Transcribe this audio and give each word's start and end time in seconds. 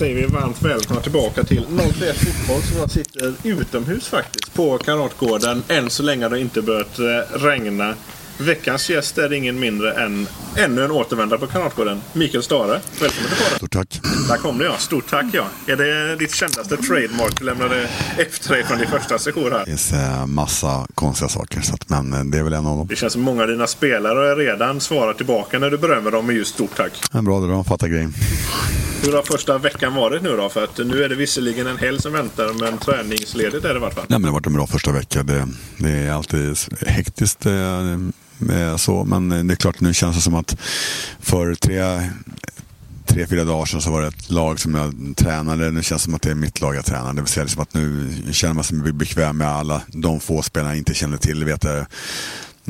Säger 0.00 0.14
vi 0.14 0.26
varmt 0.26 0.62
välkomna 0.62 1.02
tillbaka 1.02 1.44
till 1.44 1.66
031 1.76 2.16
Fotboll 2.16 2.62
som 2.62 2.78
jag 2.78 2.90
sitter 2.90 3.34
utomhus 3.42 4.08
faktiskt 4.08 4.54
på 4.54 4.78
Kamratgården. 4.78 5.62
Än 5.68 5.90
så 5.90 6.02
länge 6.02 6.24
har 6.24 6.30
det 6.30 6.40
inte 6.40 6.62
börjat 6.62 6.98
eh, 6.98 7.38
regna. 7.38 7.94
Veckans 8.40 8.90
gäst 8.90 9.18
är 9.18 9.32
ingen 9.32 9.60
mindre 9.60 9.92
än 9.92 10.26
ännu 10.56 10.84
en 10.84 10.90
återvändare 10.90 11.40
på 11.40 11.46
Kamratgården. 11.46 12.00
Mikael 12.12 12.42
Stare. 12.42 12.80
Välkommen 13.00 13.28
till 13.28 13.36
podden. 13.38 13.56
Stort 13.56 13.72
tack. 13.72 14.00
Där 14.28 14.36
kom 14.36 14.58
det 14.58 14.64
ja. 14.64 14.76
Stort 14.78 15.10
tack 15.10 15.26
ja. 15.32 15.46
Är 15.66 15.76
det 15.76 16.16
ditt 16.16 16.34
kändaste 16.34 16.76
trademark 16.76 17.38
du 17.38 17.44
lämnade 17.44 17.88
efter 18.18 18.54
dig 18.54 18.64
från 18.64 18.78
din 18.78 18.88
första 18.88 19.18
session 19.18 19.52
här? 19.52 19.58
Det 19.58 19.64
finns 19.64 19.92
eh, 19.92 20.26
massa 20.26 20.86
konstiga 20.94 21.28
saker, 21.28 21.60
så 21.60 21.74
att, 21.74 21.88
men 21.88 22.12
eh, 22.12 22.24
det 22.24 22.38
är 22.38 22.42
väl 22.42 22.52
en 22.52 22.66
av 22.66 22.76
dem. 22.76 22.86
Det 22.86 22.96
känns 22.96 23.12
som 23.12 23.22
många 23.22 23.42
av 23.42 23.48
dina 23.48 23.66
spelare 23.66 24.34
redan 24.34 24.80
svarar 24.80 25.12
tillbaka 25.14 25.58
när 25.58 25.70
du 25.70 25.78
berömmer 25.78 26.10
dem 26.10 26.26
med 26.26 26.36
just 26.36 26.54
stort 26.54 26.76
tack. 26.76 26.92
En 27.12 27.24
bra, 27.24 27.40
de 27.40 27.64
fattar 27.64 27.88
grejen. 27.88 28.14
Hur 29.02 29.12
har 29.12 29.22
första 29.22 29.58
veckan 29.58 29.94
varit 29.94 30.22
nu 30.22 30.36
då? 30.36 30.48
För 30.48 30.64
att 30.64 30.78
nu 30.78 31.04
är 31.04 31.08
det 31.08 31.14
visserligen 31.14 31.66
en 31.66 31.78
helg 31.78 32.02
som 32.02 32.12
väntar, 32.12 32.52
men 32.60 32.78
träningsledigt 32.78 33.64
är 33.64 33.68
det 33.68 33.76
i 33.76 33.80
vart 33.80 33.94
fall. 33.94 34.04
Nej, 34.08 34.18
men 34.18 34.22
det 34.22 34.28
har 34.28 34.34
varit 34.34 34.46
en 34.46 34.52
bra 34.52 34.66
första 34.66 34.92
vecka. 34.92 35.22
Det, 35.22 35.48
det 35.76 35.90
är 35.90 36.12
alltid 36.12 36.56
hektiskt. 36.86 37.46
eh, 37.46 37.52
eh, 37.52 37.98
Eh, 38.50 38.76
så, 38.76 39.04
men 39.04 39.32
eh, 39.32 39.44
det 39.44 39.54
är 39.54 39.56
klart, 39.56 39.80
nu 39.80 39.94
känns 39.94 40.16
det 40.16 40.22
som 40.22 40.34
att 40.34 40.56
för 41.20 41.54
tre, 41.54 42.10
tre 43.06 43.26
fyra 43.26 43.44
dagar 43.44 43.66
sedan 43.66 43.82
så 43.82 43.90
var 43.90 44.02
det 44.02 44.08
ett 44.08 44.30
lag 44.30 44.60
som 44.60 44.74
jag 44.74 45.16
tränade. 45.16 45.70
Nu 45.70 45.82
känns 45.82 46.02
det 46.02 46.04
som 46.04 46.14
att 46.14 46.22
det 46.22 46.30
är 46.30 46.34
mitt 46.34 46.60
lag 46.60 46.76
jag 46.76 46.84
tränar. 46.84 47.12
Det 47.12 47.20
vill 47.20 47.28
säga 47.28 47.44
liksom 47.44 47.62
att 47.62 47.74
nu 47.74 48.12
känner 48.32 48.54
man 48.54 48.64
sig 48.64 48.92
bekväm 48.92 49.38
med 49.38 49.48
alla 49.48 49.82
de 49.86 50.20
få 50.20 50.42
spelarna 50.42 50.70
jag 50.70 50.78
inte 50.78 50.94
känner 50.94 51.16
till. 51.16 51.44
Vet 51.44 51.64
jag, 51.64 51.86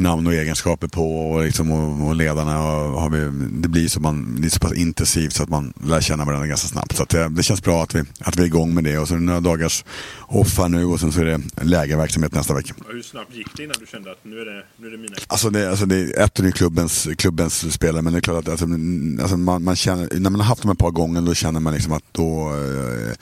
namn 0.00 0.26
och 0.26 0.34
egenskaper 0.34 0.88
på 0.88 1.30
och, 1.30 1.44
liksom, 1.44 1.70
och, 1.70 2.08
och 2.08 2.16
ledarna. 2.16 2.62
Och 2.62 3.00
har 3.00 3.10
vi, 3.10 3.48
det 3.60 3.68
blir 3.68 3.88
så, 3.88 4.00
man, 4.00 4.40
det 4.40 4.48
är 4.48 4.50
så 4.50 4.60
pass 4.60 4.72
intensivt 4.72 5.32
så 5.32 5.42
att 5.42 5.48
man 5.48 5.72
lär 5.84 6.00
känna 6.00 6.24
varandra 6.24 6.46
ganska 6.46 6.68
snabbt. 6.68 6.96
Så 6.96 7.04
det, 7.04 7.28
det, 7.28 7.42
känns 7.42 7.62
bra 7.62 7.82
att 7.82 7.94
vi, 7.94 8.02
att 8.20 8.36
vi 8.36 8.42
är 8.42 8.46
igång 8.46 8.74
med 8.74 8.84
det. 8.84 8.98
Och 8.98 9.08
så 9.08 9.14
är 9.14 9.18
det 9.18 9.24
några 9.24 9.40
dagars 9.40 9.84
off 10.18 10.58
här 10.58 10.68
nu 10.68 10.84
och 10.84 11.00
sen 11.00 11.12
så 11.12 11.20
är 11.20 11.24
det 11.24 11.40
lägerverksamhet 11.62 12.32
nästa 12.32 12.54
vecka. 12.54 12.74
Hur 12.88 13.02
snabbt 13.02 13.34
gick 13.34 13.56
det 13.56 13.62
innan 13.62 13.76
du 13.80 13.86
kände 13.86 14.12
att 14.12 14.24
nu 14.24 14.40
är 14.40 14.44
det, 14.44 14.64
nu 14.76 14.86
är 14.86 14.90
det 14.90 14.98
mina? 14.98 15.16
Alltså 15.26 15.50
det, 15.50 15.70
alltså 15.70 15.86
det, 15.86 16.10
ett 16.10 16.40
är 16.40 16.50
klubbens, 16.50 17.08
klubbens 17.18 17.72
spelare 17.72 18.02
men 18.02 18.12
det 18.12 18.18
är 18.18 18.20
klart 18.20 18.38
att 18.38 18.48
alltså, 18.48 18.66
alltså 19.22 19.36
man, 19.36 19.64
man 19.64 19.76
känner, 19.76 20.08
när 20.20 20.30
man 20.30 20.40
har 20.40 20.46
haft 20.46 20.62
dem 20.62 20.70
ett 20.70 20.78
par 20.78 20.90
gånger 20.90 21.20
då 21.20 21.34
känner 21.34 21.60
man 21.60 21.74
liksom 21.74 21.92
att 21.92 22.04
då, 22.12 22.48
eh, 22.48 23.14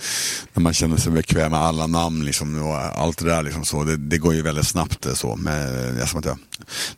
när 0.54 0.60
man 0.60 0.74
känner 0.74 0.96
sig 0.96 1.12
bekväm 1.12 1.50
med 1.50 1.60
alla 1.60 1.86
namn 1.86 2.24
liksom, 2.24 2.62
och 2.62 2.76
allt 2.76 3.18
det 3.18 3.24
där 3.24 3.42
liksom 3.42 3.64
så, 3.64 3.84
det, 3.84 3.96
det 3.96 4.18
går 4.18 4.34
ju 4.34 4.42
väldigt 4.42 4.66
snabbt 4.66 5.06
eh, 5.06 5.12
så. 5.12 5.36
Med, 5.36 5.96
jag, 5.98 6.08
som 6.08 6.18
att 6.18 6.24
jag, 6.24 6.38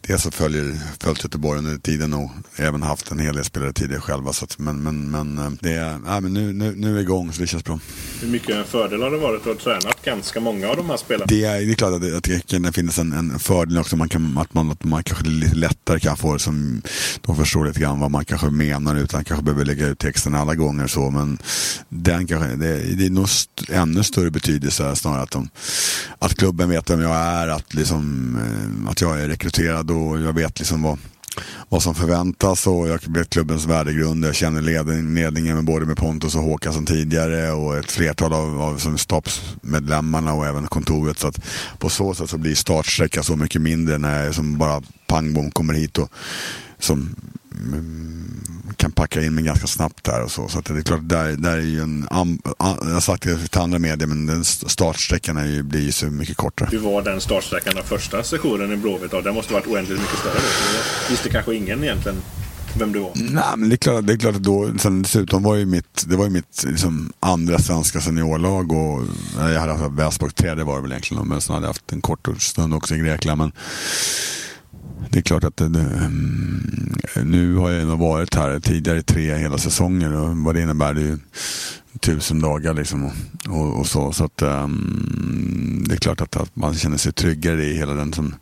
dels 0.01 0.23
så 0.23 0.31
följer, 0.31 0.79
följt 1.01 1.25
Göteborg 1.25 1.59
under 1.59 1.79
tiden 1.79 2.15
och 2.15 2.31
även 2.57 2.83
haft 2.83 3.11
en 3.11 3.19
hel 3.19 3.35
del 3.35 3.45
spelare 3.45 3.73
tidigare 3.73 4.01
själva. 4.01 4.33
Så 4.33 4.45
att, 4.45 4.59
men, 4.59 4.83
men, 4.83 5.11
men, 5.11 5.39
eh, 5.39 5.51
det 5.61 5.73
är, 5.73 6.01
ja, 6.07 6.21
men 6.21 6.35
nu, 6.35 6.53
nu, 6.53 6.75
nu 6.77 6.91
är 6.91 6.95
vi 6.95 7.01
igång 7.01 7.33
så 7.33 7.41
det 7.41 7.47
känns 7.47 7.65
bra. 7.65 7.79
Hur 8.21 8.29
mycket 8.29 8.57
en 8.57 8.65
fördel 8.65 9.03
har 9.03 9.11
det 9.11 9.19
varit 9.19 9.41
att 9.41 9.47
ha 9.47 9.55
tränat 9.55 10.05
ganska 10.05 10.41
många 10.41 10.69
av 10.69 10.77
de 10.77 10.91
här 10.91 10.97
spelarna? 10.97 11.27
Det 11.29 11.45
är, 11.45 11.61
det 11.61 11.73
är 11.73 11.75
klart 11.75 11.93
att 11.95 12.01
det, 12.01 12.17
att 12.17 12.25
det 12.25 12.51
kan 12.51 12.73
finnas 12.73 12.99
en, 12.99 13.13
en 13.13 13.39
fördel 13.39 13.79
också. 13.79 13.97
Man 13.97 14.09
kan, 14.09 14.39
att, 14.39 14.55
man, 14.55 14.71
att 14.71 14.85
man 14.85 15.03
kanske 15.03 15.25
lite 15.25 15.57
lättare 15.57 16.01
kan 16.01 16.17
få 16.17 16.33
det 16.33 16.39
som 16.39 16.83
de 17.21 17.37
förstår 17.37 17.67
lite 17.67 17.81
grann 17.81 18.01
vad 18.01 18.11
man 18.11 18.25
kanske 18.25 18.51
menar 18.51 18.97
utan 18.97 19.25
kanske 19.25 19.45
behöver 19.45 19.65
lägga 19.65 19.87
ut 19.87 19.99
texten 19.99 20.35
alla 20.35 20.55
gånger. 20.55 20.87
så 20.87 21.11
Men 21.11 21.39
den 21.89 22.27
kanske, 22.27 22.49
det, 22.49 22.97
det 22.97 23.07
är 23.07 23.11
nog 23.11 23.25
st 23.25 23.51
ännu 23.69 24.03
större 24.03 24.31
betydelse 24.31 24.97
snarare 24.97 25.23
att, 25.23 25.31
de, 25.31 25.49
att 26.19 26.35
klubben 26.35 26.69
vet 26.69 26.91
vem 26.91 27.01
jag 27.01 27.17
är, 27.17 27.49
att, 27.49 27.75
liksom, 27.75 28.37
eh, 28.37 28.91
att 28.91 29.01
jag 29.01 29.21
är 29.21 29.29
rekryterad 29.29 29.60
och 29.69 30.21
jag 30.21 30.33
vet 30.33 30.59
liksom 30.59 30.83
vad 30.83 30.99
vad 31.69 31.83
som 31.83 31.95
förväntas 31.95 32.67
och 32.67 32.89
jag 32.89 33.01
vet 33.07 33.31
klubbens 33.31 33.67
värdegrund. 33.67 34.25
Jag 34.25 34.35
känner 34.35 34.63
ledningen 34.63 35.55
med 35.55 35.65
både 35.65 35.87
med 35.87 35.97
Pontus 35.97 36.35
och 36.35 36.43
Håkan 36.43 36.73
som 36.73 36.87
tidigare 36.87 37.53
och 37.53 37.77
ett 37.77 37.91
flertal 37.91 38.33
av, 38.33 38.63
av 38.63 38.79
som 38.79 38.99
stabsmedlemmarna 38.99 40.35
och 40.35 40.47
även 40.47 40.67
kontoret. 40.67 41.19
Så 41.19 41.29
att 41.29 41.41
på 41.79 41.89
så 41.89 42.15
sätt 42.15 42.31
så 42.31 42.39
blir 42.39 42.55
startsträckan 42.55 43.25
så 43.25 43.37
mycket 43.37 43.63
mindre 43.63 43.99
när 43.99 44.25
jag 44.25 44.35
som 44.35 44.59
bara 44.59 44.83
pang 45.07 45.35
bom 45.35 45.51
kommer 45.51 45.75
hit 45.75 45.99
och 45.99 46.13
som 46.79 47.15
kan 48.77 48.93
packa 48.93 49.23
in 49.23 49.35
mig 49.35 49.45
ganska 49.45 49.67
snabbt 49.67 50.05
där 50.05 50.23
och 50.23 50.31
så. 50.31 50.49
Så 50.49 50.61
det 50.61 50.79
är 50.79 50.83
klart, 50.83 51.01
där, 51.03 51.33
där 51.33 51.57
är 51.57 51.63
ju 51.63 51.81
en, 51.81 52.07
jag 52.11 52.67
har 52.67 53.01
sagt 53.01 53.23
det 53.23 53.49
till 53.49 53.61
andra 53.61 53.79
medier, 53.79 54.09
men 54.09 54.27
den 54.27 54.45
startsträckan 54.45 55.37
är 55.37 55.47
ju, 55.47 55.63
blir 55.63 55.81
ju 55.81 55.93
så 55.93 56.07
mycket 56.07 56.37
kortare. 56.37 56.69
Hur 56.73 56.79
var 56.79 57.03
den 57.03 57.21
startsträckan 57.21 57.79
av 57.79 57.83
första 57.83 58.23
sessionen 58.23 58.73
i 58.73 58.77
Blåvitt? 58.77 59.11
Den 59.11 59.35
måste 59.35 59.53
varit 59.53 59.67
oändligt 59.67 60.01
mycket 60.01 60.19
större 60.19 60.35
då. 60.35 61.11
Visste 61.11 61.29
kanske 61.29 61.55
ingen 61.55 61.85
egentligen 61.85 62.17
vem 62.79 62.93
du 62.93 62.99
var? 62.99 63.13
Nej, 63.15 63.45
men 63.57 63.69
det 63.69 63.75
är 63.75 63.77
klart, 63.77 64.07
det 64.07 64.13
är 64.13 64.17
klart 64.17 64.37
att 64.37 64.43
då, 64.43 64.71
sen 64.79 65.03
dessutom 65.03 65.43
var 65.43 65.57
ju 65.57 65.67
mitt, 65.67 66.05
det 66.07 66.17
var 66.17 66.25
ju 66.25 66.31
mitt 66.31 66.65
liksom, 66.67 67.13
andra 67.21 67.59
svenska 67.59 68.01
seniorlag 68.01 68.73
och 68.73 69.03
jag 69.39 69.61
hade 69.61 69.73
haft 69.73 69.95
Väsborg 69.95 70.33
tredje 70.33 70.65
var 70.65 70.77
det 70.77 70.83
väl 70.83 70.93
egentligen, 70.93 71.29
men 71.29 71.41
sen 71.41 71.55
hade 71.55 71.65
jag 71.65 71.71
haft 71.71 71.93
en 71.93 72.01
kort 72.01 72.29
stund 72.39 72.75
också 72.75 72.95
i 72.95 72.99
Grekland. 72.99 73.39
Men 73.39 73.53
det 75.11 75.19
är 75.19 75.23
klart 75.23 75.45
att 75.45 75.57
det, 75.57 75.65
mm, 75.65 76.97
nu 77.25 77.57
har 77.57 77.71
jag 77.71 77.87
varit 77.87 78.35
här 78.35 78.61
tidigare 78.61 79.03
tre 79.03 79.35
hela 79.35 79.59
säsonger 79.59 80.13
och 80.15 80.37
vad 80.37 80.55
det 80.55 80.63
innebär 80.63 80.95
det 80.95 81.01
är 81.01 81.05
ju 81.05 81.19
tusen 82.01 82.41
dagar 82.41 82.75
liksom 82.75 83.05
och, 83.05 83.13
och, 83.49 83.79
och 83.79 83.87
så. 83.87 84.13
Så 84.13 84.25
att 84.25 84.43
um, 84.43 85.85
det 85.89 85.95
är 85.95 85.99
klart 85.99 86.21
att, 86.21 86.37
att, 86.37 86.57
man 86.57 86.75
känner 86.75 86.97
sig 86.97 87.13
tryggare 87.13 87.65
i 87.65 87.77
hela 87.77 87.95
den 87.95 88.13
som 88.13 88.35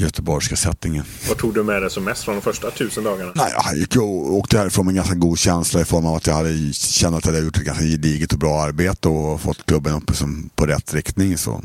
göteborgska 0.00 0.56
settingen. 0.56 1.04
Vad 1.28 1.38
tog 1.38 1.54
du 1.54 1.62
med 1.62 1.82
dig 1.82 1.90
som 1.90 2.04
mest 2.04 2.24
från 2.24 2.34
de 2.34 2.40
första 2.40 2.70
tusen 2.70 3.04
dagarna? 3.04 3.32
Nej, 3.34 3.52
jag 3.56 3.76
gick 3.76 3.96
och 3.96 4.34
åkte 4.34 4.58
härifrån 4.58 4.86
med 4.86 4.92
en 4.92 4.96
ganska 4.96 5.14
god 5.14 5.38
känsla 5.38 5.80
i 5.80 5.84
form 5.84 6.06
av 6.06 6.14
att 6.14 6.26
jag 6.26 6.34
hade 6.34 6.72
känt 6.72 7.16
att 7.16 7.24
jag 7.24 7.32
hade 7.32 7.44
gjort 7.44 7.56
ett 7.56 7.64
ganska 7.64 7.84
gediget 7.84 8.32
och 8.32 8.38
bra 8.38 8.62
arbete 8.62 9.08
och 9.08 9.40
fått 9.40 9.66
klubben 9.66 9.94
upp 9.94 10.16
som, 10.16 10.50
på 10.54 10.66
rätt 10.66 10.94
riktning. 10.94 11.38
Så, 11.38 11.62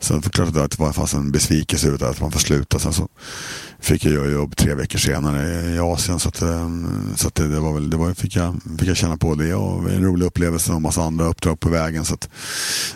så 0.00 0.14
det 0.14 0.20
var 0.20 0.30
klart 0.30 0.48
att 0.48 0.70
det 0.70 0.78
var 0.78 0.92
fanns 0.92 1.14
en 1.14 1.32
besvikelse 1.32 1.88
ut 1.88 2.02
att 2.02 2.20
man 2.20 2.32
får 2.32 2.40
sluta. 2.40 2.78
Sen 2.78 2.92
så 2.92 3.08
fick 3.80 4.04
jag 4.04 4.14
göra 4.14 4.30
jobb 4.30 4.56
tre 4.56 4.74
veckor 4.74 4.98
senare 4.98 5.74
i 5.74 5.78
Asien 5.78 6.18
så, 6.18 6.28
att, 6.28 6.42
eh, 6.42 6.68
så 7.16 7.28
att 7.28 7.34
det, 7.34 7.48
det, 7.48 7.60
var 7.60 7.72
väl, 7.72 7.90
det 7.90 7.96
var, 7.96 8.14
fick, 8.14 8.36
jag, 8.36 8.60
fick 8.78 8.88
jag 8.88 8.96
känna 8.96 9.16
på 9.16 9.34
det 9.34 9.54
och 9.54 9.90
en 9.90 10.04
rolig 10.04 10.26
upplevelse 10.26 10.70
och 10.70 10.76
en 10.76 10.82
massa 10.82 11.02
andra 11.02 11.26
uppdrag 11.26 11.60
på 11.60 11.68
vägen. 11.68 12.04
Så 12.04 12.14
att, 12.14 12.28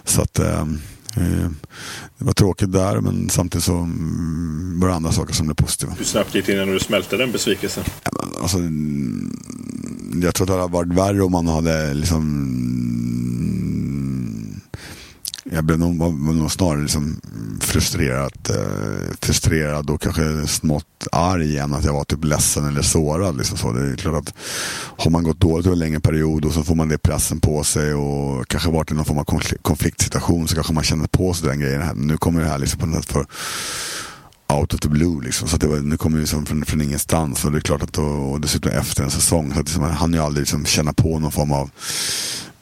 så 0.05 0.23
att 0.23 0.38
eh, 0.38 0.49
eh 0.49 0.66
det 1.14 2.24
var 2.24 2.32
tråkigt 2.32 2.72
där 2.72 3.00
men 3.00 3.30
samtidigt 3.30 3.64
så 3.64 3.76
mm, 3.76 4.80
var 4.80 4.88
det 4.88 4.94
andra 4.94 5.12
saker 5.12 5.34
som 5.34 5.46
blev 5.46 5.54
positiva. 5.54 5.92
Hur 5.98 6.04
snabbt 6.04 6.34
gick 6.34 6.46
det 6.46 6.52
innan 6.52 6.68
du 6.68 6.80
smälte 6.80 7.16
den 7.16 7.32
besvikelsen? 7.32 7.84
Ja, 8.04 8.10
alltså, 8.42 8.58
mm, 8.58 9.32
jag 10.22 10.34
tror 10.34 10.44
att 10.44 10.48
det 10.48 10.60
hade 10.60 10.72
varit 10.72 10.92
värre 10.92 11.22
om 11.22 11.32
man 11.32 11.48
hade 11.48 11.94
liksom 11.94 12.24
jag 15.52 15.64
blev 15.64 15.79
nog, 15.79 15.99
var 15.99 16.32
nog 16.32 16.52
snarare 16.52 16.82
liksom 16.82 17.20
frustrerad, 17.61 18.32
eh, 18.50 19.14
frustrerad 19.20 19.91
och 19.91 20.02
kanske 20.02 20.47
smått 20.47 21.06
arg 21.12 21.58
än 21.58 21.75
att 21.75 21.85
jag 21.85 21.93
var 21.93 22.05
typ 22.05 22.25
ledsen 22.25 22.69
eller 22.69 22.82
sårad. 22.82 23.37
Liksom 23.37 23.58
så. 23.58 23.73
Det 23.73 23.93
är 23.93 23.97
klart 23.97 24.29
att 24.29 24.35
har 24.97 25.11
man 25.11 25.25
gått 25.25 25.41
dåligt 25.41 25.67
över 25.67 25.75
en 25.75 25.79
längre 25.79 26.00
period 26.00 26.44
och 26.44 26.52
så 26.52 26.62
får 26.62 26.75
man 26.75 26.88
det 26.88 26.99
pressen 26.99 27.41
på 27.41 27.64
sig 27.64 27.94
och 27.94 28.49
kanske 28.49 28.70
varit 28.70 28.91
i 28.91 28.94
någon 28.94 29.05
form 29.05 29.19
av 29.19 29.26
konfliktsituation 29.62 30.49
så 30.49 30.55
kanske 30.55 30.73
man 30.73 30.85
känner 30.85 31.06
på 31.06 31.35
sig 31.35 31.49
den 31.49 31.61
grejen. 31.61 31.82
Nu 31.94 32.17
kommer 32.17 32.43
det 32.43 32.49
här 32.49 32.58
liksom 32.58 32.81
på 32.81 32.87
något 32.87 33.05
sätt 33.05 33.12
för 33.12 33.26
out 34.50 34.75
of 34.75 34.81
the 34.81 34.88
blue. 34.88 35.23
Liksom. 35.25 35.49
Så 35.49 35.56
det 35.56 35.67
var, 35.67 35.79
nu 35.79 35.97
kommer 35.97 36.17
det 36.17 36.20
liksom 36.20 36.47
från, 36.47 36.64
från 36.64 36.81
ingenstans. 36.81 37.44
Och 37.44 37.52
det 37.52 37.58
är 37.58 37.61
klart 37.61 37.82
att 37.82 37.93
då, 37.93 38.02
och 38.02 38.41
dessutom 38.41 38.73
efter 38.73 39.05
en 39.05 39.11
säsong. 39.11 39.52
Så 39.55 39.61
att 39.61 39.67
liksom, 39.67 39.82
han 39.82 40.12
ju 40.12 40.19
aldrig 40.19 40.43
liksom 40.43 40.64
känna 40.64 40.93
på 40.93 41.19
någon 41.19 41.32
form 41.32 41.52
av 41.52 41.70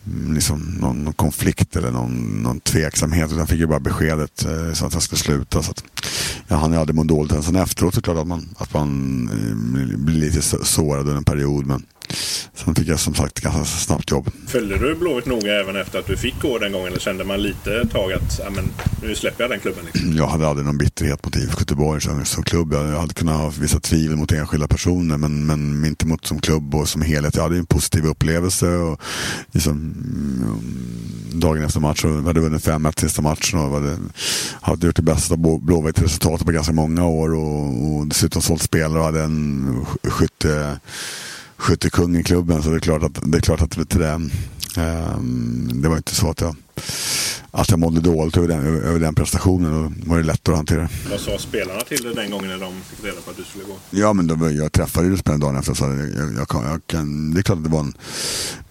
Mm, 0.08 0.34
liksom, 0.34 0.76
någon, 0.81 1.12
konflikt 1.12 1.76
eller 1.76 1.90
någon, 1.90 2.43
någon 2.43 2.60
tveksamhet. 2.60 3.32
Utan 3.32 3.46
fick 3.46 3.60
ju 3.60 3.66
bara 3.66 3.81
beskedet 3.81 4.44
eh, 4.44 4.72
så 4.72 4.87
att 4.87 4.94
jag 4.94 5.02
skulle 5.02 5.19
sluta. 5.19 5.62
Så 5.62 5.70
att, 5.70 5.84
jag 6.49 6.56
hann 6.56 6.72
ju 6.72 6.78
aldrig 6.78 6.96
må 6.96 7.05
dåligt. 7.05 7.44
Sen 7.44 7.56
efteråt 7.56 7.94
så 7.94 8.02
klart 8.02 8.19
att 8.19 8.26
man, 8.26 8.49
att 8.58 8.75
man 8.75 9.22
eh, 9.28 9.99
blir 9.99 10.20
lite 10.20 10.43
sårad 10.64 11.00
under 11.00 11.16
en 11.16 11.25
period. 11.25 11.66
Men 11.66 11.82
Sen 12.54 12.74
fick 12.74 12.88
jag 12.88 13.00
som 13.00 13.14
sagt 13.14 13.40
ganska 13.40 13.64
snabbt 13.64 14.10
jobb. 14.10 14.30
Följde 14.46 14.78
du 14.78 14.94
Blåvitt 14.94 15.26
noga 15.26 15.60
även 15.60 15.76
efter 15.76 15.98
att 15.98 16.06
du 16.06 16.16
fick 16.16 16.40
gå 16.42 16.58
den 16.58 16.72
gången? 16.72 16.88
Eller 16.88 17.00
kände 17.00 17.24
man 17.24 17.42
lite 17.42 17.86
tag 17.92 18.12
att 18.12 18.40
ja, 18.44 18.50
men, 18.50 18.64
nu 19.02 19.14
släpper 19.14 19.44
jag 19.44 19.50
den 19.50 19.60
klubben? 19.60 19.84
Liksom? 19.84 20.12
Jag 20.12 20.26
hade 20.26 20.48
aldrig 20.48 20.66
någon 20.66 20.78
bitterhet 20.78 21.24
mot 21.24 21.36
IFK 21.36 21.60
Göteborg 21.60 22.00
som, 22.00 22.24
som 22.24 22.42
klubb. 22.42 22.72
Jag 22.72 23.00
hade 23.00 23.14
kunnat 23.14 23.40
ha 23.40 23.52
vissa 23.60 23.80
tvivel 23.80 24.16
mot 24.16 24.32
enskilda 24.32 24.68
personer 24.68 25.16
men, 25.16 25.46
men 25.46 25.84
inte 25.84 26.06
mot 26.06 26.26
som 26.26 26.40
klubb 26.40 26.74
och 26.74 26.88
som 26.88 27.02
helhet. 27.02 27.34
Jag 27.34 27.42
hade 27.42 27.56
en 27.56 27.66
positiv 27.66 28.06
upplevelse. 28.06 28.68
Och 28.68 29.00
liksom, 29.52 29.72
mm, 29.72 31.40
dagen 31.40 31.64
efter 31.64 31.80
matchen 31.80 32.26
hade 32.26 32.40
vunnit 32.40 32.66
5-1 32.66 33.00
sista 33.00 33.22
matchen 33.22 33.58
och 33.58 33.70
hade, 33.70 33.98
hade 34.60 34.86
gjort 34.86 34.96
det 34.96 35.02
bästa 35.02 35.36
Blåvitt 35.36 36.02
resultatet 36.02 36.46
på 36.46 36.52
ganska 36.52 36.72
många 36.72 37.06
år 37.06 37.34
och, 37.34 37.96
och 37.96 38.06
dessutom 38.06 38.42
sålt 38.42 38.62
spelare 38.62 38.98
och 38.98 39.04
hade 39.04 39.22
en 39.22 39.86
skytte 40.02 40.80
skyttekung 41.58 42.16
i 42.16 42.25
klubben. 42.25 42.62
Så 42.62 42.70
det 42.70 42.76
är 42.76 42.81
klart 42.81 43.02
att 43.02 43.19
det, 43.22 43.38
är 43.38 43.43
klart 43.43 43.62
att 43.62 43.70
det, 43.70 43.99
det, 43.99 44.12
um, 45.16 45.82
det 45.82 45.88
var 45.88 45.96
inte 45.96 46.14
så 46.14 46.31
att 46.31 46.40
jag 46.40 46.56
att 47.50 47.70
jag 47.70 47.78
mådde 47.78 48.00
dåligt 48.00 48.36
över 48.36 48.48
den, 48.48 48.66
över 48.84 49.00
den 49.00 49.14
prestationen. 49.14 49.94
Då 49.96 50.10
var 50.10 50.18
det 50.18 50.24
lättare 50.24 50.52
att 50.52 50.58
hantera. 50.58 50.88
Vad 51.10 51.20
sa 51.20 51.38
spelarna 51.38 51.80
till 51.80 52.02
dig 52.02 52.14
den 52.14 52.30
gången 52.30 52.48
när 52.48 52.58
de 52.58 52.74
fick 52.90 53.04
reda 53.04 53.20
på 53.20 53.30
att 53.30 53.36
du 53.36 53.44
skulle 53.44 53.64
gå? 53.64 53.76
Ja, 53.90 54.12
men 54.12 54.26
då, 54.26 54.50
jag 54.50 54.72
träffade 54.72 55.08
ju 55.08 55.16
spelarna 55.16 55.44
dagen 55.44 55.56
efter. 55.56 55.74
Så 55.74 55.84
jag, 55.84 55.98
jag, 55.98 56.32
jag, 56.34 56.64
jag, 56.64 56.80
kan, 56.86 57.34
det 57.34 57.40
är 57.40 57.42
klart 57.42 57.58
att 57.58 57.64
det 57.64 57.70
var 57.70 57.80
en... 57.80 57.94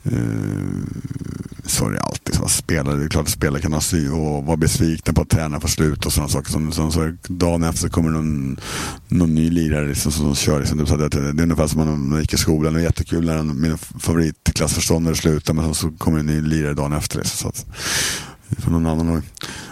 Eh, 0.03 1.17
så 1.65 1.87
är 1.87 1.91
det 1.91 2.01
alltid. 2.01 2.35
Så 2.35 2.47
spelare, 2.47 2.95
det 2.95 3.03
är 3.03 3.09
klart 3.09 3.25
att 3.25 3.31
spelare 3.31 3.61
kan 3.61 3.73
ha 3.73 3.81
sy 3.81 4.09
och 4.09 4.45
vara 4.45 4.57
besvikna 4.57 5.13
på 5.13 5.21
att 5.21 5.29
tränaren 5.29 5.61
får 5.61 5.67
slut 5.67 6.05
och 6.05 6.13
sådana 6.13 6.29
saker. 6.29 6.51
Så, 6.51 6.71
så, 6.71 6.91
så, 6.91 7.13
dagen 7.27 7.63
efter 7.63 7.89
kommer 7.89 8.09
någon, 8.09 8.59
någon 9.07 9.35
ny 9.35 9.49
lirare 9.49 9.87
liksom, 9.87 10.11
som, 10.11 10.25
som 10.25 10.35
kör. 10.35 10.59
Liksom, 10.59 10.87
så 10.87 10.97
det, 10.97 11.09
det 11.09 11.19
är 11.19 11.43
ungefär 11.43 11.67
som 11.67 11.85
när 11.85 11.95
man 11.95 12.21
gick 12.21 12.33
i 12.33 12.37
skolan. 12.37 12.73
Det 12.73 12.79
är 12.79 12.83
jättekul 12.83 13.25
när 13.25 13.43
min 13.43 13.77
favoritklassförståndare 13.77 15.15
slutar 15.15 15.53
men 15.53 15.75
så 15.75 15.91
kommer 15.91 16.19
en 16.19 16.25
ny 16.25 16.41
lirare 16.41 16.73
dagen 16.73 16.93
efter. 16.93 17.17
Liksom, 17.17 17.37
så 17.37 17.47
att, 17.47 17.65
för 18.59 18.71
någon 18.71 18.85
annan 18.85 19.23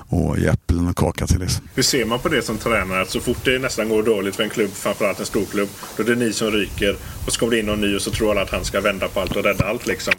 och, 0.07 0.39
ge 0.39 0.47
äpplen 0.47 0.87
och 0.87 0.97
kaka 0.97 1.27
till. 1.27 1.39
Liksom. 1.39 1.67
Hur 1.75 1.83
ser 1.83 2.05
man 2.05 2.19
på 2.19 2.29
det 2.29 2.41
som 2.41 2.57
tränare? 2.57 3.01
Att 3.01 3.09
så 3.09 3.19
fort 3.19 3.37
det 3.43 3.59
nästan 3.59 3.89
går 3.89 4.03
dåligt 4.03 4.35
för 4.35 4.43
en 4.43 4.49
klubb, 4.49 4.71
framförallt 4.71 5.19
en 5.19 5.25
stor 5.25 5.45
klubb, 5.45 5.69
då 5.97 6.03
är 6.03 6.07
det 6.07 6.15
ni 6.15 6.33
som 6.33 6.51
ryker 6.51 6.95
och 7.25 7.33
så 7.33 7.39
kommer 7.39 7.51
det 7.51 7.59
in 7.59 7.65
någon 7.65 7.81
ny 7.81 7.95
och 7.95 8.01
så 8.01 8.11
tror 8.11 8.31
alla 8.31 8.41
att 8.41 8.49
han 8.49 8.65
ska 8.65 8.81
vända 8.81 9.07
på 9.07 9.19
allt 9.19 9.35
och 9.35 9.43
rädda 9.43 9.65
allt. 9.65 9.87
Liksom. 9.87 10.13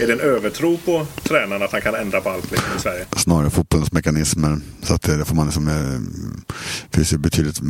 Är 0.00 0.06
det 0.06 0.12
en 0.12 0.20
övertro 0.20 0.78
på 0.84 1.06
tränaren 1.22 1.62
att 1.62 1.72
han 1.72 1.80
kan 1.80 1.94
ändra 1.94 2.20
på 2.20 2.30
allt 2.30 2.50
liksom, 2.50 2.76
i 2.76 2.80
Sverige? 2.80 3.06
Snarare 3.16 3.50
fotbollens 3.50 3.92
mekanismer. 3.92 4.58
Så 4.82 4.94
att 4.94 5.02
det, 5.02 5.16
det 5.16 5.24
får 5.24 5.34
man 5.34 5.46
liksom, 5.46 5.68
eh, 5.68 6.94
finns 6.94 7.12
ju 7.12 7.18
betydligt 7.18 7.60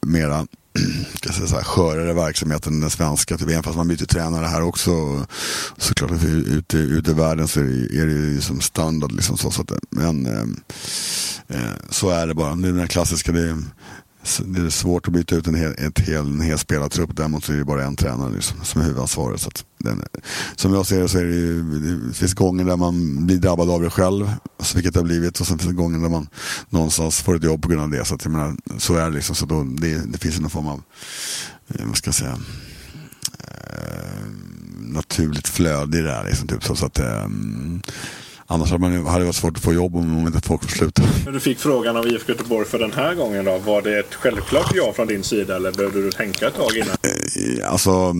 mera 0.00 0.46
ska 1.14 1.32
säga 1.32 1.46
så 1.46 1.56
här, 1.56 1.64
skörare 1.64 2.12
verksamhet 2.12 2.66
än 2.66 2.80
den 2.80 2.90
svenska. 2.90 3.38
Typ, 3.38 3.48
även 3.48 3.62
fast 3.62 3.76
man 3.76 3.88
byter 3.88 4.06
tränare 4.06 4.46
här 4.46 4.62
också. 4.62 4.90
Såklart 5.78 6.10
att 6.10 6.24
ute, 6.24 6.76
ute 6.76 7.10
i 7.10 7.14
världen 7.14 7.48
så 7.48 7.60
är 7.60 7.64
det, 7.64 7.98
är 8.00 8.06
det 8.06 8.12
ju 8.12 8.40
som 8.40 8.60
standard. 8.60 9.12
Liksom 9.12 9.36
så, 9.36 9.50
så 9.50 9.62
att, 9.62 9.72
men 9.90 10.26
eh, 10.26 11.56
eh, 11.56 11.72
så 11.90 12.10
är 12.10 12.26
det 12.26 12.34
bara. 12.34 12.54
Det 12.54 12.68
är 12.68 12.72
den 12.72 12.88
klassiska. 12.88 13.32
Det, 13.32 13.56
det 14.44 14.60
är 14.60 14.70
svårt 14.70 15.08
att 15.08 15.14
byta 15.14 15.36
ut 15.36 15.46
en 15.46 15.54
hel, 15.54 15.74
ett 15.78 15.98
hel, 15.98 16.26
en 16.26 16.40
hel 16.40 16.58
spelartrupp. 16.58 17.16
Däremot 17.16 17.44
så 17.44 17.52
är 17.52 17.56
det 17.56 17.64
bara 17.64 17.84
en 17.84 17.96
tränare 17.96 18.32
liksom, 18.32 18.64
som 18.64 18.80
är 18.80 18.84
huvudansvarig. 18.84 19.40
Så 19.40 19.50
den, 19.78 20.02
som 20.56 20.74
jag 20.74 20.86
ser 20.86 21.00
det 21.00 21.08
så 21.08 21.18
är 21.18 21.24
det, 21.24 21.34
ju, 21.34 21.62
det 22.08 22.14
finns 22.14 22.34
gånger 22.34 22.64
där 22.64 22.76
man 22.76 23.26
blir 23.26 23.36
drabbad 23.36 23.70
av 23.70 23.82
det 23.82 23.90
själv. 23.90 24.30
Alltså 24.58 24.76
vilket 24.76 24.94
det 24.94 25.00
har 25.00 25.04
blivit. 25.04 25.40
Och 25.40 25.46
sen 25.46 25.58
finns 25.58 25.70
det 25.70 25.76
gånger 25.76 25.98
där 25.98 26.08
man 26.08 26.28
någonstans 26.68 27.20
får 27.20 27.36
ett 27.36 27.44
jobb 27.44 27.62
på 27.62 27.68
grund 27.68 27.82
av 27.82 27.90
det. 27.90 28.04
Så, 28.04 28.14
att, 28.14 28.24
jag 28.24 28.32
menar, 28.32 28.56
så 28.78 28.94
är 28.94 29.10
det 29.10 29.16
liksom. 29.16 29.34
Så 29.34 29.46
då, 29.46 29.62
det, 29.62 30.12
det 30.12 30.18
finns 30.18 30.40
någon 30.40 30.50
form 30.50 30.68
av, 30.68 30.82
eh, 31.68 31.86
vad 31.86 31.96
ska 31.96 32.08
jag 32.08 32.14
säga, 32.14 32.38
eh, 33.38 34.26
naturligt 34.78 35.48
flöde 35.48 35.98
i 35.98 36.02
det 36.02 36.12
här. 36.12 36.24
Liksom, 36.24 36.48
typ, 36.48 36.64
så, 36.64 36.76
så 36.76 36.86
att, 36.86 36.98
eh, 36.98 37.28
Annars 38.48 38.70
hade, 38.70 38.80
man, 38.80 39.06
hade 39.06 39.18
det 39.18 39.24
varit 39.24 39.36
svårt 39.36 39.56
att 39.56 39.62
få 39.62 39.72
jobb 39.72 39.96
om 39.96 40.26
inte 40.26 40.48
folk 40.48 40.62
får 40.62 40.68
sluta. 40.68 41.02
När 41.24 41.32
du 41.32 41.40
fick 41.40 41.58
frågan 41.58 41.96
av 41.96 42.06
IFK 42.06 42.32
Göteborg 42.32 42.66
för 42.66 42.78
den 42.78 42.92
här 42.92 43.14
gången 43.14 43.44
då. 43.44 43.58
Var 43.58 43.82
det 43.82 43.98
ett 43.98 44.14
självklart 44.14 44.72
ja 44.74 44.92
från 44.96 45.06
din 45.06 45.22
sida 45.22 45.56
eller 45.56 45.72
behövde 45.72 46.02
du 46.02 46.10
tänka 46.10 46.48
ett 46.48 46.54
tag 46.54 46.76
innan? 46.76 46.88
Eh, 46.88 47.72
alltså, 47.72 48.14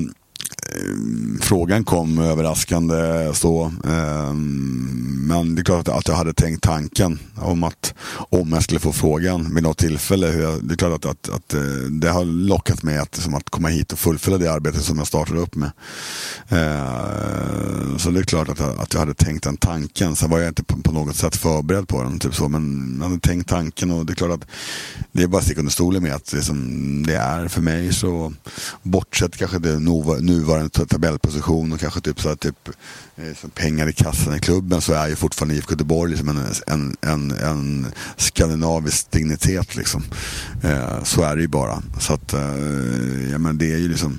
Eh, 0.75 1.41
frågan 1.41 1.85
kom 1.85 2.19
överraskande 2.19 3.31
så. 3.35 3.73
Ehm, 3.85 5.07
men 5.27 5.55
det 5.55 5.61
är 5.61 5.65
klart 5.65 5.89
att 5.89 6.09
jag 6.09 6.15
hade 6.15 6.33
tänkt 6.33 6.63
tanken 6.63 7.19
om 7.35 7.65
att 7.65 7.95
om 8.15 8.53
jag 8.53 8.63
skulle 8.63 8.81
få 8.81 8.93
frågan 8.93 9.55
vid 9.55 9.63
något 9.63 9.79
tillfälle. 9.79 10.27
Det 10.63 10.75
är 10.75 10.77
klart 10.77 10.93
att, 10.93 11.07
att, 11.07 11.29
att 11.29 11.55
eh, 11.55 11.61
det 11.91 12.09
har 12.09 12.25
lockat 12.25 12.83
mig 12.83 12.99
att, 12.99 13.15
som 13.15 13.35
att 13.35 13.51
komma 13.51 13.69
hit 13.69 13.93
och 13.93 13.99
fullfölja 13.99 14.39
det 14.39 14.53
arbetet 14.53 14.83
som 14.83 14.99
jag 14.99 15.07
startade 15.07 15.41
upp 15.41 15.55
med. 15.55 15.71
Eh, 16.49 17.97
så 17.97 18.11
det 18.11 18.21
är 18.21 18.25
klart 18.25 18.49
att 18.49 18.61
jag, 18.61 18.79
att 18.79 18.93
jag 18.93 19.01
hade 19.01 19.15
tänkt 19.15 19.45
den 19.45 19.57
tanken. 19.57 20.17
Sen 20.17 20.31
var 20.31 20.39
jag 20.39 20.49
inte 20.49 20.65
på, 20.65 20.83
på 20.83 20.93
något 20.93 21.17
sätt 21.17 21.37
förberedd 21.37 21.89
på 21.89 22.03
den. 22.03 22.19
Typ 22.19 22.35
så, 22.35 22.49
men 22.49 22.97
jag 23.01 23.09
hade 23.09 23.21
tänkt 23.21 23.49
tanken 23.49 23.91
och 23.91 24.07
det 24.07 24.13
är 24.13 24.15
klart 24.15 24.33
att 24.33 24.49
det 25.13 25.23
är 25.23 25.27
bara 25.27 25.39
att 25.39 25.45
sticka 25.45 25.61
under 25.61 25.73
stolen 25.73 26.03
med 26.03 26.15
att 26.15 26.31
det 26.31 26.43
som 26.43 27.07
det 27.07 27.15
är 27.15 27.49
för 27.49 27.61
mig 27.61 27.93
så 27.93 28.33
bortsett 28.83 29.37
kanske 29.37 29.59
det 29.59 29.79
nuvarande 29.79 30.56
en 30.59 30.71
tabellposition 30.71 31.73
och 31.73 31.81
kanske 31.81 32.01
typ, 32.01 32.21
så 32.21 32.29
här, 32.29 32.37
typ 32.37 32.69
eh, 33.17 33.49
pengar 33.55 33.89
i 33.89 33.93
kassan 33.93 34.37
i 34.37 34.41
klubben 34.41 34.81
så 34.81 34.93
är 34.93 35.09
ju 35.09 35.17
fortfarande 35.17 35.55
IFK 35.55 35.73
Göteborg 35.73 36.11
liksom 36.11 36.29
en, 36.29 36.45
en, 36.67 36.97
en, 37.01 37.31
en 37.31 37.87
skandinavisk 38.17 39.11
dignitet. 39.11 39.77
Liksom. 39.77 40.03
Eh, 40.63 41.03
så 41.03 41.23
är 41.23 41.37
det 41.37 41.43
ju 41.43 41.49
bara. 41.49 41.83
Så 42.01 42.13
att, 42.13 42.33
eh, 42.33 43.31
ja, 43.31 43.39
men 43.39 43.59
det 43.59 43.73
är 43.73 43.79
ju 43.79 43.89
liksom 43.89 44.19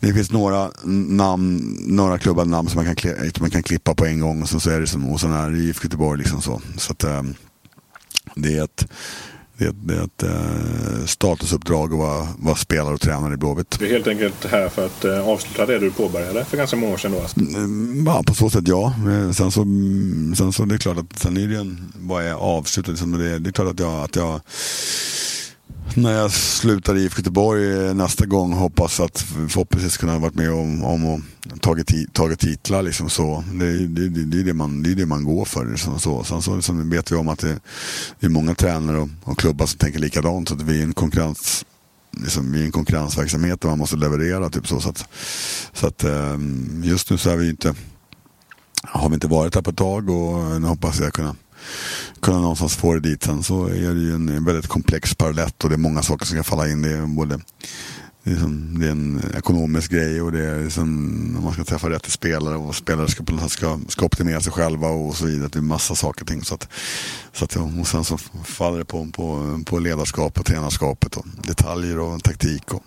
det 0.00 0.12
finns 0.12 0.32
några 0.32 0.70
namn, 1.08 1.76
några 1.80 2.18
klubbar 2.18 2.44
namn 2.44 2.68
som 2.68 2.84
man 2.84 2.94
kan, 2.94 3.14
man 3.40 3.50
kan 3.50 3.62
klippa 3.62 3.94
på 3.94 4.06
en 4.06 4.20
gång 4.20 4.42
och 4.42 4.48
sen 4.48 4.60
så 4.60 4.70
är 4.70 4.80
det 4.80 4.86
som, 4.86 5.08
och 5.08 5.20
sen 5.20 5.32
är 5.32 5.50
det 5.50 5.58
IFK 5.58 5.84
Göteborg 5.84 6.18
liksom 6.18 6.42
så. 6.42 6.62
Så 6.76 6.92
att, 6.92 7.04
eh, 7.04 7.22
det 8.34 8.58
är 8.58 8.64
ett 8.64 8.86
det, 9.58 9.72
det 9.84 9.94
är 9.94 10.04
ett 10.04 10.22
eh, 10.22 11.06
statusuppdrag 11.06 11.92
att 11.92 11.98
vara, 11.98 12.28
vara, 12.38 12.56
spelare 12.56 12.94
och 12.94 13.00
tränare 13.00 13.34
i 13.34 13.36
Blåvitt. 13.36 13.78
Du 13.78 13.86
är 13.86 13.92
helt 13.92 14.06
enkelt 14.06 14.44
här 14.44 14.68
för 14.68 14.86
att 14.86 15.04
eh, 15.04 15.28
avsluta 15.28 15.66
det 15.66 15.78
du 15.78 15.90
påbörjade 15.90 16.44
för 16.44 16.56
ganska 16.56 16.76
många 16.76 16.92
år 16.92 16.96
sedan 16.96 17.12
då? 17.12 17.20
Alltså. 17.20 17.40
Mm, 17.40 18.06
ja, 18.06 18.22
på 18.26 18.34
så 18.34 18.50
sätt 18.50 18.68
ja. 18.68 18.94
Sen 19.34 19.50
så, 19.50 19.66
sen 20.36 20.52
så 20.52 20.64
det 20.64 20.74
är 20.74 20.78
klart 20.78 20.98
att 20.98 21.18
sen 21.18 21.36
är 21.36 21.48
det 21.48 21.56
en, 21.56 21.92
vad 21.94 22.24
är 22.24 22.32
avslutat? 22.32 22.90
Liksom, 22.90 23.12
det, 23.12 23.38
det 23.38 23.50
är 23.50 23.52
klart 23.52 23.68
att 23.68 23.80
jag, 23.80 24.04
att 24.04 24.16
jag 24.16 24.40
när 25.96 26.12
jag 26.12 26.32
slutar 26.32 26.96
i 26.96 27.02
IFK 27.04 27.18
Göteborg 27.18 27.86
eh, 27.86 27.94
nästa 27.94 28.26
gång 28.26 28.52
hoppas 28.52 29.00
att 29.00 29.20
förhoppningsvis 29.48 29.96
kunna 29.96 30.12
ha 30.12 30.18
varit 30.18 30.34
med 30.34 30.52
om, 30.52 30.84
om 30.84 31.04
och 31.04 31.20
tagit, 31.60 32.12
tagit 32.12 32.38
titlar. 32.38 32.82
Liksom 32.82 33.10
så. 33.10 33.44
Det, 33.52 33.86
det, 33.86 34.08
det, 34.08 34.24
det, 34.24 34.40
är 34.40 34.44
det, 34.44 34.54
man, 34.54 34.82
det 34.82 34.90
är 34.90 34.94
det 34.94 35.06
man 35.06 35.24
går 35.24 35.44
för. 35.44 35.64
Liksom 35.64 35.98
så. 35.98 36.24
Sen 36.24 36.42
så 36.42 36.56
liksom 36.56 36.90
vet 36.90 37.12
vi 37.12 37.16
om 37.16 37.28
att 37.28 37.38
det, 37.38 37.60
det 38.20 38.26
är 38.26 38.30
många 38.30 38.54
tränare 38.54 38.98
och, 38.98 39.08
och 39.24 39.38
klubbar 39.38 39.66
som 39.66 39.78
tänker 39.78 39.98
likadant. 39.98 40.48
Så 40.48 40.54
att 40.54 40.62
vi 40.62 40.78
är 40.78 40.82
en 40.82 40.92
konkurrens 40.92 41.64
liksom, 42.22 42.52
vi 42.52 42.60
är 42.60 42.64
en 42.64 42.72
konkurrensverksamhet 42.72 43.60
där 43.60 43.68
man 43.68 43.78
måste 43.78 43.96
leverera. 43.96 44.50
Typ 44.50 44.68
så, 44.68 44.80
så 44.80 44.88
att, 44.88 45.08
så 45.72 45.86
att 45.86 46.04
ehm, 46.04 46.82
just 46.84 47.10
nu 47.10 47.18
så 47.18 47.30
är 47.30 47.36
vi 47.36 47.50
inte, 47.50 47.74
har 48.82 49.08
vi 49.08 49.14
inte 49.14 49.26
varit 49.26 49.54
här 49.54 49.62
på 49.62 49.70
ett 49.70 49.76
tag 49.76 50.10
och 50.10 50.60
nu 50.60 50.66
hoppas 50.66 51.00
jag 51.00 51.12
kunna 51.12 51.36
kunna 52.20 52.38
någonstans 52.38 52.76
få 52.76 52.94
det 52.94 53.00
dit. 53.00 53.22
Sen 53.22 53.42
så 53.42 53.66
är 53.66 53.94
det 53.94 54.00
ju 54.00 54.14
en 54.14 54.44
väldigt 54.44 54.66
komplex 54.66 55.14
parallett 55.14 55.64
och 55.64 55.70
det 55.70 55.76
är 55.76 55.78
många 55.78 56.02
saker 56.02 56.26
som 56.26 56.36
kan 56.36 56.44
falla 56.44 56.68
in. 56.68 56.82
Det 56.82 56.90
är 56.90 57.06
både 57.06 57.40
det 58.26 58.32
är, 58.32 58.36
som, 58.36 58.78
det 58.80 58.86
är 58.86 58.90
en 58.90 59.22
ekonomisk 59.36 59.90
grej 59.90 60.22
och 60.22 60.32
det 60.32 60.44
är 60.44 60.64
liksom, 60.64 61.42
man 61.42 61.52
ska 61.52 61.64
träffa 61.64 61.90
rätt 61.90 62.10
spelare 62.10 62.56
och 62.56 62.74
spelare 62.74 63.08
ska, 63.08 63.24
ska, 63.48 63.78
ska 63.88 64.06
optimera 64.06 64.40
sig 64.40 64.52
själva 64.52 64.88
och 64.88 65.16
så 65.16 65.26
vidare. 65.26 65.48
Det 65.52 65.58
är 65.58 65.62
massa 65.62 65.94
saker 65.94 66.22
och 66.22 66.28
ting. 66.28 66.44
Så 66.44 66.54
att, 66.54 66.68
så 67.32 67.44
att, 67.44 67.56
och 67.80 67.86
sen 67.86 68.04
så 68.04 68.18
faller 68.44 68.78
det 68.78 68.84
på, 68.84 69.06
på, 69.12 69.60
på 69.66 69.78
ledarskap 69.78 70.38
och 70.40 70.46
tränarskapet 70.46 71.16
och 71.16 71.26
detaljer 71.46 71.98
och 71.98 72.24
taktik 72.24 72.74
och 72.74 72.82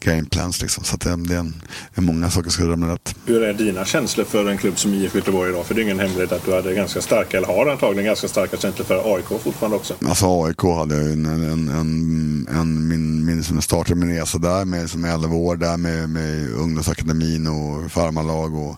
gameplans. 0.00 0.62
Liksom. 0.62 0.84
Så 0.84 0.94
att 0.94 1.00
det, 1.00 1.16
det, 1.16 1.34
är, 1.34 1.38
en, 1.38 1.62
det 1.94 2.00
är 2.00 2.02
många 2.02 2.30
saker 2.30 2.50
som 2.50 2.62
ska 2.62 2.72
ramla 2.72 2.92
rätt. 2.92 3.16
Hur 3.26 3.42
är 3.42 3.54
dina 3.54 3.84
känslor 3.84 4.24
för 4.24 4.50
en 4.50 4.58
klubb 4.58 4.78
som 4.78 4.94
IF 4.94 5.14
Göteborg 5.14 5.50
idag? 5.50 5.66
För 5.66 5.74
det 5.74 5.80
är 5.80 5.82
ingen 5.82 6.00
hemlighet 6.00 6.32
att 6.32 6.44
du 6.44 6.54
hade 6.54 6.74
ganska 6.74 7.00
starka, 7.00 7.36
eller 7.36 7.46
har 7.46 7.66
antagligen 7.66 8.04
ganska 8.04 8.28
starka 8.28 8.56
känslor 8.56 8.84
för 8.84 9.14
AIK 9.16 9.26
fortfarande 9.42 9.76
också. 9.76 9.94
Alltså 10.08 10.44
AIK 10.44 10.62
hade 10.62 10.96
jag 10.96 11.12
en, 11.12 11.26
en, 11.26 11.68
en, 11.68 12.48
en 12.50 12.88
min, 12.88 13.24
min, 13.24 13.44
som 13.44 13.62
startade 13.62 13.94
min 13.94 14.16
resa 14.16 14.38
där 14.38 14.64
med 14.64 14.77
som 14.86 15.04
11 15.04 15.36
år 15.36 15.56
där 15.56 15.76
med, 15.76 16.10
med 16.10 16.50
ungdomsakademin 16.50 17.46
och 17.46 17.92
farmarlag 17.92 18.54
och 18.54 18.76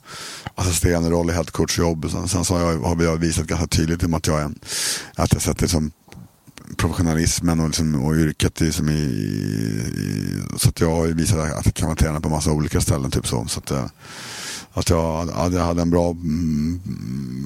assisterande 0.55 1.11
roll 1.11 1.31
i 1.31 1.33
headcoachjobb. 1.33 2.11
Sen, 2.11 2.29
sen 2.29 2.45
så 2.45 2.55
har 2.55 2.73
jag, 2.73 2.79
har 2.79 3.03
jag 3.03 3.17
visat 3.17 3.47
ganska 3.47 3.67
tydligt 3.67 4.15
att 4.15 4.27
jag 4.27 4.41
är 4.41 4.51
att 5.15 5.33
jag 5.33 5.43
sätter 5.43 5.67
som 5.67 5.91
professionalismen 6.77 7.61
och, 7.61 7.67
liksom, 7.67 8.05
och 8.05 8.15
yrket 8.15 8.61
liksom 8.61 8.89
i, 8.89 8.93
i, 8.93 10.43
så 10.57 10.69
att 10.69 10.81
jag 10.81 10.91
har 10.91 11.07
visat 11.07 11.39
att 11.39 11.67
jag 11.67 11.75
kan 11.75 11.87
vara 11.87 11.97
tränare 11.97 12.21
på 12.21 12.29
massa 12.29 12.53
olika 12.53 12.81
ställen. 12.81 13.11
Typ 13.11 13.27
så. 13.27 13.47
så 13.49 13.61
att, 13.61 13.71
eh, 13.71 13.87
att 14.73 14.89
jag, 14.89 15.27
hade 15.27 15.83
en 15.83 15.91
bra 15.91 16.11
mm, 16.11 16.81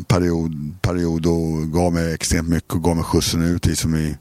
period, 0.08 0.74
period 0.82 1.26
och 1.26 1.72
gav 1.72 1.92
mig 1.92 2.14
extremt 2.14 2.48
mycket 2.48 2.72
och 2.72 2.84
gav 2.84 2.96
mig 2.96 3.04
skjutsen 3.04 3.42
ut 3.42 3.66
liksom 3.66 3.94
i, 3.96 4.16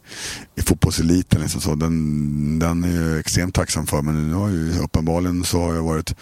i 0.56 0.62
fotbollseliten. 0.62 1.42
Liksom 1.42 1.62
så. 1.62 1.76
Den, 1.76 2.60
den 2.60 2.84
är 2.84 3.10
jag 3.10 3.20
extremt 3.20 3.56
tacksam 3.56 3.86
för 3.86 4.02
men 4.02 4.30
nu 4.30 4.34
har 4.34 4.50
ju, 4.50 4.80
uppenbarligen 4.80 5.44
så 5.44 5.62
har 5.62 5.74
jag 5.74 5.84
varit 5.84 6.16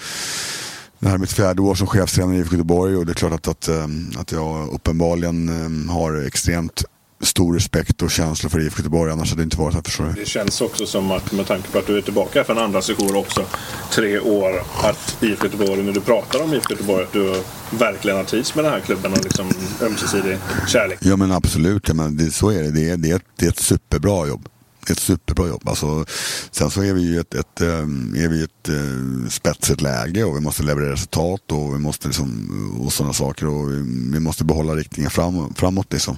det 1.00 1.08
här 1.08 1.16
är 1.16 1.20
mitt 1.20 1.32
fjärde 1.32 1.62
år 1.62 1.76
som 1.76 1.88
chefstränare 1.88 2.36
i 2.36 2.40
IFK 2.40 2.56
Göteborg 2.56 2.96
och 2.96 3.06
det 3.06 3.12
är 3.12 3.16
klart 3.16 3.34
att, 3.34 3.48
att, 3.48 3.68
eh, 3.68 3.88
att 4.18 4.32
jag 4.32 4.70
uppenbarligen 4.74 5.50
eh, 5.50 5.94
har 5.94 6.26
extremt 6.28 6.84
stor 7.22 7.54
respekt 7.54 8.02
och 8.02 8.12
känsla 8.12 8.50
för 8.50 8.60
IFK 8.60 8.80
Göteborg. 8.80 9.12
Annars 9.12 9.30
hade 9.30 9.42
det 9.42 9.44
inte 9.44 9.58
varit 9.58 9.76
här 9.76 9.82
förstår. 9.82 10.14
Det 10.16 10.26
känns 10.26 10.62
också 10.62 10.86
som 10.86 11.12
att 11.12 11.32
med 11.32 11.48
tanke 11.48 11.72
på 11.72 11.80
att 11.80 11.88
du 11.88 11.98
är 11.98 12.02
tillbaka 12.02 12.44
för 12.44 12.54
en 12.54 12.60
andra 12.60 12.82
session 12.82 13.16
också. 13.16 13.46
Tre 13.92 14.20
år. 14.20 14.64
Att 14.84 15.18
IFK 15.22 15.46
Göteborg, 15.46 15.84
när 15.84 15.94
du 15.94 16.02
pratar 16.02 16.44
om 16.44 16.54
IFK 16.54 16.74
Göteborg, 16.74 17.04
att 17.04 17.14
du 17.14 17.42
verkligen 17.70 18.18
har 18.18 18.24
trivs 18.24 18.56
med 18.56 18.66
den 18.66 18.74
här 18.74 18.80
klubben 18.80 19.12
och 19.12 19.24
liksom 19.24 19.50
ömsesidig 19.82 20.38
kärlek. 20.68 21.00
Ja 21.02 21.16
men 21.16 21.32
absolut, 21.32 21.88
ja, 21.88 21.94
men 21.94 22.18
det, 22.18 22.32
så 22.32 22.50
är 22.50 22.64
det. 22.64 22.72
Det 22.72 22.90
är, 22.90 22.98
det, 22.98 23.12
är 23.12 23.16
ett, 23.16 23.26
det 23.36 23.46
är 23.46 23.50
ett 23.50 23.60
superbra 23.60 24.28
jobb 24.28 24.50
ett 24.90 25.00
superbra 25.00 25.48
jobb. 25.48 25.62
Alltså, 25.66 26.06
sen 26.52 26.72
så 26.72 26.84
är 26.84 26.94
vi 26.94 27.02
ju 27.02 27.20
ett, 27.20 27.34
ett, 27.34 27.62
är 27.62 28.28
vi 28.28 28.44
ett 28.44 28.61
Eh, 28.70 29.30
spetsigt 29.30 29.82
läge 29.82 30.24
och 30.24 30.36
vi 30.36 30.42
måste 30.42 30.64
leverera 30.64 30.92
resultat 30.92 31.52
och 31.52 31.76
vi 31.76 31.80
måste 31.80 32.08
liksom, 32.08 32.82
och 32.86 32.94
sådana 32.94 33.14
saker 33.14 33.48
och 33.48 33.72
vi, 33.72 33.76
vi, 34.14 34.20
måste 34.20 34.44
behålla 34.44 34.76
riktningen 34.76 35.12
fram, 35.12 35.54
framåt 35.54 35.94
liksom. 35.94 36.18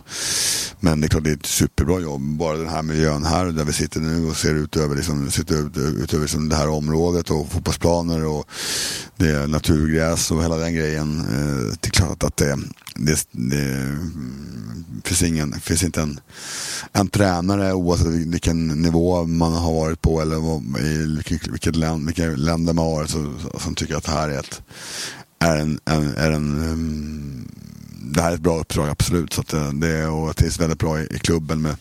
Men 0.79 1.01
det 1.01 1.07
är 1.07 1.09
klart 1.09 1.23
det 1.23 1.29
är 1.29 1.35
ett 1.35 1.45
superbra 1.45 1.99
jobb. 1.99 2.21
Bara 2.21 2.57
den 2.57 2.69
här 2.69 2.81
miljön 2.81 3.23
här 3.23 3.45
där 3.45 3.65
vi 3.65 3.73
sitter 3.73 3.99
nu 3.99 4.29
och 4.29 4.37
ser 4.37 4.55
ut 4.55 4.77
över, 4.77 4.95
liksom, 4.95 5.31
sitter 5.31 5.67
ut, 5.67 5.77
ut 5.77 6.13
över 6.13 6.23
liksom 6.23 6.49
det 6.49 6.55
här 6.55 6.69
området 6.69 7.29
och 7.29 7.51
fotbollsplaner 7.51 8.25
och 8.25 8.45
det 9.17 9.29
är 9.29 9.47
naturgräs 9.47 10.31
och 10.31 10.43
hela 10.43 10.57
den 10.57 10.73
grejen. 10.73 11.19
Eh, 11.19 11.77
det 11.81 11.87
är 11.87 11.91
klart 11.91 12.23
att 12.23 12.37
det, 12.37 12.57
det, 12.95 13.27
det 13.31 13.63
mm, 13.63 14.85
finns, 15.03 15.23
ingen, 15.23 15.59
finns 15.59 15.83
inte 15.83 16.01
en, 16.01 16.19
en 16.93 17.07
tränare 17.07 17.73
oavsett 17.73 18.07
vilken 18.07 18.67
nivå 18.67 19.23
man 19.23 19.53
har 19.53 19.73
varit 19.73 20.01
på 20.01 20.21
eller 20.21 20.37
i 20.81 21.15
vilket, 21.15 21.47
vilket 21.47 21.75
land, 21.75 22.05
vilken 22.05 22.32
länder 22.35 22.73
man 22.73 22.85
har 22.85 22.91
varit 22.91 23.09
så, 23.09 23.33
som 23.59 23.75
tycker 23.75 23.95
att 23.95 24.03
det 24.03 24.11
här 24.11 24.29
är, 24.29 24.39
ett, 24.39 24.61
är 25.39 25.57
en, 25.57 25.79
en, 25.85 26.15
är 26.15 26.31
en 26.31 26.69
um, 26.69 27.47
det 28.03 28.21
här 28.21 28.31
är 28.31 28.35
ett 28.35 28.41
bra 28.41 28.59
uppdrag, 28.59 28.89
absolut. 28.89 29.33
Så 29.33 29.41
att 29.41 29.47
det, 29.47 29.71
det, 29.73 30.07
och 30.07 30.27
jag 30.27 30.35
trivs 30.35 30.59
väldigt 30.59 30.79
bra 30.79 30.99
i, 30.99 31.07
i, 31.11 31.19
klubben 31.19 31.61
med, 31.61 31.75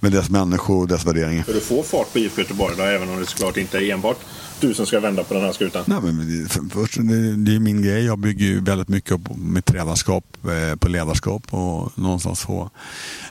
med 0.00 0.12
deras 0.12 0.30
människor 0.30 0.80
och 0.80 0.88
deras 0.88 1.06
värderingar. 1.06 1.42
För 1.42 1.52
du 1.52 1.60
får 1.60 1.82
fart 1.82 2.12
på 2.12 2.18
IFK 2.18 2.40
Göteborg, 2.40 2.74
då, 2.76 2.82
även 2.82 3.08
om 3.08 3.20
det 3.20 3.26
såklart 3.26 3.56
inte 3.56 3.78
är 3.78 3.92
enbart 3.92 4.18
du 4.60 4.74
som 4.74 4.86
ska 4.86 5.00
vända 5.00 5.24
på 5.24 5.34
den 5.34 5.42
här 5.42 5.52
skutan? 5.52 5.84
Nej, 5.86 6.00
men 6.02 6.42
det, 6.42 6.48
först, 6.70 6.94
det, 6.96 7.36
det 7.36 7.54
är 7.54 7.58
min 7.58 7.82
grej. 7.82 8.04
Jag 8.04 8.18
bygger 8.18 8.46
ju 8.46 8.60
väldigt 8.60 8.88
mycket 8.88 9.24
på 9.24 9.34
mitt 9.34 9.70
ledarskap, 9.70 10.24
eh, 10.44 10.76
på 10.76 10.88
ledarskap 10.88 11.42
och 11.50 11.98
någonstans 11.98 12.40
få 12.40 12.70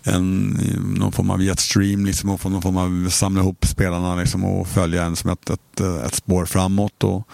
en, 0.03 0.59
någon 0.97 1.11
form 1.11 1.29
av 1.29 1.43
jetstream 1.43 2.05
liksom, 2.05 2.29
och 2.29 2.41
få 2.41 2.49
någon 2.49 2.61
form 2.61 2.77
av 2.77 3.09
samla 3.09 3.41
ihop 3.41 3.65
spelarna 3.65 4.15
liksom, 4.15 4.45
och 4.45 4.67
följa 4.67 5.03
en 5.03 5.15
som 5.15 5.29
ett, 5.29 5.49
ett, 5.49 5.81
ett 6.05 6.15
spår 6.15 6.45
framåt. 6.45 7.03
Och, 7.03 7.27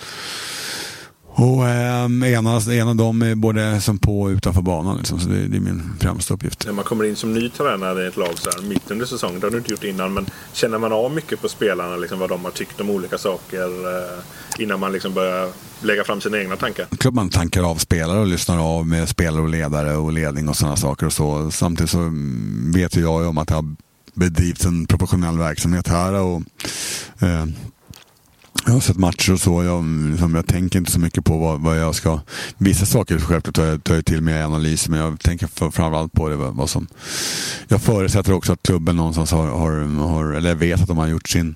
och 1.41 1.67
eh, 1.67 2.33
ena, 2.33 2.61
ena 2.73 2.93
dem 2.93 3.21
är 3.21 3.35
både 3.35 3.81
som 3.81 3.99
på 3.99 4.21
och 4.21 4.27
utanför 4.27 4.61
banan. 4.61 4.97
Liksom, 4.97 5.19
så 5.19 5.29
det, 5.29 5.47
det, 5.47 5.57
är 5.57 5.61
min 5.61 5.93
främsta 5.99 6.33
uppgift. 6.33 6.65
När 6.65 6.73
man 6.73 6.85
kommer 6.85 7.03
in 7.05 7.15
som 7.15 7.33
ny 7.33 7.49
tränare 7.49 8.03
i 8.03 8.07
ett 8.07 8.17
lag 8.17 8.37
så 8.37 8.49
här, 8.49 8.61
mitt 8.61 8.91
under 8.91 9.05
säsongen, 9.05 9.39
det 9.39 9.45
har 9.45 9.51
du 9.51 9.57
inte 9.57 9.71
gjort 9.71 9.83
innan, 9.83 10.13
men 10.13 10.25
känner 10.53 10.77
man 10.77 10.93
av 10.93 11.11
mycket 11.11 11.41
på 11.41 11.49
spelarna, 11.49 11.97
liksom, 11.97 12.19
vad 12.19 12.29
de 12.29 12.43
har 12.43 12.51
tyckt 12.51 12.81
om 12.81 12.89
olika 12.89 13.17
saker 13.17 13.65
eh, 13.65 14.63
innan 14.63 14.79
man 14.79 14.91
liksom 14.91 15.13
börjar 15.13 15.49
lägga 15.81 16.03
fram 16.03 16.21
sina 16.21 16.39
egna 16.39 16.55
tankar? 16.55 16.87
Klart 16.99 17.13
man 17.13 17.29
tankar 17.29 17.63
av 17.71 17.75
spelare 17.75 18.19
och 18.19 18.27
lyssnar 18.27 18.77
av 18.77 18.87
med 18.87 19.09
spelare 19.09 19.41
och 19.41 19.49
ledare 19.49 19.95
och 19.95 20.13
ledning 20.13 20.49
och 20.49 20.55
sådana 20.55 20.75
saker. 20.75 21.05
Och 21.05 21.13
så. 21.13 21.51
Samtidigt 21.51 21.89
så 21.89 22.11
vet 22.75 22.95
jag 22.95 23.21
ju 23.21 23.27
om 23.27 23.37
att 23.37 23.47
det 23.47 23.53
har 23.53 23.75
bedrivits 24.13 24.65
en 24.65 24.85
professionell 24.85 25.37
verksamhet 25.37 25.87
här. 25.87 26.13
och 26.13 26.41
eh, 27.19 27.45
jag 28.69 28.73
har 28.73 28.81
sett 28.81 28.97
matcher 28.97 29.33
och 29.33 29.39
så. 29.39 29.63
Jag, 29.63 29.85
liksom, 30.11 30.35
jag 30.35 30.47
tänker 30.47 30.79
inte 30.79 30.91
så 30.91 30.99
mycket 30.99 31.25
på 31.25 31.37
vad, 31.37 31.61
vad 31.61 31.79
jag 31.79 31.95
ska... 31.95 32.19
Vissa 32.57 32.85
saker 32.85 33.19
självklart 33.19 33.55
tar 33.55 33.65
jag, 33.65 33.83
tar 33.83 33.95
jag 33.95 34.05
till 34.05 34.21
mig 34.21 34.39
i 34.39 34.41
analys 34.41 34.89
men 34.89 34.99
jag 34.99 35.19
tänker 35.19 35.47
framförallt 35.47 36.13
på 36.13 36.29
det 36.29 36.35
vad 36.35 36.69
som... 36.69 36.87
Jag 37.67 37.81
förutsätter 37.81 38.33
också 38.33 38.53
att 38.53 38.63
klubben 38.63 38.95
någonstans 38.95 39.31
har, 39.31 39.47
har, 39.47 39.71
har 40.07 40.33
eller 40.33 40.49
jag 40.49 40.55
vet 40.55 40.81
att 40.81 40.87
de 40.87 40.97
har 40.97 41.07
gjort 41.07 41.29
sin, 41.29 41.55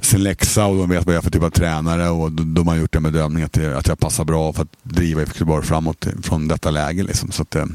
sin 0.00 0.22
läxa 0.22 0.66
och 0.66 0.76
de 0.76 0.90
vet 0.90 1.06
vad 1.06 1.14
jag 1.14 1.18
är 1.18 1.22
för 1.22 1.30
typ 1.30 1.42
av 1.42 1.50
tränare 1.50 2.08
och 2.08 2.32
de 2.32 2.68
har 2.68 2.76
gjort 2.76 2.94
en 2.94 3.02
bedömning 3.02 3.42
att, 3.42 3.52
det, 3.52 3.78
att 3.78 3.88
jag 3.88 3.98
passar 3.98 4.24
bra 4.24 4.52
för 4.52 4.62
att 4.62 4.76
driva 4.82 5.22
IFK 5.22 5.34
Göteborg 5.34 5.66
framåt 5.66 6.06
från 6.22 6.48
detta 6.48 6.70
läge. 6.70 7.02
Liksom. 7.02 7.30
Så 7.30 7.42
att, 7.42 7.54
eh, 7.54 7.66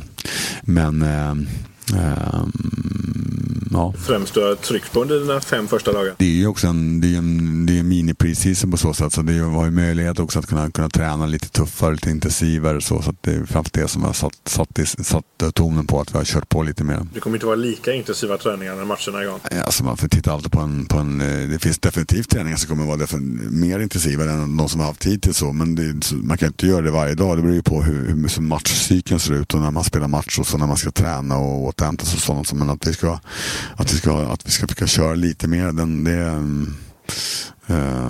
men... 0.61 1.01
Eh, 1.01 1.31
eh, 2.00 2.43
ja. 3.71 3.93
Främst 4.07 4.33
du 4.33 4.41
har 4.41 4.55
tryckt 4.55 4.93
på 4.93 5.01
under 5.01 5.19
dina 5.19 5.41
fem 5.41 5.67
första 5.67 5.91
dagar? 5.91 6.15
Det 6.17 6.25
är 6.25 6.29
ju 6.29 6.47
också 6.47 6.67
en, 6.67 7.01
det 7.01 7.13
är 7.13 7.17
en, 7.17 7.65
det 7.65 7.75
är 7.75 7.79
en 7.79 7.91
mini-preseason 7.91 8.71
på 8.71 8.77
så 8.77 8.93
sätt. 8.93 9.13
Så 9.13 9.21
det 9.21 9.39
har 9.39 9.65
ju 9.65 9.71
möjlighet 9.71 10.19
också 10.19 10.39
att 10.39 10.47
kunna, 10.47 10.71
kunna 10.71 10.89
träna 10.89 11.25
lite 11.25 11.49
tuffare, 11.49 11.91
lite 11.91 12.09
intensivare. 12.09 12.81
Så, 12.81 13.01
så 13.01 13.13
det 13.21 13.31
är 13.31 13.45
framför 13.45 13.71
det 13.73 13.87
som 13.87 14.03
har 14.03 14.13
satt, 14.13 14.33
satt, 14.45 14.79
satt 15.03 15.25
tonen 15.55 15.87
på 15.87 15.99
att 15.99 16.13
vi 16.13 16.17
har 16.17 16.25
kört 16.25 16.49
på 16.49 16.63
lite 16.63 16.83
mer. 16.83 17.07
Det 17.13 17.19
kommer 17.19 17.35
inte 17.35 17.45
vara 17.45 17.55
lika 17.55 17.93
intensiva 17.93 18.37
träningar 18.37 18.75
när 18.75 18.85
matcherna 18.85 19.19
är 19.19 19.23
igång? 19.23 19.39
Alltså 19.65 19.83
man 19.83 19.97
får 19.97 20.07
titta 20.07 20.33
alltid 20.33 20.51
på 20.51 20.59
en, 20.59 20.85
på 20.85 20.97
en... 20.97 21.21
Eh, 21.21 21.49
det 21.49 21.59
finns 21.59 21.79
definitivt 21.79 22.29
träningar 22.29 22.57
som 22.57 22.69
kommer 22.69 22.85
vara 22.85 23.07
mer 23.51 23.79
intensiva 23.79 24.23
än 24.23 24.57
de 24.57 24.69
som 24.69 24.79
har 24.79 24.87
haft 24.87 25.01
tid 25.01 25.21
till 25.21 25.33
så. 25.33 25.53
Men 25.53 25.75
det, 25.75 26.11
man 26.11 26.37
kan 26.37 26.47
inte 26.47 26.67
göra 26.67 26.81
det 26.81 26.91
varje 26.91 27.15
dag. 27.15 27.37
Det 27.37 27.41
beror 27.41 27.55
ju 27.55 27.63
på 27.63 27.83
hur, 27.83 28.07
hur 28.07 28.41
matchcykeln 28.41 29.19
ser 29.19 29.33
ut 29.33 29.53
och 29.53 29.59
när 29.59 29.71
man 29.71 29.83
spelar 29.83 30.07
match 30.07 30.39
och 30.39 30.47
så 30.47 30.57
när 30.57 30.67
man 30.67 30.77
ska 30.77 30.91
träna 30.91 31.37
och 31.37 31.63
återhämta 31.63 32.05
sig 32.05 32.17
och 32.17 32.21
sånt. 32.21 32.53
Men 32.53 32.69
att 32.69 32.87
vi 32.87 32.93
ska, 32.93 33.19
att 33.75 33.94
vi 33.94 33.98
ska, 33.98 34.22
att 34.34 34.48
vi 34.48 34.51
ska 34.51 34.68
försöka 34.68 34.88
köra 34.88 35.15
lite 35.15 35.48
mer. 35.48 35.72
Den, 35.72 36.03
det, 36.03 36.44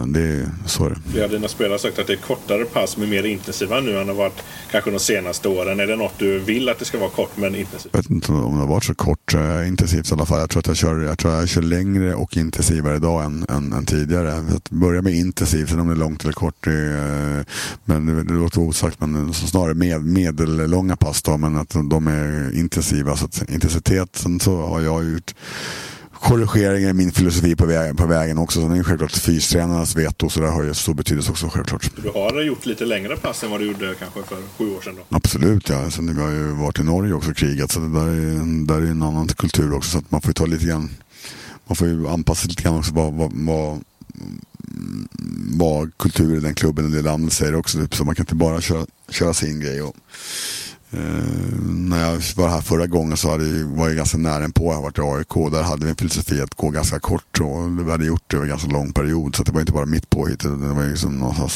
det 0.06 0.22
är 0.22 0.50
så 0.66 0.90
det. 0.90 0.96
Flera 1.12 1.26
av 1.26 1.32
dina 1.32 1.48
spelare 1.48 1.74
har 1.74 1.78
sagt 1.78 2.00
att 2.00 2.08
det 2.08 2.14
är 2.14 2.18
kortare 2.18 2.66
pass 2.66 2.98
men 2.98 3.10
mer 3.10 3.24
intensiva 3.24 3.80
nu 3.80 3.98
än 4.00 4.08
det 4.08 4.14
varit 4.14 4.44
kanske 4.72 4.92
de 4.92 5.00
senaste 5.00 5.50
åren. 5.50 5.80
Är 5.80 5.88
det 5.88 5.96
något 5.96 6.20
du 6.20 6.40
vill 6.40 6.70
att 6.70 6.80
det 6.80 6.86
ska 6.86 6.98
vara 7.00 7.10
kort 7.10 7.38
men 7.38 7.56
intensivt? 7.56 7.94
Jag 7.94 8.02
vet 8.02 8.10
inte 8.10 8.32
om 8.32 8.54
det 8.54 8.60
har 8.60 8.68
varit 8.68 8.84
så 8.84 8.96
kort 8.96 9.36
uh, 9.36 9.68
intensivt 9.68 10.12
i 10.12 10.14
alla 10.14 10.26
fall. 10.26 10.40
Jag 10.40 10.50
tror 10.50 10.60
att 10.60 10.68
jag 10.68 10.78
kör, 10.78 11.02
jag 11.02 11.18
tror 11.18 11.34
jag 11.34 11.50
kör 11.50 11.62
längre 11.62 12.16
och 12.16 12.38
intensivare 12.38 12.96
idag 12.96 13.24
än, 13.24 13.46
än, 13.50 13.74
än 13.74 13.86
tidigare. 13.86 14.34
Att 14.34 14.70
börja 14.70 15.02
med 15.02 15.14
intensivt, 15.14 15.70
sen 15.70 15.80
om 15.80 15.88
det 15.88 15.94
är 15.94 15.98
långt 15.98 16.24
eller 16.24 16.34
kort. 16.34 16.56
Det, 16.64 16.72
uh, 16.72 17.44
men 17.86 18.06
det, 18.06 18.24
det 18.24 18.34
låter 18.34 18.62
osagt 18.62 19.00
men 19.00 19.34
snarare 19.34 19.74
med, 19.74 20.06
medellånga 20.06 20.96
pass 20.96 21.22
då. 21.22 21.38
Men 21.38 21.58
att 21.58 21.76
de 21.90 22.08
är 22.08 22.58
intensiva. 22.60 23.16
Så 23.16 23.26
att 23.26 23.50
intensiteten 23.50 24.40
så 24.40 24.62
har 24.62 24.82
jag 24.82 25.10
gjort 25.10 25.34
korrigeringar 26.22 26.90
i 26.90 26.94
min 26.94 27.12
filosofi 27.12 27.56
på 27.56 27.66
vägen, 27.66 27.96
på 27.96 28.06
vägen 28.06 28.38
också. 28.38 28.62
Sen 28.62 28.72
är 28.72 28.78
det 28.78 28.84
självklart 28.84 29.12
fystränarnas 29.12 29.96
veto 29.96 30.30
så 30.30 30.40
det 30.40 30.48
har 30.48 30.64
ju 30.64 30.74
stor 30.74 30.94
betydelse 30.94 31.32
också 31.32 31.50
självklart. 31.50 31.92
Du 32.04 32.10
har 32.10 32.42
gjort 32.42 32.66
lite 32.66 32.86
längre 32.86 33.18
pass 33.18 33.44
än 33.44 33.52
vad 33.52 33.60
du 33.60 33.68
gjorde 33.68 33.96
kanske 34.00 34.24
för 34.24 34.38
sju 34.58 34.76
år 34.76 34.82
sedan 34.82 34.96
då? 34.96 35.16
Absolut 35.16 35.70
ja. 35.70 35.92
Sen 35.92 36.18
har 36.18 36.30
ju 36.30 36.44
varit 36.44 36.80
i 36.80 36.84
Norge 36.84 37.14
också 37.14 37.30
och 37.30 37.38
krigat 37.38 37.72
så 37.72 37.80
det 37.80 37.94
där 38.00 38.08
är, 38.08 38.66
där 38.66 38.76
är 38.76 38.92
en 38.92 39.04
annan 39.04 39.28
kultur 39.28 39.74
också 39.74 39.90
så 39.90 39.98
att 39.98 40.12
man 40.12 40.22
får 40.22 40.30
ju 40.30 40.34
ta 40.34 40.46
lite 40.46 40.66
grann 40.66 40.90
man 41.68 41.76
får 41.76 41.88
ju 41.88 42.08
anpassa 42.08 42.48
lite 42.48 42.64
grann 42.64 42.78
också 42.78 42.94
vad, 42.94 43.14
vad, 43.14 43.32
vad 43.34 43.80
vad 45.58 45.98
kultur 45.98 46.38
i 46.38 46.40
den 46.40 46.56
klubben 46.56 46.86
eller 46.86 46.98
det 46.98 47.04
landet 47.04 47.34
säger 47.34 47.56
också. 47.56 47.78
Typ, 47.78 47.96
så 47.96 48.04
man 48.04 48.16
kan 48.16 48.24
inte 48.24 48.36
bara 48.36 48.62
köra, 48.62 48.86
köra 49.10 49.34
sin 49.34 49.60
grej. 49.60 49.82
Och, 49.82 49.96
Eh, 50.94 51.60
när 51.66 52.00
jag 52.00 52.22
var 52.36 52.50
här 52.50 52.62
förra 52.62 52.88
gången 52.88 53.18
så 53.18 53.32
hade 53.32 53.48
jag, 53.48 53.66
var 53.66 53.88
jag 53.88 53.98
ganska 53.98 54.18
nära 54.18 54.50
på. 54.50 54.64
Jag 54.64 54.74
har 54.74 54.82
varit 54.82 54.98
i 54.98 55.02
AIK. 55.02 55.52
Där 55.52 55.64
hade 55.64 55.86
vi 55.86 55.90
en 55.90 55.96
filosofi 55.96 56.42
att 56.42 56.54
gå 56.54 56.70
ganska 56.70 57.00
kort. 57.00 57.40
Och 57.40 57.80
vi 57.80 57.92
hade 57.92 58.06
gjort 58.06 58.24
det 58.28 58.36
över 58.36 58.46
en 58.46 58.50
ganska 58.50 58.68
lång 58.68 58.94
period. 58.94 59.36
Så 59.36 59.44
det 59.44 59.52
var 59.52 59.60
inte 59.60 59.72
bara 59.72 59.86
mitt 59.86 60.10
påhitt. 60.10 60.40
Det 60.40 60.50
var 60.50 60.90
liksom 60.90 61.20
någon 61.20 61.50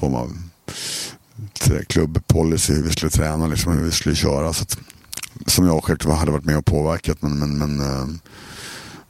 form 0.00 0.14
av 0.14 0.36
eh, 1.70 1.82
klubbpolicy 1.86 2.74
hur 2.74 2.82
vi 2.82 2.90
skulle 2.90 3.10
träna, 3.10 3.46
liksom, 3.46 3.72
hur 3.72 3.84
vi 3.84 3.90
skulle 3.90 4.14
köra. 4.14 4.52
Så 4.52 4.62
att, 4.62 4.78
som 5.46 5.66
jag 5.66 5.84
själv 5.84 6.10
hade 6.10 6.30
varit 6.30 6.44
med 6.44 6.58
och 6.58 6.66
påverkat. 6.66 7.22
Men, 7.22 7.38
men, 7.38 7.58
men 7.58 7.80
eh, 7.80 8.06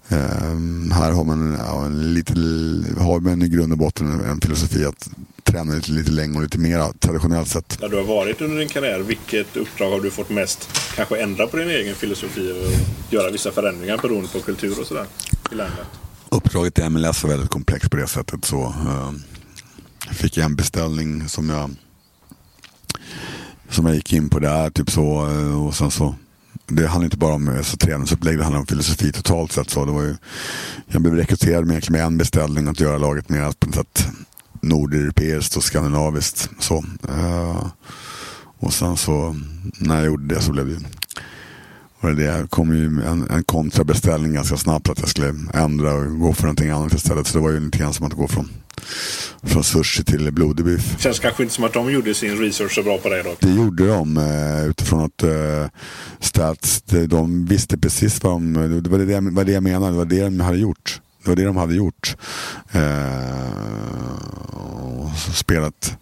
äh, 0.08 0.92
här 0.92 1.12
har 1.12 1.24
man, 1.24 1.56
ja, 1.66 1.84
en 1.84 2.14
lite, 2.14 2.32
har 3.00 3.20
man 3.20 3.42
i 3.42 3.48
grund 3.48 3.72
och 3.72 3.78
botten 3.78 4.12
en, 4.12 4.20
en 4.20 4.40
filosofi 4.40 4.84
att 4.84 5.08
träna 5.44 5.74
lite, 5.74 5.92
lite 5.92 6.10
längre 6.10 6.36
och 6.36 6.42
lite 6.42 6.58
mer 6.58 6.92
traditionellt 6.98 7.48
sett. 7.48 7.80
Där 7.80 7.88
du 7.88 7.96
har 7.96 8.04
varit 8.04 8.40
under 8.40 8.58
din 8.58 8.68
karriär, 8.68 9.00
vilket 9.00 9.56
uppdrag 9.56 9.90
har 9.90 10.00
du 10.00 10.10
fått 10.10 10.30
mest 10.30 10.68
kanske 10.96 11.22
ändra 11.22 11.46
på 11.46 11.56
din 11.56 11.68
egen 11.68 11.94
filosofi 11.94 12.52
och 12.52 13.12
göra 13.12 13.30
vissa 13.30 13.52
förändringar 13.52 13.98
beroende 13.98 14.28
på 14.28 14.40
kultur 14.40 14.80
och 14.80 14.86
sådär 14.86 15.06
i 15.52 15.54
landet? 15.54 15.86
Uppdraget 16.28 16.78
i 16.78 16.88
MLS 16.88 17.22
var 17.22 17.30
väldigt 17.30 17.50
komplext 17.50 17.90
på 17.90 17.96
det 17.96 18.06
sättet. 18.06 18.44
Så, 18.44 18.74
jag 20.06 20.16
fick 20.16 20.36
en 20.36 20.56
beställning 20.56 21.28
som 21.28 21.50
jag 21.50 21.70
som 23.70 23.86
jag 23.86 23.94
gick 23.94 24.12
in 24.12 24.30
på 24.30 24.38
där. 24.38 24.70
Typ 24.70 24.90
så, 24.90 25.04
och 25.66 25.74
sen 25.74 25.90
så 25.90 26.14
det 26.68 26.86
handlar 26.86 27.04
inte 27.04 27.16
bara 27.16 27.34
om 27.34 27.48
eh, 27.48 27.62
så 27.62 27.76
träningsupplägg, 27.76 28.38
det 28.38 28.44
handlar 28.44 28.60
om 28.60 28.66
filosofi 28.66 29.12
totalt 29.12 29.52
sett. 29.52 29.70
Så 29.70 29.84
det 29.84 29.92
var 29.92 30.02
ju, 30.02 30.16
jag 30.86 31.02
blev 31.02 31.14
rekryterad 31.14 31.66
med, 31.66 31.90
med 31.90 32.02
en 32.02 32.18
beställning 32.18 32.68
att 32.68 32.80
göra 32.80 32.98
laget 32.98 33.28
mer 33.28 33.52
på 33.58 33.66
något 33.66 33.74
sätt 33.74 34.08
nordeuropeiskt 34.60 35.56
och 35.56 35.64
skandinaviskt. 35.64 36.50
Så. 36.58 36.84
Uh, 37.08 37.66
och 38.58 38.72
sen 38.72 38.96
så 38.96 39.36
när 39.78 39.96
jag 39.96 40.06
gjorde 40.06 40.34
det 40.34 40.40
så 40.40 40.52
blev 40.52 40.66
det 40.66 40.72
ju... 40.72 42.14
det, 42.14 42.40
det 42.40 42.48
kom 42.50 42.74
ju 42.74 42.84
en, 42.84 43.30
en 43.30 43.44
kontrabeställning 43.44 44.32
ganska 44.32 44.56
snabbt 44.56 44.88
att 44.88 45.00
jag 45.00 45.08
skulle 45.08 45.34
ändra 45.54 45.94
och 45.94 46.18
gå 46.18 46.32
för 46.32 46.42
någonting 46.42 46.70
annat 46.70 46.94
istället. 46.94 47.26
Så 47.26 47.38
det 47.38 47.44
var 47.44 47.50
ju 47.50 47.60
lite 47.60 47.78
grann 47.78 47.94
som 47.94 48.06
att 48.06 48.12
gå 48.12 48.28
från 48.28 48.48
från 49.42 49.64
sushi 49.64 50.04
till 50.04 50.32
blodig 50.32 50.64
biff. 50.64 51.00
Känns 51.00 51.18
kanske 51.18 51.42
inte 51.42 51.54
som 51.54 51.64
att 51.64 51.72
de 51.72 51.92
gjorde 51.92 52.14
sin 52.14 52.38
research 52.38 52.74
så 52.74 52.82
bra 52.82 52.98
på 52.98 53.08
det 53.08 53.22
då? 53.22 53.36
Det 53.40 53.50
gjorde 53.50 53.86
de 53.86 54.16
eh, 54.16 54.66
utifrån 54.70 55.04
att 55.04 55.22
eh, 55.22 55.66
Stats, 56.20 56.82
de 57.06 57.46
visste 57.46 57.78
precis 57.78 58.22
vad 58.22 58.32
de, 58.32 58.52
det 58.82 58.90
var 58.90 58.98
det, 58.98 59.20
var 59.20 59.44
det 59.44 59.52
jag 59.52 59.62
menade, 59.62 59.92
det 59.92 59.98
var 59.98 60.04
det 60.04 60.22
de 60.22 60.40
hade 60.40 60.58
gjort. 60.58 61.00
Det 61.22 61.28
var 61.28 61.36
det 61.36 61.44
de 61.44 61.56
hade 61.56 61.74
gjort. 61.74 62.16
Eh, 62.72 63.48
spelat 65.34 65.96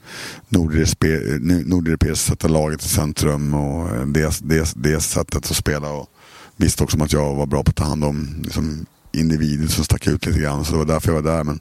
nordeuropeiskt, 0.48 2.26
sätta 2.26 2.48
laget 2.48 2.84
i 2.84 2.88
centrum 2.88 3.54
och 3.54 4.06
det, 4.06 4.40
det, 4.42 4.72
det 4.76 5.00
sättet 5.00 5.50
att 5.50 5.56
spela. 5.56 5.90
Och 5.90 6.08
visste 6.56 6.84
också 6.84 7.02
att 7.02 7.12
jag 7.12 7.34
var 7.34 7.46
bra 7.46 7.62
på 7.62 7.70
att 7.70 7.76
ta 7.76 7.84
hand 7.84 8.04
om 8.04 8.42
liksom, 8.42 8.86
individer 9.12 9.66
som 9.66 9.84
stack 9.84 10.06
ut 10.06 10.26
lite 10.26 10.38
grann. 10.38 10.64
Så 10.64 10.72
det 10.72 10.78
var 10.78 10.84
därför 10.84 11.12
jag 11.12 11.22
var 11.22 11.32
där. 11.32 11.44
Men 11.44 11.60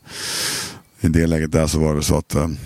i 1.05 1.09
det 1.09 1.27
läget 1.27 1.51
där 1.51 1.67
så 1.67 1.79
var 1.79 1.95
det 1.95 2.03
så 2.03 2.17
att 2.17 2.35
um, 2.35 2.57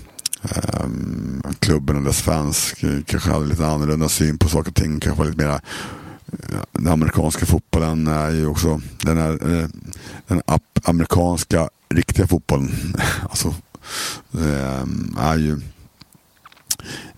klubben 1.59 1.97
och 1.97 2.03
dess 2.03 2.21
fans 2.21 2.73
kanske 3.05 3.31
hade 3.31 3.45
lite 3.45 3.67
annorlunda 3.67 4.09
syn 4.09 4.37
på 4.37 4.49
saker 4.49 4.69
och 4.69 4.75
ting. 4.75 4.99
Kanske 4.99 5.23
lite 5.23 5.37
mera 5.37 5.53
eh, 5.53 6.59
den 6.71 6.87
amerikanska 6.87 7.45
fotbollen 7.45 8.07
är 8.07 8.31
ju 8.31 8.47
också 8.47 8.81
den, 9.03 9.17
är, 9.17 9.61
eh, 9.61 9.67
den 10.27 10.41
amerikanska 10.83 11.69
riktiga 11.89 12.27
fotbollen. 12.27 12.95
alltså, 13.29 13.55
ehm, 14.33 15.17
är 15.19 15.37
ju 15.37 15.61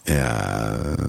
eh, 0.06 1.06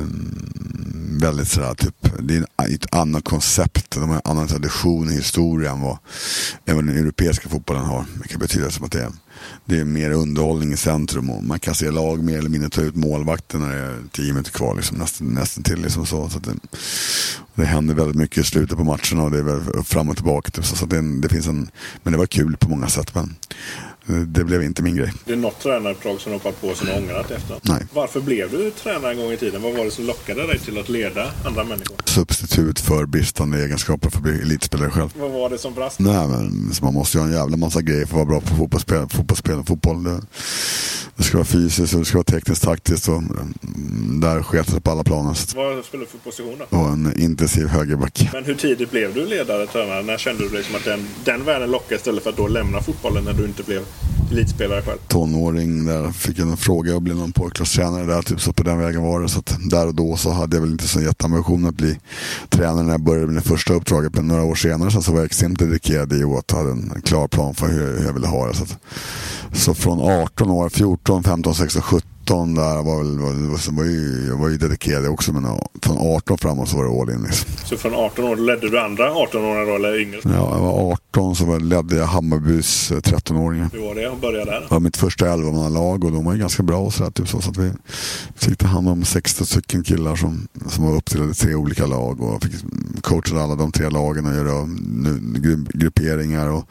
väldigt 1.21 1.49
sådär, 1.49 1.75
typ, 1.75 1.95
det 2.19 2.37
är 2.37 2.75
ett 2.75 2.95
annat 2.95 3.25
koncept, 3.25 3.91
de 3.91 4.09
har 4.09 4.17
en 4.17 4.23
annan 4.25 4.49
tradition 4.49 5.11
i 5.11 5.15
historien 5.15 5.75
än 5.75 5.81
vad, 5.81 5.99
än 6.67 6.77
vad 6.77 6.87
den 6.87 6.99
europeiska 6.99 7.49
fotbollen 7.49 7.85
har. 7.85 8.05
Det 8.23 8.29
kan 8.29 8.41
betyda 8.41 8.71
som 8.71 8.85
att 8.85 8.93
det 8.93 9.03
är 9.03 9.13
det 9.65 9.79
är 9.79 9.85
mer 9.85 10.11
underhållning 10.11 10.73
i 10.73 10.77
centrum 10.77 11.31
och 11.31 11.45
man 11.45 11.61
kan 11.61 11.75
se 11.75 11.91
lag 11.91 12.25
mer 12.25 12.39
eller 12.39 12.49
mindre 12.49 12.71
ta 12.71 12.81
ut 12.81 12.97
målvakten 12.97 13.61
när 13.61 13.69
det 13.69 13.81
är 13.81 13.99
tio 14.13 14.33
minuter 14.33 14.51
kvar. 14.51 14.75
Liksom, 14.75 14.99
nästan, 14.99 15.27
nästan 15.27 15.65
till 15.65 15.83
liksom 15.83 16.07
så. 16.07 16.29
så 16.29 16.39
det, 16.39 16.55
det 17.55 17.65
händer 17.65 17.95
väldigt 17.95 18.17
mycket 18.17 18.39
i 18.39 18.45
slutet 18.45 18.79
på 18.79 18.85
matcherna 18.85 19.23
och 19.23 19.31
det 19.31 19.39
är 19.39 19.43
väl 19.43 19.85
fram 19.85 20.09
och 20.09 20.17
tillbaka. 20.17 20.51
Typ, 20.51 20.65
så, 20.65 20.77
så 20.77 20.87
det, 20.87 21.21
det, 21.21 21.29
finns 21.29 21.47
en, 21.47 21.71
men 22.03 22.13
det 22.13 22.19
var 22.19 22.27
kul 22.27 22.57
på 22.57 22.69
många 22.69 22.89
sätt. 22.89 23.15
Men 23.15 23.37
det 24.07 24.45
blev 24.45 24.63
inte 24.63 24.83
min 24.83 24.97
grej. 24.97 25.13
Det 25.25 25.33
är 25.33 25.37
något 25.37 25.61
tränaruppdrag 25.61 26.21
som 26.21 26.33
du 26.33 26.39
hoppat 26.39 26.61
på 26.61 26.75
som 26.75 26.87
du 26.87 26.93
ångrat 26.93 27.31
efter? 27.31 27.57
Nej. 27.63 27.87
Varför 27.93 28.21
blev 28.21 28.51
du 28.51 28.71
tränare 28.71 29.13
en 29.13 29.19
gång 29.19 29.33
i 29.33 29.37
tiden? 29.37 29.63
Vad 29.63 29.75
var 29.75 29.85
det 29.85 29.91
som 29.91 30.07
lockade 30.07 30.47
dig 30.47 30.59
till 30.59 30.79
att 30.79 30.89
leda 30.89 31.31
andra 31.45 31.65
människor? 31.65 31.97
Substitut 32.05 32.81
för 32.81 33.07
bristande 33.07 33.65
egenskaper 33.65 34.11
för 34.11 34.17
att 34.17 34.23
bli 34.23 34.43
elitspelare 34.43 34.91
själv. 34.91 35.11
Vad 35.19 35.31
var 35.31 35.51
det 35.51 35.59
som 35.59 35.75
brast? 35.75 36.01
Nej, 36.01 36.29
men 36.29 36.73
man 36.83 36.95
måste 36.95 37.19
ju 37.19 37.23
ha 37.23 37.29
en 37.29 37.35
jävla 37.35 37.57
massa 37.57 37.83
grejer 37.83 38.07
för 38.07 38.21
att 38.21 38.29
vara 38.29 38.41
bra 38.41 38.41
på 38.41 38.57
fotbollsspel, 38.57 39.09
fotbollsspel 39.09 39.63
fotboll. 39.65 40.05
Det, 40.05 40.21
det 41.17 41.23
ska 41.23 41.37
vara 41.37 41.45
fysiskt 41.45 41.95
och 41.95 41.99
det 41.99 42.05
ska 42.05 42.19
vara 42.19 42.25
tekniskt 42.25 42.63
taktiskt. 42.63 43.09
Och, 43.09 43.17
mm, 43.17 44.21
där 44.21 44.43
sket 44.43 44.75
det 44.75 44.81
på 44.81 44.91
alla 44.91 45.05
planer. 45.05 45.37
Vad 45.57 45.85
spelade 45.85 46.07
du 46.07 46.07
för 46.07 46.19
position 46.19 46.59
då? 46.59 46.79
Och 46.79 46.89
en 46.89 47.21
intensiv 47.21 47.67
högerback. 47.67 48.29
Men 48.33 48.45
hur 48.45 48.55
tidigt 48.55 48.91
blev 48.91 49.15
du 49.15 49.27
ledare, 49.27 49.67
tränare? 49.67 50.03
När 50.03 50.19
kände 50.19 50.49
du 50.49 50.57
liksom 50.57 50.75
att 50.75 50.85
den, 50.85 51.09
den 51.25 51.45
världen 51.45 51.71
lockade 51.71 51.95
istället 51.95 52.23
för 52.23 52.31
att 52.31 52.37
då 52.37 52.49
lämna 52.49 52.81
fotbollen 52.81 53.25
när 53.25 53.33
du 53.33 53.45
inte 53.45 53.63
blev 53.63 53.83
elitspelare 54.33 54.83
själv? 54.83 54.99
Tonåring 55.09 55.85
där 55.85 56.13
fick 56.13 56.39
en 56.39 56.57
fråga 56.57 56.95
och 56.97 57.03
blev 57.03 57.17
någon 57.17 57.33
pojklagstränare 57.33 58.07
där. 58.07 58.23
Typ, 58.23 58.41
så 58.41 58.53
på 58.53 58.63
den 58.63 58.79
vägen 58.79 59.03
var 59.03 59.21
det. 59.21 59.29
Så 59.29 59.39
att 59.39 59.57
där 59.71 59.87
och 59.87 59.95
då 59.95 60.17
så 60.17 60.31
hade 60.31 60.57
jag 60.57 60.61
väl 60.61 60.73
inte 60.73 60.89
så 60.89 61.01
jätteambition 61.01 61.67
att 61.67 61.75
bli 61.75 61.99
tränare 62.49 62.83
när 62.83 62.93
jag 62.93 63.03
började 63.03 63.27
med 63.27 63.35
det 63.35 63.49
första 63.49 63.75
uppdraget. 63.75 64.15
Men 64.15 64.29
några 64.29 64.43
år 64.43 64.55
senare 64.55 64.91
så, 64.91 65.03
så 65.03 65.13
var 65.13 65.19
jag 65.19 65.27
extremt 65.27 65.59
dedikerad 65.59 66.13
i 66.13 66.25
och 66.25 66.53
hade 66.53 66.71
en 66.71 67.03
klar 67.05 67.29
plan 67.29 67.55
för 67.55 67.69
hur, 67.69 67.99
hur 67.99 68.07
jag 68.07 68.13
ville 68.13 68.27
ha 68.27 68.47
det. 68.47 68.55
Så, 68.55 68.65
att, 68.65 68.79
så 69.53 69.75
från 69.75 70.01
18 70.01 70.51
år, 70.51 70.69
14, 70.69 71.23
15, 71.23 71.55
16, 71.55 71.83
17 71.83 72.09
17 72.33 72.55
där 72.55 72.83
var, 72.83 72.99
väl, 72.99 73.19
var, 73.19 73.77
var 73.77 73.85
ju, 73.85 74.27
jag 74.29 74.37
var 74.37 74.49
ju 74.49 74.57
dedikerad 74.57 75.07
också 75.07 75.33
men 75.33 75.45
från 75.83 75.99
18 75.99 76.39
framåt 76.39 76.69
så 76.69 76.77
var 76.77 76.85
det 76.85 77.01
all 77.01 77.11
in. 77.11 77.23
Liksom. 77.23 77.51
Så 77.65 77.77
från 77.77 77.95
18 77.95 78.25
år 78.25 78.37
ledde 78.37 78.71
du 78.71 78.79
andra 78.79 79.11
18-åringar 79.11 79.67
då 79.67 79.75
eller 79.75 80.01
yngre? 80.01 80.21
Ja, 80.25 80.31
jag 80.31 80.61
var 80.61 80.93
18 80.93 81.37
så 81.37 81.59
ledde 81.59 81.97
jag 81.97 82.07
Hammarbys 82.07 82.93
13-åringar. 82.93 83.71
Hur 83.73 83.81
var 83.81 83.95
det 83.95 84.13
att 84.13 84.21
börja 84.21 84.45
där? 84.45 84.61
Det 84.61 84.67
var 84.71 84.81
mitt 84.81 84.97
första 84.97 85.27
11-mannalag 85.27 86.05
och 86.05 86.13
de 86.13 86.25
var 86.25 86.33
ju 86.33 86.39
ganska 86.39 86.63
bra 86.63 86.79
och 86.81 86.95
sådär. 86.95 87.11
Typ 87.11 87.29
så, 87.29 87.41
så 87.41 87.51
att 87.51 87.57
vi 87.57 87.73
fick 88.37 88.59
ta 88.59 88.67
hand 88.67 88.89
om 88.89 89.05
16 89.05 89.47
stycken 89.47 89.85
killar 89.85 90.17
som, 90.17 90.49
som 90.69 90.85
var 90.85 90.97
uppdelade 90.97 91.31
i 91.31 91.35
tre 91.35 91.55
olika 91.55 91.87
lag 91.87 92.21
och 92.21 92.43
fick 92.43 92.55
coacha 93.03 93.43
alla 93.43 93.55
de 93.55 93.73
tre 93.73 93.89
lagen 93.89 94.27
och 94.27 94.35
göra 94.35 94.69
grupperingar. 95.75 96.49
och 96.49 96.69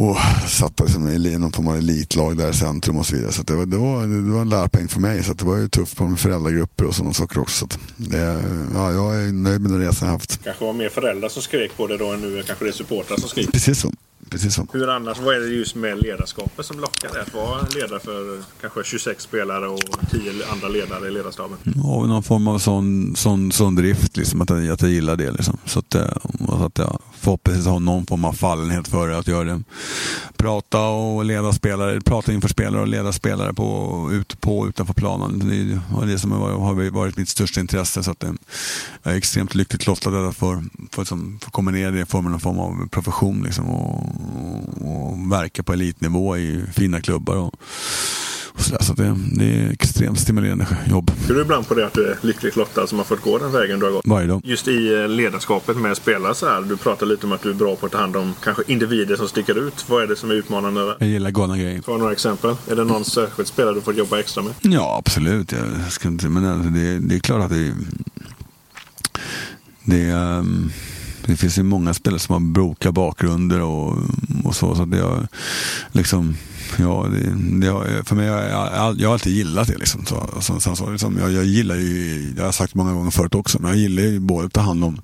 och 0.00 0.16
satt 0.48 0.80
liksom 0.80 1.08
i 1.08 1.50
form 1.54 1.68
av 1.68 1.76
elitlag 1.76 2.36
där 2.36 2.50
i 2.50 2.54
centrum 2.54 2.96
och 2.96 3.06
så 3.06 3.16
vidare. 3.16 3.32
Så 3.32 3.42
det, 3.42 3.54
var, 3.54 3.66
det, 3.66 3.76
var, 3.76 4.06
det 4.06 4.32
var 4.32 4.40
en 4.40 4.48
lärpeng 4.48 4.88
för 4.88 5.00
mig. 5.00 5.24
Så 5.24 5.32
det 5.32 5.44
var 5.44 5.56
ju 5.56 5.68
tufft 5.68 6.00
med 6.00 6.18
föräldragrupper 6.18 6.84
och 6.84 6.94
sådana 6.94 7.14
saker 7.14 7.40
också. 7.40 7.66
Så 7.70 7.78
det, 7.96 8.44
ja, 8.74 8.92
jag 8.92 9.16
är 9.16 9.32
nöjd 9.32 9.60
med 9.60 9.70
den 9.70 9.80
resan 9.80 10.08
jag 10.08 10.12
haft. 10.12 10.44
kanske 10.44 10.64
var 10.64 10.72
mer 10.72 10.88
föräldrar 10.88 11.28
som 11.28 11.42
skrek 11.42 11.76
på 11.76 11.86
det 11.86 11.96
då 11.96 12.12
än 12.12 12.20
nu 12.20 12.42
kanske 12.46 12.64
det 12.64 12.70
är 12.70 12.72
supportrar 12.72 13.16
som 13.16 13.28
skriker. 13.28 13.52
Precis 13.52 13.80
så. 13.80 13.92
Precis 14.30 14.54
så. 14.54 14.66
Hur 14.72 14.88
annars, 14.88 15.18
vad 15.18 15.36
är 15.36 15.40
det 15.40 15.46
just 15.46 15.74
med 15.74 16.02
ledarskapet 16.02 16.66
som 16.66 16.80
lockar 16.80 17.12
dig 17.12 17.22
att 17.22 17.34
vara 17.34 17.60
ledare 17.74 18.00
för 18.00 18.42
kanske 18.60 18.84
26 18.84 19.22
spelare 19.22 19.68
och 19.68 19.80
10 20.10 20.32
andra 20.52 20.68
ledare 20.68 21.08
i 21.08 21.10
ledarstaben? 21.10 21.58
Ja, 21.64 22.06
någon 22.06 22.22
form 22.22 22.48
av 22.48 22.58
sån, 22.58 23.16
sån, 23.16 23.52
sån 23.52 23.74
drift, 23.74 24.16
liksom, 24.16 24.40
att, 24.40 24.50
jag, 24.50 24.68
att 24.68 24.82
jag 24.82 24.90
gillar 24.90 25.16
det. 25.16 25.30
Liksom. 25.30 25.58
Så 25.64 25.78
att, 25.78 25.94
eh, 25.94 26.06
så 26.46 26.64
att 26.64 26.78
jag 26.78 26.98
förhoppningsvis 27.12 27.66
har 27.66 27.80
någon 27.80 28.06
form 28.06 28.24
av 28.24 28.32
fallenhet 28.32 28.88
för 28.88 29.10
att 29.10 29.28
göra 29.28 29.44
det. 29.44 29.62
Prata 30.36 30.80
och 30.80 31.24
leda 31.24 31.52
spelare, 31.52 32.00
prata 32.00 32.32
inför 32.32 32.48
spelare 32.48 32.80
och 32.80 32.88
leda 32.88 33.12
spelare 33.12 33.54
på, 33.54 34.08
ut, 34.12 34.40
på 34.40 34.58
och 34.58 34.66
utanför 34.66 34.94
planen. 34.94 35.38
Det 35.38 36.02
är 36.02 36.06
det 36.06 36.18
som 36.18 36.32
har 36.32 36.90
varit 36.90 37.16
mitt 37.16 37.28
största 37.28 37.60
intresse. 37.60 38.02
Så 38.02 38.10
att, 38.10 38.24
eh, 38.24 38.32
jag 39.02 39.12
är 39.12 39.16
extremt 39.16 39.54
lyckligt 39.54 39.86
lottad 39.86 40.10
för, 40.10 40.32
för, 40.32 40.62
för, 40.90 41.04
för 41.04 41.14
att 41.46 41.52
kombinera 41.52 41.90
det 41.90 42.00
i 42.00 42.06
form 42.06 42.34
av, 42.34 42.38
form 42.38 42.58
av 42.58 42.88
profession. 42.88 43.42
Liksom, 43.42 43.70
och, 43.70 44.17
och, 44.80 45.32
verka 45.32 45.62
på 45.62 45.72
elitnivå 45.72 46.36
i 46.36 46.64
fina 46.72 47.00
klubbar. 47.00 47.36
Och, 47.36 47.54
och 48.52 48.60
så, 48.60 48.76
så 48.80 48.92
det, 48.92 49.16
det, 49.32 49.44
är 49.44 49.70
extremt 49.72 50.20
stimulerande 50.20 50.66
jobb. 50.90 51.10
Tror 51.26 51.36
du 51.36 51.42
ibland 51.42 51.68
på 51.68 51.74
det 51.74 51.86
att 51.86 51.92
du 51.92 52.06
är 52.06 52.18
lyckligt 52.20 52.56
lottad 52.56 52.86
som 52.86 52.98
har 52.98 53.04
fått 53.04 53.22
gå 53.22 53.38
den 53.38 53.52
vägen 53.52 53.78
du 53.78 53.86
har 53.86 53.92
gått? 53.92 54.06
Varje 54.06 54.26
dag. 54.26 54.40
Just 54.44 54.68
i 54.68 54.94
eh, 54.94 55.08
ledarskapet 55.08 55.76
med 55.76 55.96
spelare 55.96 56.34
så 56.34 56.46
här. 56.46 56.60
Du 56.60 56.76
pratar 56.76 57.06
lite 57.06 57.26
om 57.26 57.32
att 57.32 57.42
du 57.42 57.50
är 57.50 57.54
bra 57.54 57.76
på 57.76 57.86
att 57.86 57.92
ta 57.92 57.98
hand 57.98 58.16
om 58.16 58.34
kanske 58.42 58.62
individer 58.66 59.16
som 59.16 59.28
sticker 59.28 59.66
ut. 59.66 59.84
Vad 59.88 60.02
är 60.02 60.06
det 60.06 60.16
som 60.16 60.30
är 60.30 60.34
utmanande 60.34 60.86
där? 60.86 60.96
Jag 60.98 61.08
gillar 61.08 61.30
galna 61.30 61.58
grejer. 61.58 61.82
Får 61.82 61.98
några 61.98 62.12
exempel? 62.12 62.56
Är 62.70 62.76
det 62.76 62.84
någon 62.84 63.04
särskild 63.04 63.48
spelare 63.48 63.74
du 63.74 63.80
fått 63.80 63.96
jobba 63.96 64.18
extra 64.18 64.42
med? 64.42 64.52
Ja, 64.60 64.96
absolut. 64.98 65.52
Jag 65.52 65.92
ska 65.92 66.08
inte, 66.08 66.28
men 66.28 66.44
alltså, 66.44 66.70
det, 66.70 66.98
det 66.98 67.14
är 67.14 67.18
klart 67.18 67.44
att 67.44 67.50
det, 67.50 67.74
det 69.84 70.02
är... 70.02 70.38
Um 70.38 70.72
det 71.28 71.36
finns 71.36 71.58
ju 71.58 71.62
många 71.62 71.94
spelare 71.94 72.18
som 72.18 72.32
har 72.32 72.40
brokiga 72.40 72.92
bakgrunder 72.92 73.60
och, 73.60 73.96
och 74.44 74.56
så. 74.56 74.74
så 74.74 74.84
det 74.84 74.98
jag, 74.98 75.26
liksom, 75.92 76.36
ja, 76.78 77.06
det, 77.12 77.20
det, 77.60 78.04
för 78.04 78.16
mig, 78.16 78.26
jag, 78.26 78.50
jag, 78.50 79.00
jag 79.00 79.08
har 79.08 79.12
alltid 79.12 79.32
gillat 79.32 79.68
det. 79.68 79.78
Liksom, 79.78 80.06
så, 80.06 80.28
så, 80.40 80.60
så, 80.60 80.76
så, 80.76 80.90
liksom, 80.90 81.18
jag, 81.18 81.32
jag 81.32 81.44
gillar 81.44 81.76
ju, 81.76 82.30
det 82.32 82.40
har 82.40 82.46
jag 82.46 82.54
sagt 82.54 82.74
många 82.74 82.92
gånger 82.92 83.10
förut 83.10 83.34
också, 83.34 83.58
men 83.62 83.70
jag 83.70 83.80
gillar 83.80 84.02
ju 84.02 84.20
både 84.20 84.46
att 84.46 84.52
ta 84.52 84.60
hand 84.60 84.84
om 84.84 85.00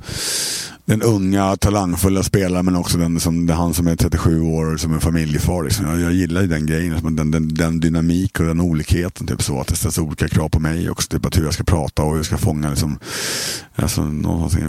den 0.84 1.02
unga 1.02 1.56
talangfulla 1.56 2.22
spelaren 2.22 2.64
men 2.64 2.76
också 2.76 2.98
den 2.98 3.20
som, 3.20 3.46
det 3.46 3.54
han 3.54 3.74
som 3.74 3.86
är 3.86 3.96
37 3.96 4.40
år 4.40 4.76
som 4.76 4.94
är 4.94 5.00
familjefar. 5.00 5.62
Liksom. 5.62 5.86
Jag, 5.86 6.00
jag 6.00 6.12
gillar 6.12 6.40
ju 6.40 6.46
den 6.46 6.66
grejen, 6.66 6.92
liksom, 6.92 7.16
den, 7.16 7.30
den, 7.30 7.54
den 7.54 7.80
dynamik 7.80 8.40
och 8.40 8.46
den 8.46 8.60
olikheten. 8.60 9.26
Typ 9.26 9.42
så, 9.42 9.60
att 9.60 9.68
det 9.68 9.76
ställs 9.76 9.98
olika 9.98 10.28
krav 10.28 10.48
på 10.48 10.60
mig 10.60 10.90
också. 10.90 11.08
Typ 11.08 11.26
att 11.26 11.38
hur 11.38 11.44
jag 11.44 11.54
ska 11.54 11.64
prata 11.64 12.02
och 12.02 12.10
hur 12.10 12.16
jag 12.16 12.26
ska 12.26 12.36
fånga 12.36 12.70
liksom, 12.70 12.98
alltså, 13.76 14.04
någonting, 14.04 14.64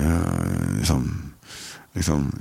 eh, 0.00 0.78
liksom, 0.78 1.22
liksom 1.94 2.32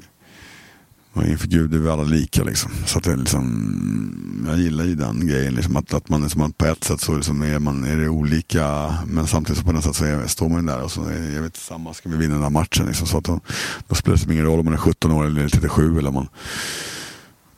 och 1.14 1.26
inför 1.26 1.48
Gud 1.48 1.74
är 1.74 1.78
vi 1.78 1.90
alla 1.90 2.04
lika 2.04 2.44
liksom. 2.44 2.72
Så 2.86 2.98
att 2.98 3.04
det 3.04 3.12
är 3.12 3.18
liksom, 3.18 4.46
jag 4.48 4.58
gillar 4.58 4.84
ju 4.84 4.96
den 4.96 5.28
grejen. 5.28 5.54
Liksom, 5.54 5.78
att, 5.78 5.94
att 5.94 6.10
man, 6.10 6.22
liksom, 6.22 6.54
på 6.54 6.66
ett 6.66 6.84
sätt 6.84 7.02
så 7.02 7.16
liksom 7.16 7.42
är, 7.42 7.60
man, 7.60 7.84
är 7.84 7.98
det 7.98 8.10
olika 8.10 8.96
men 9.08 9.28
samtidigt 9.28 9.60
så 9.60 9.66
på 9.66 9.72
något 9.72 9.84
sätt 9.84 9.96
så 9.96 10.06
är, 10.06 10.28
står 10.28 10.50
man 10.50 10.66
där 10.66 10.84
och 10.84 10.92
så 10.92 11.04
är, 11.04 11.36
jag 11.36 11.42
vet 11.42 11.54
tillsammans 11.54 11.98
ska 11.98 12.10
vi 12.10 12.18
vinna 12.18 12.34
den 12.34 12.44
här 12.44 12.50
matchen. 12.50 12.86
Liksom, 12.86 13.08
så 13.08 13.18
att 13.18 13.24
då, 13.24 13.40
då 13.88 13.96
spelar 13.96 14.16
det 14.16 14.20
liksom 14.20 14.32
ingen 14.32 14.46
roll 14.46 14.60
om 14.60 14.66
man 14.66 14.74
är 14.74 14.78
17 14.78 15.12
år 15.12 15.26
eller 15.26 15.50
37 15.50 15.98
eller 15.98 16.10
om 16.10 16.16
man 16.16 16.28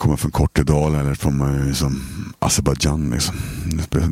kommer 0.02 0.18
från 0.18 0.32
Kortedal 0.32 0.96
eller 0.96 1.14
från 1.14 1.68
liksom, 1.68 2.04
Azerbajdzjan. 2.40 3.10
Liksom. 3.10 3.36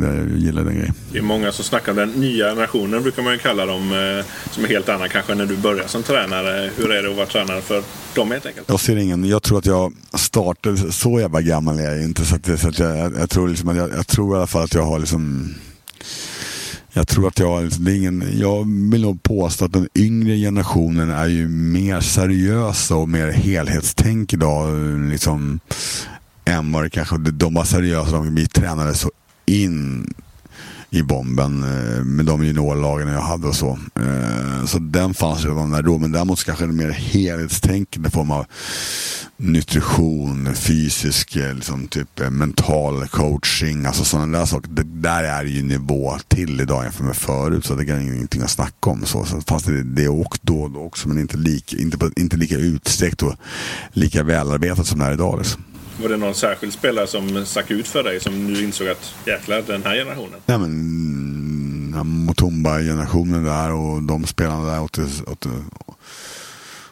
Jag 0.02 0.38
gillar 0.38 0.64
den 0.64 0.76
grejen. 0.76 0.94
Det 1.12 1.18
är 1.18 1.22
många 1.22 1.52
som 1.52 1.66
snackar 1.66 1.92
om 1.92 1.98
den 1.98 2.10
nya 2.10 2.50
generationen 2.50 3.04
brukar 3.04 3.24
man 3.24 3.34
ju 3.34 3.40
kalla 3.40 3.66
dem. 3.66 3.92
Eh, 3.92 4.26
som 4.52 4.64
är 4.64 4.68
helt 4.68 4.90
annan 4.90 5.10
kanske 5.10 5.36
när 5.36 5.46
du 5.46 5.58
börjar 5.58 5.88
som 5.88 6.04
tränare. 6.04 6.72
Hur 6.78 6.92
är 6.92 7.04
det 7.04 7.10
att 7.10 7.16
vara 7.16 7.26
tränare 7.26 7.62
för 7.62 7.84
dem 8.16 8.32
helt 8.32 8.46
enkelt? 8.46 8.70
Jag 8.70 8.80
ser 8.80 8.96
ingen. 8.96 9.26
Jag 9.26 9.44
tror 9.44 9.58
att 9.58 9.66
jag 9.66 9.94
startade, 10.14 10.92
så 10.92 11.20
jävla 11.20 11.42
gammal 11.42 11.80
är 11.80 11.84
jag 11.84 12.04
inte. 12.04 12.26
Så, 12.26 12.36
att, 12.36 12.60
så 12.60 12.68
att 12.68 12.80
jag, 12.80 13.20
jag, 13.20 13.30
tror 13.30 13.48
liksom 13.48 13.76
jag, 13.78 13.90
jag 13.92 14.08
tror 14.08 14.36
i 14.36 14.38
alla 14.38 14.48
fall 14.48 14.64
att 14.64 14.74
jag 14.74 14.84
har 14.84 15.00
liksom 15.00 15.54
jag 16.94 17.08
tror 17.08 17.28
att 17.28 17.40
jag, 17.40 17.72
det 17.80 17.92
är 17.92 17.96
ingen, 17.96 18.40
jag 18.40 18.90
vill 18.92 19.02
nog 19.02 19.24
påstå 19.24 19.66
att 19.66 19.74
den 19.74 19.88
yngre 19.96 20.36
generationen 20.36 21.10
är 21.10 21.28
ju 21.28 21.48
mer 21.48 22.00
seriösa 22.00 22.96
och 22.96 23.10
mer 23.10 23.32
helhetstänk 23.32 24.34
idag. 24.34 24.70
Liksom, 25.12 25.60
än 26.46 26.72
vad 26.72 26.84
det 26.84 26.90
kanske, 26.90 27.18
de 27.18 27.54
var 27.54 27.64
seriösa, 27.64 28.12
de, 28.12 28.36
vi 28.36 28.48
tränade 28.48 28.94
så 28.94 29.12
in 29.46 30.14
i 30.90 31.02
bomben 31.04 31.64
eh, 31.64 32.04
med 32.04 32.26
de 32.26 32.44
juniorlagen 32.44 33.08
jag 33.08 33.22
hade 33.22 33.48
och 33.48 33.56
så. 33.56 33.80
Eh, 33.96 34.66
så 34.66 34.80
den 34.80 35.14
fanns 35.14 35.46
redan 35.46 35.72
där 35.72 35.82
då. 35.82 35.98
Men 35.98 36.12
däremot 36.12 36.44
kanske 36.44 36.66
det 36.66 36.74
mer 36.74 36.90
helhetstänkande 36.90 38.10
form 38.10 38.32
av 38.32 38.46
nutrition, 39.38 40.56
fysisk, 40.56 41.36
eh, 41.36 41.54
liksom, 41.54 41.88
typ 41.88 42.22
mental 42.30 43.08
coaching, 43.08 43.86
alltså 43.86 44.04
sådana 44.04 44.38
där 44.38 44.46
saker. 44.46 44.70
Det 44.72 44.84
där 44.84 45.24
är 45.24 45.44
ju 45.44 45.64
nivå 45.64 46.18
till 46.28 46.62
idag 46.62 46.84
jämfört 46.84 47.06
med 47.06 47.16
förut. 47.16 47.66
Så 47.66 47.76
det 47.76 47.94
är 47.94 48.00
ingenting 48.00 48.42
att 48.42 48.50
snacka 48.50 48.90
om. 48.90 49.06
Så, 49.06 49.26
så 49.26 49.42
fanns 49.42 49.64
det 49.64 49.84
det 49.84 50.08
och 50.08 50.40
då, 50.42 50.68
då 50.68 50.80
också, 50.80 51.08
men 51.08 51.20
inte, 51.20 51.38
lik, 51.38 51.74
inte, 51.74 52.12
inte 52.16 52.38
lika 52.38 52.56
utsträckt 52.56 53.24
och 53.24 53.36
lika 53.92 54.24
välarbetat 54.24 54.88
som 54.88 55.00
det 55.00 55.06
är 55.06 55.14
idag. 55.14 55.38
Liksom. 55.38 55.64
Var 56.02 56.10
det 56.10 56.18
någon 56.18 56.36
särskild 56.36 56.74
spelare 56.74 57.08
som 57.08 57.46
stack 57.46 57.72
ut 57.72 57.88
för 57.88 58.04
dig 58.04 58.20
som 58.20 58.54
du 58.54 58.64
insåg 58.64 58.88
att 58.88 59.14
jäklar 59.26 59.64
den 59.68 59.84
här 59.84 59.96
generationen? 59.96 60.34
Mm, 60.34 60.42
ja, 60.46 60.58
men, 60.58 61.94
ja, 61.96 62.04
Mutumba-generationen 62.04 63.44
där 63.44 63.72
och 63.72 64.04
de 64.04 64.26
spelarna 64.26 64.72
där 64.72 64.84
80, 64.84 65.02
80, 65.28 65.50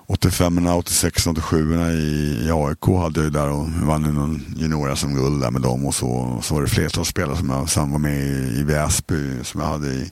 85 0.07 0.67
86 0.67 1.27
87 1.27 1.75
i, 1.75 2.47
i 2.47 2.51
AIK 2.51 2.85
hade 2.85 3.19
jag 3.19 3.25
ju 3.25 3.29
där 3.29 3.49
och 3.49 3.67
vann 3.67 4.01
någon 4.01 4.45
junior 4.57 4.95
som 4.95 5.15
guld 5.15 5.41
där 5.41 5.51
med 5.51 5.61
dem 5.61 5.85
och 5.85 5.95
så, 5.95 6.39
så 6.43 6.55
var 6.55 6.61
det 6.61 6.67
flertal 6.67 7.05
spelare 7.05 7.37
som 7.37 7.49
jag 7.49 7.69
sen 7.69 7.91
var 7.91 7.99
med 7.99 8.17
i, 8.17 8.59
i 8.59 8.63
Väsby 8.63 9.43
som 9.43 9.61
jag 9.61 9.67
hade 9.67 9.87
i 9.87 10.11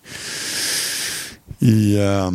i 1.59 1.97
uh, 1.97 2.31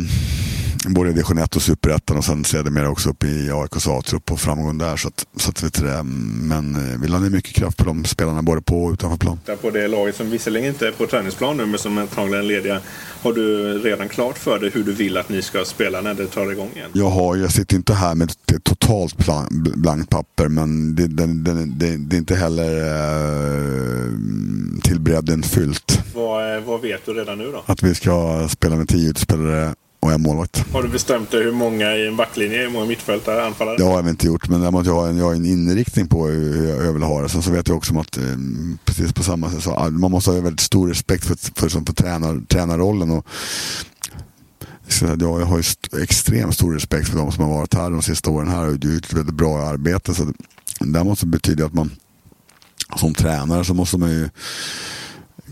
både 0.87 1.09
division 1.09 1.37
1 1.37 1.55
och 1.55 1.61
superettan 1.61 2.17
och 2.17 2.25
sen 2.25 2.45
sedermera 2.45 2.89
också 2.89 3.09
upp 3.09 3.23
i 3.23 3.51
AIKs 3.51 3.87
A-trupp 3.87 4.31
och 4.31 4.39
framgång 4.39 4.77
där. 4.77 4.97
Så 4.97 5.07
att, 5.07 5.25
så 5.35 5.49
att 5.49 5.63
vet 5.63 5.73
det, 5.73 6.03
men 6.03 6.75
eh, 6.75 6.99
vi 7.01 7.07
la 7.07 7.19
ner 7.19 7.29
mycket 7.29 7.55
kraft 7.55 7.77
på 7.77 7.83
de 7.83 8.05
spelarna 8.05 8.41
både 8.41 8.61
på 8.61 8.83
och 8.83 8.91
utanför 8.93 9.17
plan. 9.17 9.39
På 9.61 9.69
det 9.69 9.87
laget 9.87 10.15
som 10.15 10.29
visserligen 10.29 10.67
inte 10.67 10.87
är 10.87 10.91
på 10.91 11.07
träningsplan 11.07 11.57
nu 11.57 11.65
men 11.65 11.79
som 11.79 11.97
antagligen 11.97 12.39
är 12.39 12.43
lediga. 12.43 12.79
Har 13.21 13.33
du 13.33 13.77
redan 13.79 14.09
klart 14.09 14.37
för 14.37 14.59
dig 14.59 14.69
hur 14.73 14.83
du 14.83 14.91
vill 14.91 15.17
att 15.17 15.29
ni 15.29 15.41
ska 15.41 15.65
spela 15.65 16.01
när 16.01 16.13
det 16.13 16.27
tar 16.27 16.51
igång 16.51 16.69
igen? 16.75 16.89
Jag, 16.93 17.09
har, 17.09 17.35
jag 17.35 17.51
sitter 17.51 17.75
inte 17.75 17.93
här 17.93 18.15
med 18.15 18.31
ett 18.31 18.63
totalt 18.63 19.15
blankt 19.75 20.09
papper 20.09 20.47
men 20.47 20.95
det, 20.95 21.07
det, 21.07 21.25
det, 21.25 21.97
det 21.97 22.15
är 22.15 22.17
inte 22.17 22.35
heller 22.35 22.77
eh, 22.77 24.11
till 24.83 24.99
bredden 24.99 25.43
fyllt. 25.43 25.99
Vad, 26.15 26.55
eh, 26.55 26.63
vad 26.63 26.81
vet 26.81 27.05
du 27.05 27.13
redan 27.13 27.37
nu 27.37 27.51
då? 27.51 27.63
Att 27.65 27.83
vi 27.83 27.95
ska 27.95 28.47
spela 28.49 28.75
med 28.75 28.87
tio 28.87 29.09
utspelare 29.09 29.73
och 30.01 30.11
en 30.11 30.21
målvakt. 30.21 30.65
Har 30.73 30.83
du 30.83 30.89
bestämt 30.89 31.31
dig 31.31 31.43
hur 31.43 31.51
många 31.51 31.95
i 31.95 32.07
en 32.07 32.15
backlinje, 32.15 32.57
hur 32.57 32.69
många 32.69 32.85
mittfältare, 32.85 33.45
anfallare? 33.45 33.77
Det 33.77 33.83
har 33.83 33.95
jag 33.95 34.09
inte 34.09 34.27
gjort, 34.27 34.49
men 34.49 34.61
däremot 34.61 34.85
jag 34.85 34.93
har 34.93 35.07
en, 35.07 35.17
jag 35.17 35.25
har 35.25 35.33
en 35.33 35.45
inriktning 35.45 36.07
på 36.07 36.27
hur 36.27 36.85
jag 36.85 36.93
vill 36.93 37.03
ha 37.03 37.21
det. 37.21 37.29
Sen 37.29 37.43
så 37.43 37.51
vet 37.51 37.67
jag 37.67 37.77
också 37.77 37.99
att 37.99 38.17
eh, 38.17 38.23
precis 38.85 39.13
på 39.13 39.23
samma 39.23 39.51
sätt, 39.51 39.63
så, 39.63 39.89
man 39.91 40.11
måste 40.11 40.31
ha 40.31 40.41
väldigt 40.41 40.59
stor 40.59 40.87
respekt 40.87 41.25
för, 41.25 41.35
för, 41.35 41.69
för, 41.69 41.85
för 41.85 41.93
tränar, 41.93 42.41
tränarrollen. 42.47 43.11
Och, 43.11 43.25
så 44.87 45.05
jag 45.05 45.45
har 45.45 45.57
ju 45.57 45.63
extremt 46.03 46.53
stor 46.53 46.73
respekt 46.73 47.09
för 47.09 47.17
de 47.17 47.31
som 47.31 47.43
har 47.43 47.57
varit 47.57 47.73
här 47.73 47.89
de 47.89 48.01
sista 48.01 48.29
åren 48.29 48.47
här 48.47 48.65
och 48.65 48.71
gjort 48.71 49.05
ett 49.05 49.13
väldigt 49.13 49.35
bra 49.35 49.61
arbete. 49.61 50.13
Så 50.13 50.33
det 50.79 51.03
måste 51.03 51.25
betyda 51.25 51.65
att 51.65 51.73
man 51.73 51.91
som 52.95 53.13
tränare 53.13 53.65
så 53.65 53.73
måste 53.73 53.97
man 53.97 54.09
ju 54.09 54.29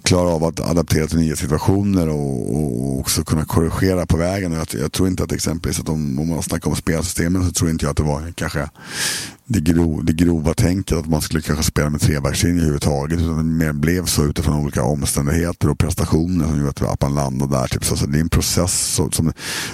klara 0.04 0.30
av 0.30 0.44
att 0.44 0.60
adaptera 0.60 1.08
till 1.08 1.20
nya 1.20 1.36
situationer 1.36 2.10
och, 2.10 2.56
och 2.56 3.00
också 3.00 3.24
kunna 3.24 3.46
korrigera 3.46 4.06
på 4.06 4.18
vägen. 4.18 4.52
Jag, 4.52 4.68
jag 4.82 4.92
tror 4.92 5.08
inte 5.08 5.24
att 5.24 5.32
exempelvis 5.32 5.80
att 5.80 5.90
om, 5.90 6.20
om 6.20 6.30
man 6.30 6.44
snackar 6.44 6.70
om 6.70 6.76
spelsystemen 6.76 7.46
så 7.46 7.52
tror 7.52 7.70
inte 7.70 7.86
jag 7.86 7.92
att 7.92 7.98
det 7.98 8.04
var 8.04 8.34
kanske 8.36 8.70
det, 9.52 9.60
grov, 9.60 10.06
det 10.06 10.14
grova 10.14 10.54
tänket 10.54 10.98
att 10.98 11.08
man 11.08 11.22
skulle 11.22 11.42
kanske 11.42 11.64
spela 11.64 11.90
med 11.90 12.02
trebackslinje 12.02 12.58
överhuvudtaget. 12.58 13.20
Utan 13.20 13.38
det 13.38 13.44
mer 13.44 13.74
blev 13.74 14.06
så 14.06 14.26
utifrån 14.26 14.54
olika 14.64 14.84
omständigheter 14.84 15.70
och 15.70 15.78
prestationer 15.78 16.48
som 16.48 16.60
gjorde 16.60 16.90
att 16.90 17.02
man 17.02 17.16
landade 17.16 17.58
där. 17.58 17.68
Typ. 17.68 17.86
Så, 17.86 17.98
så 17.98 18.06
det 18.06 18.18
är 18.18 18.22
en 18.22 18.30
process. 18.30 18.94
Så, 18.96 19.12
som, 19.12 19.34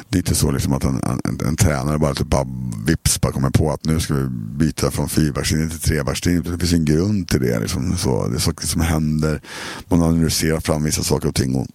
det 0.10 0.18
är 0.18 0.20
inte 0.20 0.36
så 0.36 0.52
liksom 0.52 0.74
att 0.74 0.84
en, 0.84 1.02
en, 1.04 1.48
en 1.48 1.58
tränare 1.58 2.00
bara, 2.00 2.14
typ 2.14 2.28
bara 2.28 2.48
vips 2.86 3.22
bara 3.22 3.32
kommer 3.32 3.50
på 3.50 3.72
att 3.72 3.86
nu 3.86 4.00
ska 4.00 4.14
vi 4.14 4.28
byta 4.58 4.92
från 4.92 5.10
fyrbackslinje 5.10 5.70
till 5.70 5.80
trebackslinje. 5.80 6.42
Det 6.42 6.60
finns 6.60 6.74
en 6.74 6.86
grund 6.86 7.28
till 7.28 7.42
det. 7.42 7.60
Liksom. 7.60 7.98
Så, 7.98 8.28
det 8.28 8.36
är 8.36 8.40
saker 8.40 8.68
som 8.68 8.82
händer. 8.82 9.42
Man 9.88 10.02
analyserar 10.02 10.60
fram 10.60 10.84
vissa 10.84 11.04
saker 11.04 11.28
och 11.28 11.36
ting. 11.36 11.56
Och, 11.56 11.68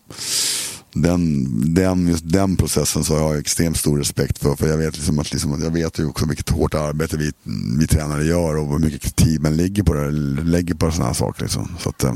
den, 0.92 1.74
den, 1.74 2.08
just 2.08 2.32
den 2.32 2.56
processen 2.56 3.04
så 3.04 3.16
har 3.16 3.30
jag 3.30 3.40
extremt 3.40 3.76
stor 3.76 3.98
respekt 3.98 4.38
för. 4.38 4.56
För 4.56 4.68
jag 4.68 4.78
vet, 4.78 4.96
liksom 4.96 5.18
att, 5.18 5.32
liksom, 5.32 5.62
jag 5.62 5.70
vet 5.70 5.98
ju 5.98 6.06
också 6.06 6.26
vilket 6.26 6.48
hårt 6.48 6.74
arbete 6.74 7.16
vi, 7.16 7.32
vi 7.78 7.86
tränare 7.86 8.24
gör 8.24 8.56
och 8.56 8.68
hur 8.68 8.78
mycket 8.78 9.16
tid 9.16 9.42
man 9.42 9.56
lägger 9.56 9.82
på 9.82 9.94
det. 9.94 10.10
Lägger 10.42 10.74
på 10.74 10.90
sådana 10.90 11.06
här 11.06 11.14
saker. 11.14 11.42
Liksom. 11.42 11.76
Så 11.78 11.88
att, 11.88 12.04
eh, 12.04 12.14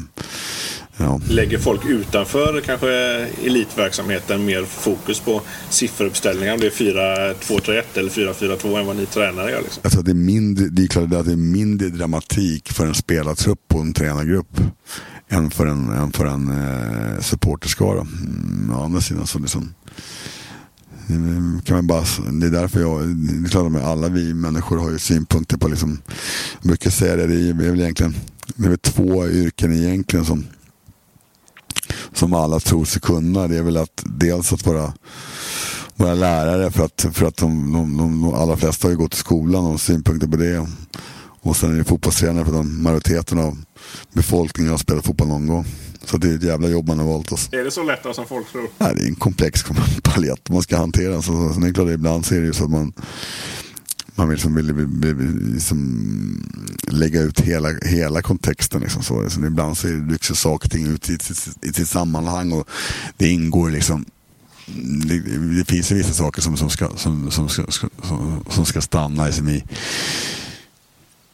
ja. 0.97 1.21
Lägger 1.29 1.59
folk 1.59 1.87
utanför 1.87 2.61
kanske 2.61 2.91
elitverksamheten 3.45 4.45
mer 4.45 4.65
fokus 4.65 5.21
på 5.21 5.43
sifferuppställningar? 5.71 6.55
Om 6.55 6.61
det 6.61 6.67
är 6.67 7.35
4-2-3-1 7.35 7.83
eller 7.95 8.11
4-4-2 8.11 8.79
än 8.79 8.87
vad 8.87 8.97
ni 8.97 9.07
tränare 9.07 9.51
gör? 9.51 9.63
Liksom? 9.63 9.81
Alltså 9.85 10.03
det, 10.03 10.11
är 10.11 10.15
mindre, 10.15 10.69
det 10.69 10.83
är 10.83 10.87
klart 10.87 11.13
att 11.13 11.27
det 11.27 11.33
är 11.33 11.37
mindre 11.37 11.89
dramatik 11.89 12.73
för 12.73 12.87
en 12.87 12.95
spelartrupp 12.95 13.75
och 13.75 13.81
en 13.81 13.93
tränargrupp 13.93 14.61
än 15.29 15.51
för 15.51 15.67
en, 15.67 15.89
än 15.89 16.13
för 16.13 16.27
en 16.27 16.49
eh, 16.49 17.21
supporterskara. 17.21 18.01
Mm, 18.01 18.73
å 18.75 18.85
andra 18.85 19.01
sidan 19.01 19.27
så 19.27 19.39
liksom 19.39 19.75
mm, 21.09 21.61
kan 21.65 21.77
man 21.77 21.87
bara, 21.87 22.05
det 22.33 22.47
är 22.47 22.51
därför 22.51 22.81
jag, 22.81 23.07
det 23.17 23.47
är 23.47 23.51
klart 23.51 23.77
att 23.77 23.85
alla 23.85 24.09
vi 24.09 24.35
människor 24.35 24.79
har 24.79 24.91
ju 24.91 24.99
synpunkter 24.99 25.57
på 25.57 25.69
liksom, 25.69 25.99
jag 26.61 26.69
brukar 26.69 26.91
säga 26.91 27.17
det, 27.17 27.27
det 27.27 27.49
är 27.49 27.53
väl 27.53 27.81
egentligen, 27.81 28.15
det 28.57 28.65
är 28.65 28.69
väl 28.69 28.79
två 28.79 29.27
yrken 29.27 29.73
egentligen 29.73 30.25
som, 30.25 30.47
som 32.13 32.33
alla 32.33 32.61
tror 32.61 32.85
sig 32.85 33.03
kunna. 33.03 33.49
Det 33.49 33.57
är 33.57 33.63
väl 33.63 33.77
att 33.77 34.03
dels 34.05 34.53
att 34.53 34.67
vara, 34.67 34.93
våra 35.97 36.15
lärare 36.15 36.71
för 36.71 36.85
att, 36.85 37.07
för 37.13 37.27
att 37.27 37.37
de, 37.37 37.73
de, 37.73 37.97
de, 37.97 38.23
de 38.23 38.35
allra 38.35 38.57
flesta 38.57 38.87
har 38.87 38.91
ju 38.93 38.99
gått 38.99 39.15
i 39.15 39.19
skolan 39.19 39.65
och 39.65 39.71
har 39.71 39.79
synpunkter 39.79 40.29
på 40.29 40.37
det. 40.37 40.67
Och 41.45 41.57
sen 41.57 41.73
är 41.73 41.79
det 41.79 41.85
fotbollstränare 41.85 42.45
för 42.45 42.53
de 42.53 42.83
majoriteten 42.83 43.39
av 43.39 43.59
befolkningen 44.13 44.71
har 44.71 44.79
spelat 44.79 45.05
fotboll 45.07 45.29
någon 45.29 45.47
gång. 45.47 45.67
Så 46.05 46.17
det 46.17 46.31
är 46.31 46.35
ett 46.35 46.43
jävla 46.43 46.69
jobb 46.69 46.89
man 46.89 46.99
har 46.99 47.07
valt. 47.07 47.33
Oss. 47.33 47.49
Är 47.53 47.65
det 47.65 47.71
så 47.71 47.83
lätt 47.83 48.15
som 48.15 48.27
folk 48.27 48.53
tror? 48.53 48.69
Nej, 48.79 48.95
det 48.95 49.03
är 49.03 49.09
en 49.09 49.15
komplex 49.15 49.65
palett 50.03 50.51
man 50.51 50.63
ska 50.63 50.77
hantera. 50.77 51.23
Så, 51.23 51.33
så, 51.33 51.55
så 51.55 51.61
det 51.61 51.69
är 51.69 51.73
klart, 51.73 51.89
ibland 51.89 52.27
så 52.27 52.35
är 52.35 52.41
det 52.41 52.47
ju 52.47 52.53
så 52.53 52.65
att 52.65 52.71
man 52.71 52.93
man 54.15 54.29
vill, 54.29 54.37
liksom, 54.37 54.55
vill, 54.55 54.73
vill, 54.73 55.15
vill 55.15 55.53
liksom 55.55 56.49
lägga 56.89 57.21
ut 57.21 57.41
hela, 57.41 57.69
hela 57.83 58.23
kontexten. 58.23 58.81
Liksom 58.81 59.03
så. 59.03 59.31
Så 59.31 59.47
ibland 59.47 59.79
så 59.79 59.89
rycks 59.89 60.29
saker 60.29 60.67
och 60.67 60.73
ting 60.73 60.87
ut 60.87 61.11
i, 61.11 61.13
i, 61.13 61.69
i 61.69 61.73
sitt 61.73 61.89
sammanhang 61.89 62.53
och 62.53 62.69
det 63.17 63.29
ingår 63.29 63.71
liksom 63.71 64.05
det, 65.07 65.19
det 65.59 65.65
finns 65.65 65.93
ju 65.93 65.97
vissa 65.97 66.13
saker 66.13 66.43
som, 66.43 66.57
som, 66.57 66.71
ska, 66.71 66.89
som, 66.97 67.31
som, 67.31 67.49
ska, 67.49 67.65
som, 68.03 68.45
som 68.51 68.67
ska 68.67 68.81
stanna 68.81 69.27
liksom 69.27 69.49
i, 69.49 69.65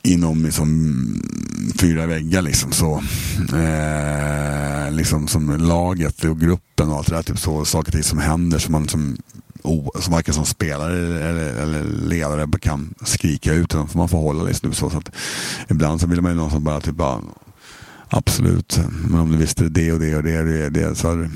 inom 0.03 0.45
liksom, 0.45 1.23
fyra 1.81 2.07
väggar. 2.07 2.43
Liksom, 2.43 2.73
så, 2.73 3.03
eh, 3.57 4.93
liksom 4.93 5.29
som 5.29 5.57
laget 5.61 6.25
och 6.25 6.41
gruppen 6.41 6.89
och 6.89 6.97
allt 6.97 7.09
det 7.09 7.15
där. 7.15 7.23
Typ 7.23 7.39
så, 7.39 7.65
saker 7.65 7.89
och 7.89 7.93
ting 7.93 8.03
som 8.03 8.19
händer 8.19 8.59
som 8.59 8.73
man 8.73 8.89
som, 8.89 9.17
o, 9.63 9.91
som 10.01 10.13
varken 10.13 10.35
som 10.35 10.47
spelare 10.47 10.99
eller, 11.29 11.63
eller 11.63 11.83
ledare 11.85 12.59
kan 12.61 12.95
skrika 13.05 13.53
ut. 13.53 13.65
Utan 13.65 13.89
man 13.95 14.09
får 14.09 14.19
hålla 14.19 14.43
liksom, 14.43 14.73
så, 14.73 14.91
så 14.91 14.99
att 14.99 15.11
Ibland 15.69 16.01
så 16.01 16.07
vill 16.07 16.21
man 16.21 16.33
ju 16.33 16.39
någon 16.39 16.51
som 16.51 16.65
bara 16.65 16.81
typ 16.81 16.95
bara 16.95 17.21
Absolut, 18.11 18.81
men 19.11 19.21
om 19.21 19.33
du 19.33 19.39
visste 19.39 19.65
det 19.65 19.93
och 19.93 20.01
det 20.01 20.17
och 20.17 20.23
det, 20.23 20.43
det, 20.43 20.71
det 20.71 20.95
så 20.95 21.11
är 21.11 21.31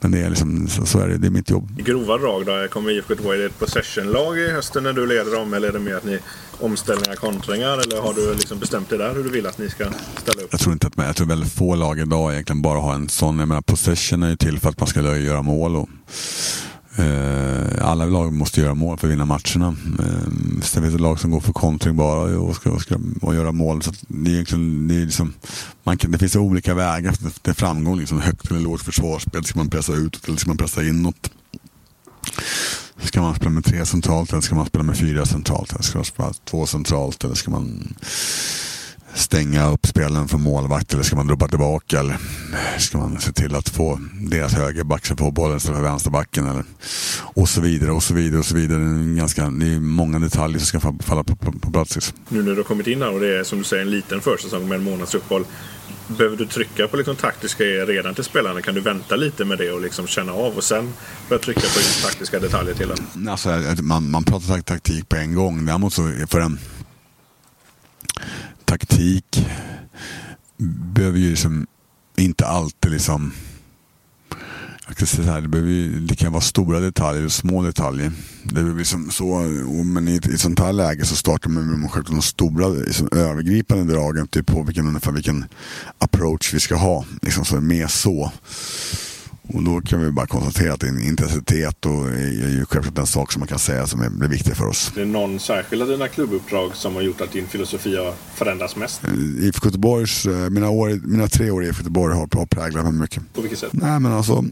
men 0.00 0.10
det 0.10 0.22
är 0.22 0.30
liksom, 0.30 0.68
så, 0.68 0.86
så, 0.86 0.98
är 0.98 1.08
det, 1.08 1.18
det 1.18 1.26
är 1.26 1.30
mitt 1.30 1.50
jobb. 1.50 1.80
I 1.80 1.82
grova 1.82 2.18
drag 2.18 2.46
då, 2.46 2.68
kommer 2.70 2.90
IFK 2.90 3.12
Göteborg 3.12 3.44
ett 3.44 3.58
possession-lag 3.58 4.38
i 4.38 4.50
hösten 4.50 4.82
när 4.82 4.92
du 4.92 5.06
leder 5.06 5.32
dem? 5.36 5.54
Eller 5.54 5.68
är 5.68 5.72
det 5.72 5.78
mer 5.78 5.94
att 5.94 6.04
ni 6.04 6.18
omställningar, 6.60 7.14
kontringar? 7.14 7.78
Eller 7.78 8.00
har 8.00 8.14
du 8.14 8.34
liksom 8.34 8.58
bestämt 8.58 8.88
dig 8.88 8.98
där 8.98 9.14
hur 9.14 9.24
du 9.24 9.30
vill 9.30 9.46
att 9.46 9.58
ni 9.58 9.70
ska 9.70 9.84
ställa 10.22 10.42
upp? 10.42 10.48
Jag 10.50 10.60
tror 10.60 10.72
inte 10.72 10.86
att 10.86 10.92
jag 10.96 11.16
tror 11.16 11.26
väldigt 11.26 11.52
få 11.52 11.74
lag 11.74 11.98
idag 11.98 12.32
egentligen 12.32 12.62
bara 12.62 12.80
har 12.80 12.94
en 12.94 13.08
sån. 13.08 13.38
Jag 13.38 13.48
menar, 13.48 13.62
possession 13.62 14.22
är 14.22 14.30
ju 14.30 14.36
till 14.36 14.60
för 14.60 14.68
att 14.68 14.80
man 14.80 14.86
ska 14.86 15.16
göra 15.16 15.42
mål. 15.42 15.76
Och, 15.76 15.88
Eh, 16.98 17.88
alla 17.88 18.06
lag 18.06 18.32
måste 18.32 18.60
göra 18.60 18.74
mål 18.74 18.98
för 18.98 19.06
att 19.06 19.12
vinna 19.12 19.24
matcherna. 19.24 19.76
Eh, 19.98 20.62
sen 20.62 20.82
finns 20.82 20.94
det 20.94 21.02
lag 21.02 21.20
som 21.20 21.30
går 21.30 21.40
för 21.40 21.52
kontring 21.52 21.96
bara 21.96 22.38
och 22.38 22.56
ska, 22.56 22.70
och 22.70 22.82
ska 22.82 22.96
och 23.22 23.34
göra 23.34 23.52
mål. 23.52 23.82
Så 23.82 23.92
det, 24.08 24.30
är 24.30 24.34
egentligen, 24.34 24.88
det, 24.88 24.94
är 24.94 25.04
liksom, 25.04 25.34
man 25.82 25.98
kan, 25.98 26.10
det 26.10 26.18
finns 26.18 26.36
olika 26.36 26.74
vägar 26.74 27.14
till 27.42 27.54
framgång. 27.54 27.98
Liksom 27.98 28.20
högt 28.20 28.50
eller 28.50 28.60
lågt 28.60 28.82
försvarsspel. 28.82 29.44
Ska 29.44 29.58
man 29.58 29.70
pressa 29.70 29.92
utåt 29.92 30.28
eller 30.28 30.38
ska 30.38 30.50
man 30.50 30.56
pressa 30.56 30.84
inåt? 30.84 31.30
Ska 33.02 33.22
man 33.22 33.34
spela 33.34 33.50
med 33.50 33.64
tre 33.64 33.86
centralt 33.86 34.32
eller 34.32 34.42
ska 34.42 34.54
man 34.54 34.66
spela 34.66 34.84
med 34.84 34.98
fyra 34.98 35.26
centralt? 35.26 35.72
Eller 35.72 35.82
ska 35.82 35.98
man 35.98 36.04
spela 36.04 36.32
två 36.44 36.66
centralt 36.66 37.24
eller 37.24 37.34
ska 37.34 37.50
man 37.50 37.94
stänga 39.18 39.70
upp 39.70 39.86
spelen 39.86 40.28
för 40.28 40.38
målvakt 40.38 40.92
eller 40.92 41.02
ska 41.02 41.16
man 41.16 41.26
droppa 41.26 41.48
tillbaka 41.48 42.00
eller 42.00 42.16
ska 42.78 42.98
man 42.98 43.20
se 43.20 43.32
till 43.32 43.54
att 43.54 43.68
få 43.68 44.00
deras 44.20 44.54
högerback 44.54 45.06
som 45.06 45.16
får 45.16 45.32
bollen 45.32 45.56
istället 45.56 45.78
för 45.78 45.84
vänsterbacken 45.84 46.48
eller 46.48 46.64
och 47.20 47.48
så 47.48 47.60
vidare 47.60 47.92
och 47.92 48.02
så 48.02 48.14
vidare 48.14 48.38
och 48.38 48.46
så 48.46 48.54
vidare. 48.54 48.80
Det 48.80 49.12
är, 49.12 49.16
ganska, 49.16 49.50
det 49.50 49.66
är 49.66 49.80
många 49.80 50.18
detaljer 50.18 50.58
som 50.58 50.80
ska 50.80 50.92
falla 51.02 51.24
på, 51.24 51.36
på, 51.36 51.52
på 51.52 51.70
plats. 51.70 51.94
Liksom. 51.94 52.18
Nu 52.28 52.42
när 52.42 52.50
du 52.50 52.56
har 52.56 52.64
kommit 52.64 52.86
in 52.86 53.02
här 53.02 53.12
och 53.12 53.20
det 53.20 53.38
är 53.38 53.44
som 53.44 53.58
du 53.58 53.64
säger 53.64 53.82
en 53.82 53.90
liten 53.90 54.20
försäsong 54.20 54.68
med 54.68 54.76
en 54.76 54.84
månads 54.84 55.14
uppehåll. 55.14 55.44
Behöver 56.06 56.36
du 56.36 56.46
trycka 56.46 56.88
på 56.88 56.96
liksom 56.96 57.16
taktiska 57.16 57.64
redan 57.64 58.14
till 58.14 58.24
spelarna? 58.24 58.62
Kan 58.62 58.74
du 58.74 58.80
vänta 58.80 59.16
lite 59.16 59.44
med 59.44 59.58
det 59.58 59.70
och 59.70 59.80
liksom 59.80 60.06
känna 60.06 60.32
av 60.32 60.56
och 60.56 60.64
sen 60.64 60.92
börja 61.28 61.42
trycka 61.42 61.60
på 61.60 62.06
taktiska 62.06 62.38
detaljer 62.38 62.74
till 62.74 62.88
den? 62.88 63.28
Alltså, 63.28 63.48
man, 63.82 64.10
man 64.10 64.24
pratar 64.24 64.60
taktik 64.60 65.08
på 65.08 65.16
en 65.16 65.34
gång. 65.34 65.66
Däremot 65.66 65.92
så 65.92 66.12
för 66.28 66.40
en 66.40 66.58
taktik 68.68 69.46
behöver 70.94 71.18
ju 71.18 71.30
liksom 71.30 71.66
inte 72.16 72.46
alltid 72.46 72.90
liksom 72.90 73.32
jag 74.88 74.96
kan 74.96 75.06
säga 75.06 75.24
så 75.24 75.30
här, 75.32 75.40
det, 75.40 75.48
behöver, 75.48 76.00
det 76.00 76.16
kan 76.16 76.32
vara 76.32 76.42
stora 76.42 76.80
detaljer 76.80 77.24
och 77.24 77.32
små 77.32 77.62
detaljer. 77.62 78.12
Det 78.42 78.62
liksom 78.62 79.10
så, 79.10 79.38
men 79.84 80.08
i 80.08 80.16
ett, 80.16 80.26
i 80.26 80.34
ett 80.34 80.40
sånt 80.40 80.58
här 80.58 80.72
läge 80.72 81.04
så 81.04 81.16
startar 81.16 81.50
man 81.50 81.80
med 81.80 81.90
självklart 81.90 82.16
de 82.16 82.22
stora 82.22 82.68
liksom, 82.68 83.08
övergripande 83.12 83.94
dragen 83.94 84.26
typ 84.26 84.46
på 84.46 84.62
vilken, 84.62 84.86
ungefär 84.86 85.12
vilken 85.12 85.44
approach 85.98 86.54
vi 86.54 86.60
ska 86.60 86.76
ha. 86.76 87.04
Liksom 87.22 87.44
så 87.44 87.60
mer 87.60 87.86
så. 87.86 88.32
Och 89.54 89.62
då 89.62 89.80
kan 89.80 90.00
vi 90.00 90.10
bara 90.10 90.26
konstatera 90.26 90.72
att 90.72 90.82
intensitet 90.82 91.86
och 91.86 92.08
är 92.08 92.48
ju 92.48 92.66
självklart 92.68 92.98
en 92.98 93.06
sak 93.06 93.32
som 93.32 93.40
man 93.40 93.48
kan 93.48 93.58
säga 93.58 93.86
som 93.86 94.00
är 94.00 94.28
viktig 94.28 94.56
för 94.56 94.66
oss. 94.66 94.92
Det 94.94 95.02
är 95.02 95.06
någon 95.06 95.40
särskild 95.40 95.82
av 95.82 95.88
dina 95.88 96.08
klubbuppdrag 96.08 96.76
som 96.76 96.94
har 96.94 97.02
gjort 97.02 97.20
att 97.20 97.32
din 97.32 97.46
filosofi 97.46 97.96
har 97.96 98.14
förändrats 98.34 98.76
mest? 98.76 99.04
Eh, 99.04 99.44
IFK 99.44 99.66
Göteborgs, 99.66 100.26
eh, 100.26 100.50
mina, 100.50 100.70
år, 100.70 101.00
mina 101.04 101.28
tre 101.28 101.50
år 101.50 101.64
i 101.64 101.66
IFK 101.66 101.80
Göteborg 101.80 102.14
har, 102.14 102.28
har 102.38 102.46
präglat 102.46 102.84
mig 102.84 102.92
mycket. 102.92 103.34
På 103.34 103.40
vilket 103.40 103.58
sätt? 103.58 103.72
Nej 103.72 104.00
men 104.00 104.12
alltså, 104.12 104.44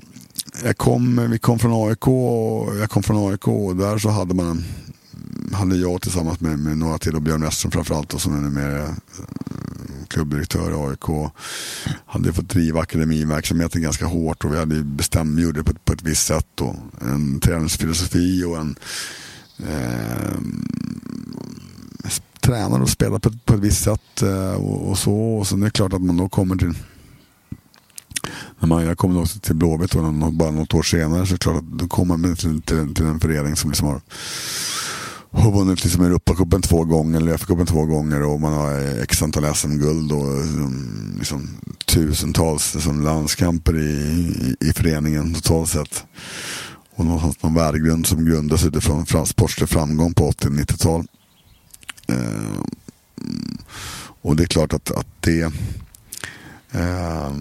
jag 0.65 0.77
kom, 0.77 1.31
vi 1.31 1.39
kom 1.39 1.59
från 1.59 1.89
AIK 1.89 2.09
och 2.09 2.77
jag 2.77 2.91
kom 2.91 3.03
från 3.03 3.31
AIK 3.31 3.49
och 3.49 3.77
där 3.77 3.99
så 3.99 4.09
hade 4.09 4.35
man 4.35 4.65
hade 5.53 5.77
jag 5.77 6.03
tillsammans 6.03 6.41
med, 6.41 6.59
med 6.59 6.79
några 6.79 6.99
till 6.99 7.15
och 7.17 7.23
Björn 7.23 7.43
Western 7.43 7.71
framförallt 7.71 8.15
och 8.15 8.21
som 8.21 8.37
är 8.37 8.41
numera 8.41 8.83
eh, 8.83 8.95
klubbdirektör 10.09 10.71
i 10.71 10.91
AIK. 10.91 11.33
Hade 12.07 12.33
fått 12.33 12.49
driva 12.49 12.81
akademiverksamheten 12.81 13.83
ganska 13.83 14.07
hårt 14.07 14.45
och 14.45 14.53
vi 14.53 14.59
hade 14.59 14.83
bestämt, 14.83 15.41
gjorde 15.41 15.61
det 15.61 15.65
på, 15.65 15.75
på 15.85 15.93
ett 15.93 16.03
visst 16.03 16.27
sätt. 16.27 16.61
Och 16.61 16.75
en 17.01 17.41
träningsfilosofi 17.41 18.45
och 18.45 18.59
en 18.59 18.77
eh, 19.59 20.37
tränade 22.41 22.83
och 22.83 22.91
spelade 22.91 23.21
på, 23.21 23.39
på 23.45 23.55
ett 23.55 23.61
visst 23.61 23.85
sätt. 23.85 24.23
Eh, 24.23 24.55
och, 24.55 24.91
och, 24.91 24.99
så. 24.99 25.15
Och 25.15 25.47
sen 25.47 25.63
är 25.63 25.65
det 25.65 25.71
klart 25.71 25.93
att 25.93 26.03
man 26.03 26.17
då 26.17 26.29
kommer 26.29 26.57
till 26.57 26.75
när 28.59 28.69
man, 28.69 28.85
jag 28.85 28.99
kom 28.99 29.17
också 29.17 29.39
till 29.39 29.55
Blåvitt 29.55 29.95
bara 30.33 30.51
något 30.51 30.75
år 30.75 30.83
senare 30.83 31.27
så 31.27 31.31
är 31.31 31.35
det 31.35 31.43
klart 31.43 31.57
att 31.57 31.79
då 31.79 31.89
kommer 31.89 32.17
man 32.17 32.37
till, 32.37 32.63
till, 32.63 32.95
till 32.95 33.07
en 33.07 33.21
förening 33.21 33.57
som 33.57 33.71
liksom 33.71 33.89
har 33.89 34.01
har 35.37 35.53
vunnit 35.53 35.85
liksom 35.85 36.05
Europacupen 36.05 36.63
två 36.63 36.85
gånger, 36.85 37.21
eller 37.21 37.33
Uefa-cupen 37.33 37.67
två 37.67 37.85
gånger 37.85 38.23
och 38.23 38.41
man 38.41 38.53
har 38.53 39.03
x 39.03 39.23
antal 39.23 39.55
SM-guld 39.55 40.13
och 40.13 40.37
liksom, 40.45 41.15
liksom, 41.19 41.49
tusentals 41.87 42.75
liksom, 42.75 43.05
landskamper 43.05 43.79
i, 43.79 43.91
i, 44.61 44.69
i 44.69 44.73
föreningen 44.73 45.35
totalt 45.35 45.69
sett. 45.69 46.05
Och 46.95 47.05
någonstans 47.05 47.43
någon 47.43 47.55
värdegrund 47.55 48.07
som 48.07 48.25
grundas 48.25 48.65
utifrån 48.65 49.07
sportslig 49.27 49.69
framgång 49.69 50.15
på 50.15 50.31
80-90-tal. 50.31 51.07
Eh, 52.09 52.63
och 54.23 54.37
det 54.37 54.43
är 54.43 54.47
klart 54.47 54.73
att, 54.73 54.91
att 54.91 55.07
det 55.21 55.43
eh, 56.73 57.33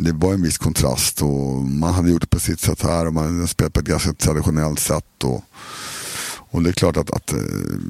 det 0.00 0.12
var 0.12 0.34
en 0.34 0.42
viss 0.42 0.58
kontrast 0.58 1.22
och 1.22 1.62
man 1.64 1.94
hade 1.94 2.10
gjort 2.10 2.20
det 2.20 2.26
på 2.26 2.40
sitt 2.40 2.60
sätt 2.60 2.82
här 2.82 3.06
och 3.06 3.14
man 3.14 3.36
hade 3.36 3.46
spelat 3.46 3.72
på 3.72 3.80
ett 3.80 3.86
ganska 3.86 4.12
traditionellt 4.12 4.80
sätt. 4.80 5.24
Och, 5.24 5.44
och 6.50 6.62
det 6.62 6.70
är 6.70 6.72
klart 6.72 6.96
att, 6.96 7.10
att 7.10 7.32
eh, 7.32 7.38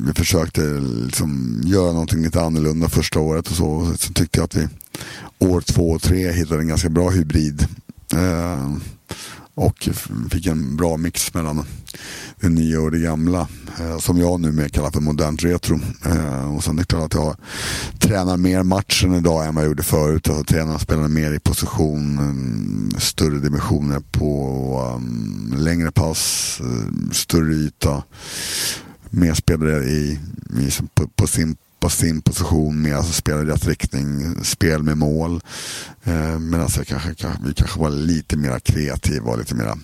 vi 0.06 0.12
försökte 0.14 0.60
liksom 1.04 1.60
göra 1.64 1.92
någonting 1.92 2.22
lite 2.22 2.40
annorlunda 2.42 2.88
första 2.88 3.20
året 3.20 3.48
och 3.48 3.56
så. 3.56 3.94
Sen 3.98 4.14
tyckte 4.14 4.38
jag 4.38 4.44
att 4.44 4.54
vi 4.54 4.68
år 5.38 5.60
två 5.60 5.90
och 5.90 6.02
tre 6.02 6.32
hittade 6.32 6.60
en 6.60 6.68
ganska 6.68 6.88
bra 6.88 7.10
hybrid. 7.10 7.66
Eh, 8.12 8.76
och 9.58 9.88
fick 10.30 10.46
en 10.46 10.76
bra 10.76 10.96
mix 10.96 11.34
mellan 11.34 11.64
det 12.40 12.48
nya 12.48 12.80
och 12.80 12.90
det 12.90 12.98
gamla. 12.98 13.48
Eh, 13.80 13.98
som 13.98 14.18
jag 14.18 14.40
numera 14.40 14.68
kallar 14.68 14.90
för 14.90 15.00
modernt 15.00 15.44
retro. 15.44 15.80
Eh, 16.04 16.56
och 16.56 16.64
sen 16.64 16.78
är 16.78 16.82
det 16.82 16.86
klart 16.86 17.04
att 17.04 17.14
jag 17.14 17.36
tränar 17.98 18.36
mer 18.36 18.62
matchen 18.62 19.14
idag 19.14 19.46
än 19.46 19.54
vad 19.54 19.64
jag 19.64 19.68
gjorde 19.68 19.82
förut. 19.82 20.28
Alltså, 20.28 20.44
tränar 20.44 20.78
spelar 20.78 21.08
mer 21.08 21.32
i 21.32 21.38
position, 21.38 22.18
eh, 22.18 22.98
större 22.98 23.38
dimensioner 23.38 24.00
på 24.10 24.92
um, 24.96 25.54
längre 25.56 25.90
pass, 25.90 26.60
eh, 26.60 27.12
större 27.12 27.54
yta. 27.54 28.02
Mer 29.10 29.34
spelare 29.34 29.84
i, 29.84 30.20
i, 30.60 30.70
på, 30.94 31.08
på 31.08 31.26
sin 31.26 31.56
på 31.80 31.88
sin 31.90 32.22
position 32.22 32.82
med, 32.82 32.96
alltså 32.96 33.12
spela 33.12 33.42
i 33.42 33.44
rätt 33.44 33.66
riktning, 33.66 34.36
spel 34.44 34.82
med 34.82 34.98
mål. 34.98 35.40
Eh, 36.04 36.38
Medan 36.38 36.60
alltså, 36.60 36.84
kanske, 36.84 37.14
kanske, 37.14 37.42
vi 37.44 37.54
kanske 37.54 37.80
var 37.80 37.90
lite 37.90 38.36
mer 38.36 38.58
kreativa 38.58 39.30
och 39.30 39.38
lite 39.38 39.54
mer, 39.54 39.66
vad 39.66 39.76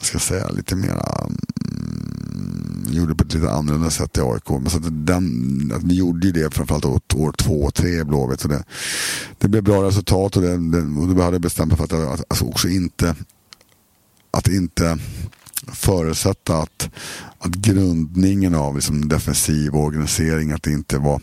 ska 0.00 0.14
jag 0.14 0.22
säga, 0.22 0.48
lite 0.48 0.76
mer 0.76 0.90
mm, 0.90 2.86
gjorde 2.90 3.14
på 3.14 3.24
ett 3.24 3.34
lite 3.34 3.50
annorlunda 3.50 3.90
sätt 3.90 4.18
i 4.18 4.20
AIK. 4.20 4.50
Men 4.50 4.70
så 4.70 4.76
att 4.76 5.06
den, 5.06 5.72
att 5.76 5.82
vi 5.82 5.94
gjorde 5.94 6.26
ju 6.26 6.32
det 6.32 6.54
framförallt 6.54 6.84
år, 6.84 7.00
år 7.16 7.32
två 7.32 7.62
och 7.62 7.74
tre 7.74 8.00
i 8.00 8.04
Blåvitt. 8.04 8.40
Så 8.40 8.48
det, 8.48 8.64
det 9.38 9.48
blev 9.48 9.62
bra 9.62 9.82
resultat 9.82 10.36
och, 10.36 10.42
det, 10.42 10.56
det, 10.56 11.00
och 11.00 11.14
då 11.14 11.22
hade 11.22 11.34
jag 11.34 11.42
bestämt 11.42 11.68
mig 11.68 11.76
för 11.76 11.84
att, 11.84 11.92
att 12.20 12.24
alltså 12.28 12.44
också 12.44 12.68
inte 12.68 13.16
att 14.30 14.48
inte 14.48 14.98
förutsätta 15.68 16.56
att, 16.56 16.90
att 17.38 17.52
grundningen 17.54 18.54
av 18.54 18.74
liksom 18.74 19.08
defensiv 19.08 19.74
organisering 19.74 20.52
att 20.52 20.62
det 20.62 20.72
inte 20.72 20.98
var 20.98 21.20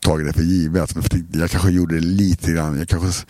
tagit 0.00 0.26
det 0.26 0.32
för 0.32 0.42
givet. 0.42 0.94
Jag 1.32 1.50
kanske 1.50 1.70
gjorde 1.70 1.94
det 1.94 2.06
lite 2.06 2.52
grann. 2.52 2.78
Jag 2.78 2.88
kanske 2.88 3.26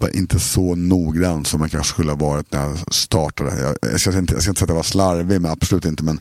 var 0.00 0.16
inte 0.16 0.38
så 0.38 0.74
noggrann 0.74 1.44
som 1.44 1.60
jag 1.60 1.70
kanske 1.70 1.92
skulle 1.92 2.10
ha 2.10 2.16
varit 2.16 2.52
när 2.52 2.60
jag 2.60 2.94
startade. 2.94 3.60
Jag, 3.60 3.76
jag, 3.92 4.00
ska, 4.00 4.18
inte, 4.18 4.34
jag 4.34 4.42
ska 4.42 4.50
inte 4.50 4.58
säga 4.58 4.64
att 4.64 4.68
jag 4.68 4.76
var 4.76 4.82
slarvig, 4.82 5.40
men 5.40 5.50
absolut 5.50 5.84
inte. 5.84 6.04
Men 6.04 6.20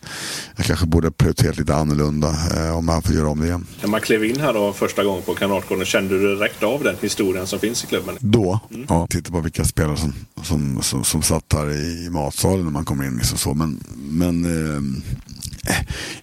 jag 0.55 0.65
kanske 0.65 0.85
borde 0.85 1.11
prioriterat 1.11 1.57
lite 1.57 1.75
annorlunda 1.75 2.35
eh, 2.55 2.77
om 2.77 2.85
man 2.85 3.01
får 3.01 3.15
göra 3.15 3.29
om 3.29 3.39
det 3.39 3.45
igen. 3.47 3.65
När 3.81 3.89
man 3.89 4.01
klev 4.01 4.25
in 4.25 4.39
här 4.39 4.53
då 4.53 4.73
första 4.73 5.03
gången 5.03 5.23
på 5.23 5.33
Kanatgården, 5.33 5.85
kände 5.85 6.19
du 6.19 6.35
direkt 6.35 6.63
av 6.63 6.83
den 6.83 6.95
historien 7.01 7.47
som 7.47 7.59
finns 7.59 7.83
i 7.83 7.87
klubben? 7.87 8.15
Då? 8.19 8.59
Mm. 8.73 8.85
Ja, 8.89 9.07
titta 9.09 9.31
på 9.31 9.41
vilka 9.41 9.65
spelare 9.65 9.97
som, 9.97 10.13
som, 10.43 10.81
som, 10.81 11.03
som 11.03 11.21
satt 11.21 11.53
här 11.53 11.71
i 11.71 12.09
matsalen 12.09 12.63
när 12.63 12.71
man 12.71 12.85
kommer 12.85 13.05
in. 13.05 13.17
Liksom 13.17 13.37
så. 13.37 13.53
Men, 13.53 13.83
men 13.95 14.45
eh, 14.45 14.81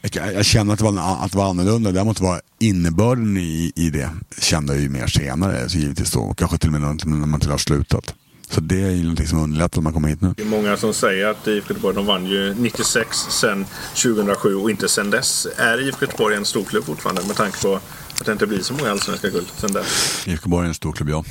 jag, 0.00 0.34
jag 0.34 0.44
kände 0.44 0.72
att 0.72 0.78
det, 0.78 0.84
var, 0.84 1.24
att 1.24 1.32
det 1.32 1.38
var 1.38 1.50
annorlunda. 1.50 1.92
Däremot 1.92 2.20
var 2.20 2.40
innebörden 2.58 3.36
i, 3.36 3.72
i 3.76 3.90
det 3.90 4.10
kände 4.38 4.74
jag 4.74 4.82
ju 4.82 4.88
mer 4.88 5.06
senare. 5.06 5.68
Så 5.68 5.78
givetvis 5.78 6.10
då. 6.10 6.34
Kanske 6.34 6.58
till 6.58 6.68
och 6.68 6.80
med 6.80 6.98
när 7.04 7.26
man 7.26 7.40
till 7.46 7.50
har 7.50 7.58
slutat. 7.58 8.14
Så 8.50 8.60
det 8.60 8.82
är 8.82 8.90
ju 8.90 9.02
någonting 9.02 9.26
som 9.26 9.38
underlättar 9.38 9.76
när 9.80 9.82
man 9.82 9.92
kommer 9.92 10.08
hit 10.08 10.20
nu. 10.20 10.34
Det 10.36 10.42
är 10.42 10.46
många 10.46 10.76
som 10.76 10.94
säger 10.94 11.26
att 11.26 11.46
IFK 11.48 11.68
Göteborg, 11.68 11.94
de 11.96 12.06
vann 12.06 12.26
ju 12.26 12.54
96 12.54 13.16
sen 13.30 13.66
2007 14.02 14.54
och 14.54 14.70
inte 14.70 14.88
sen 14.88 15.10
dess. 15.10 15.46
Är 15.56 15.88
IFK 15.88 16.04
Göteborg 16.06 16.36
en 16.36 16.44
storklubb 16.44 16.84
fortfarande 16.84 17.22
med 17.26 17.36
tanke 17.36 17.62
på 17.62 17.74
att 18.20 18.26
det 18.26 18.32
inte 18.32 18.46
blir 18.46 18.60
så 18.62 18.74
många 18.74 18.90
allsvenska 18.90 19.28
guld 19.30 19.46
sen 19.56 19.72
dess? 19.72 19.86
IFK 20.18 20.30
Göteborg 20.30 20.64
är 20.64 20.68
en 20.68 20.74
stor 20.74 20.92
klubb, 20.92 21.08
ja. 21.08 21.24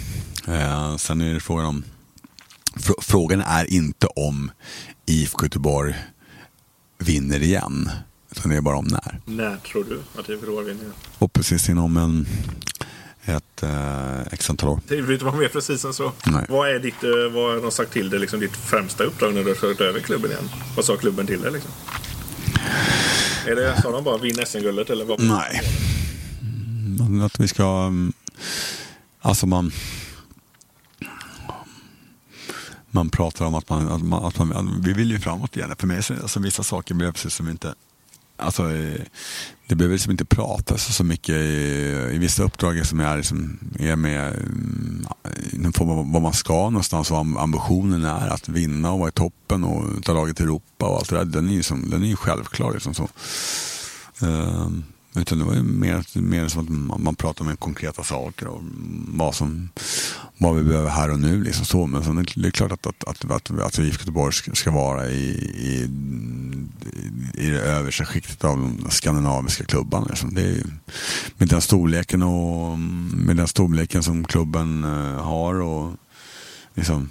Eh, 0.53 0.95
sen 0.97 1.21
är 1.21 1.33
det 1.33 1.39
frågan 1.39 1.65
om... 1.65 1.83
Fr- 2.75 3.01
frågan 3.01 3.41
är 3.41 3.73
inte 3.73 4.07
om 4.07 4.51
IFK 5.05 5.43
Göteborg 5.45 5.95
vinner 6.97 7.39
igen. 7.43 7.89
Utan 8.31 8.51
det 8.51 8.57
är 8.57 8.61
bara 8.61 8.77
om 8.77 8.85
när. 8.87 9.21
När 9.25 9.57
tror 9.57 9.83
du 9.83 9.95
att 10.13 10.19
IFK 10.29 10.31
Göteborg 10.33 10.65
vinner? 10.67 10.91
Och 11.17 11.33
precis 11.33 11.69
inom 11.69 11.97
en, 11.97 12.27
ett 13.25 13.63
eh, 13.63 14.21
x 14.31 14.49
antal 14.49 14.69
år. 14.69 14.79
Det 14.87 15.01
vill 15.01 15.11
inte 15.13 15.25
vara 15.25 15.35
mer 15.35 15.47
precis 15.47 15.85
än 15.85 15.93
så. 15.93 16.11
Nej. 16.25 16.45
Vad 16.49 16.69
är 16.69 16.79
ditt, 16.79 17.03
eh, 17.03 17.09
vad 17.33 17.53
har 17.55 17.61
de 17.61 17.71
sagt 17.71 17.91
till 17.93 18.09
dig, 18.09 18.19
liksom 18.19 18.39
ditt 18.39 18.57
främsta 18.57 19.03
uppdrag 19.03 19.33
när 19.33 19.43
du 19.43 19.49
har 19.49 19.55
tagit 19.55 19.81
över 19.81 19.99
klubben 19.99 20.31
igen? 20.31 20.49
Vad 20.75 20.85
sa 20.85 20.97
klubben 20.97 21.27
till 21.27 21.41
dig 21.41 21.51
liksom? 21.51 21.71
Är 23.47 23.55
det, 23.55 23.81
sa 23.81 23.91
de 23.91 24.03
bara 24.03 24.17
vinn 24.17 24.45
SM-guldet 24.45 24.89
eller 24.89 25.05
vad? 25.05 25.19
Nej. 25.23 25.61
Mm, 26.99 27.21
Att 27.21 27.39
vi 27.39 27.47
ska... 27.47 27.63
mm, 27.87 28.13
Alltså 29.21 29.47
man... 29.47 29.71
Man 32.91 33.09
pratar 33.09 33.45
om 33.45 33.55
att 33.55 33.69
man, 33.69 33.87
att 33.87 34.01
man, 34.03 34.25
att 34.25 34.37
man 34.37 34.81
vi 34.85 34.93
vill 34.93 35.11
ju 35.11 35.19
framåt 35.19 35.57
igen. 35.57 35.75
För 35.79 35.87
mig 35.87 36.03
så 36.03 36.13
alltså, 36.13 36.39
vissa 36.39 36.63
saker 36.63 36.95
blir 36.95 37.11
precis 37.11 37.33
som 37.33 37.49
inte... 37.49 37.75
Alltså, 38.37 38.71
eh, 38.71 39.01
det 39.67 39.75
behöver 39.75 39.93
liksom 39.93 40.11
inte 40.11 40.25
pratas 40.25 40.95
så 40.95 41.03
mycket 41.03 41.35
i, 41.35 42.09
i 42.13 42.17
vissa 42.17 42.43
uppdrag 42.43 42.85
som 42.85 42.99
är, 42.99 43.17
liksom, 43.17 43.59
är 43.79 43.95
med 43.95 44.33
i 45.51 45.57
någon 45.57 45.73
form 45.73 45.89
av 45.89 46.11
vad 46.11 46.21
man 46.21 46.33
ska 46.33 46.53
någonstans 46.53 47.11
och 47.11 47.17
ambitionen 47.17 48.05
är 48.05 48.27
att 48.27 48.49
vinna 48.49 48.91
och 48.91 48.99
vara 48.99 49.09
i 49.09 49.11
toppen 49.11 49.63
och 49.63 50.03
ta 50.03 50.13
laget 50.13 50.37
till 50.37 50.45
Europa 50.45 50.85
och 50.85 50.97
allt 50.97 51.09
det 51.09 51.15
där. 51.15 51.25
Den 51.25 51.49
är 51.49 51.53
ju, 51.53 51.63
som, 51.63 51.89
den 51.89 52.03
är 52.03 52.07
ju 52.07 52.15
självklar. 52.15 52.73
Liksom, 52.73 52.93
så. 52.93 53.09
Ehm 54.21 54.83
utan 55.15 55.39
det 55.39 55.45
var 55.45 55.53
ju 55.53 55.63
mer, 55.63 56.19
mer 56.21 56.47
som 56.47 56.63
att 56.63 56.69
man, 56.69 57.03
man 57.03 57.15
pratar 57.15 57.45
om 57.45 57.57
konkreta 57.57 58.03
saker 58.03 58.47
och 58.47 58.61
vad, 59.07 59.35
som, 59.35 59.69
vad 60.37 60.55
vi 60.55 60.63
behöver 60.63 60.89
här 60.89 61.11
och 61.11 61.19
nu. 61.19 61.43
Liksom 61.43 61.65
så. 61.65 61.87
Men 61.87 62.03
sen 62.03 62.25
det, 62.35 62.47
är 62.47 62.51
klart 62.51 62.71
att, 62.71 62.87
att, 62.87 63.03
att, 63.03 63.31
att, 63.31 63.59
att 63.59 63.79
IFK 63.79 64.01
Göteborg 64.01 64.33
ska, 64.33 64.71
vara 64.71 65.07
i, 65.07 65.29
i, 65.57 65.89
i 67.33 67.49
det 67.49 67.61
översta 67.61 68.05
skiktet 68.05 68.43
av 68.43 68.57
de 68.57 68.89
skandinaviska 68.89 69.65
klubbarna. 69.65 70.05
Liksom. 70.09 70.33
Det 70.33 70.41
är, 70.41 70.63
med 71.37 71.47
den 71.47 71.61
storleken 71.61 72.23
och 72.23 72.79
med 72.79 73.37
den 73.37 73.47
storleken 73.47 74.03
som 74.03 74.23
klubben 74.23 74.83
eh, 74.83 75.23
har 75.23 75.61
och 75.61 75.93
liksom, 76.73 77.09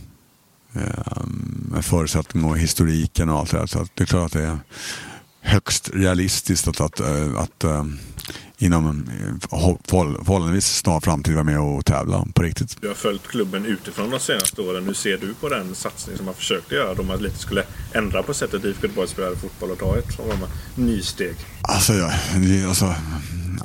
eh, 0.72 1.24
med 1.70 1.84
förutsättning 1.84 2.44
och 2.44 2.58
historiken 2.58 3.28
och 3.28 3.38
allt 3.38 3.50
det 3.50 3.58
där. 3.58 3.66
Så 3.66 3.86
det 3.94 4.04
är 4.04 4.06
klart 4.06 4.26
att 4.26 4.32
det 4.32 4.42
är 4.42 4.58
högst 5.44 5.90
realistiskt 5.94 6.68
att, 6.68 6.80
att, 6.80 7.00
eh, 7.00 7.36
att 7.36 7.64
eh, 7.64 7.84
inom 8.58 8.86
en 8.86 9.10
eh, 9.20 9.48
förhåll- 9.48 10.24
förhållandevis 10.24 10.66
snar 10.66 11.00
framtid 11.00 11.34
vara 11.34 11.44
med 11.44 11.60
och 11.60 11.84
tävla 11.84 12.26
på 12.34 12.42
riktigt. 12.42 12.76
Du 12.80 12.88
har 12.88 12.94
följt 12.94 13.26
klubben 13.28 13.66
utifrån 13.66 14.10
de 14.10 14.20
senaste 14.20 14.60
åren. 14.60 14.84
Hur 14.84 14.94
ser 14.94 15.18
du 15.18 15.34
på 15.34 15.48
den 15.48 15.74
satsning 15.74 16.16
som 16.16 16.26
man 16.26 16.34
försökte 16.34 16.74
göra? 16.74 16.94
De 16.94 17.10
att 17.10 17.22
lite 17.22 17.38
skulle 17.38 17.64
ändra 17.92 18.22
på 18.22 18.34
sättet 18.34 18.64
IFK 18.64 18.82
Göteborg 18.82 19.08
spelar 19.08 19.34
fotboll 19.34 19.70
och 19.70 19.78
ta 19.78 19.98
ett 19.98 20.18
nysteg. 20.74 21.36
Alltså, 21.62 21.94
ja, 21.94 22.12
det, 22.36 22.64
alltså, 22.64 22.94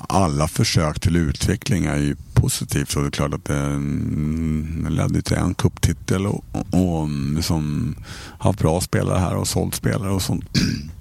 alla 0.09 0.47
försök 0.47 0.99
till 0.99 1.15
utveckling 1.15 1.85
är 1.85 1.97
ju 1.97 2.15
positivt. 2.33 2.91
Så 2.91 2.99
det 2.99 3.07
är 3.07 3.11
klart 3.11 3.33
att 3.33 3.45
det 3.45 3.55
mm, 3.57 4.87
ledde 4.89 5.21
till 5.21 5.37
en 5.37 5.53
cuptitel 5.53 6.27
och, 6.27 6.45
och, 6.51 6.99
och 7.01 7.09
liksom 7.09 7.95
haft 8.39 8.59
bra 8.59 8.81
spelare 8.81 9.19
här 9.19 9.35
och 9.35 9.47
sålt 9.47 9.75
spelare 9.75 10.11
och 10.11 10.21
sånt. 10.21 10.45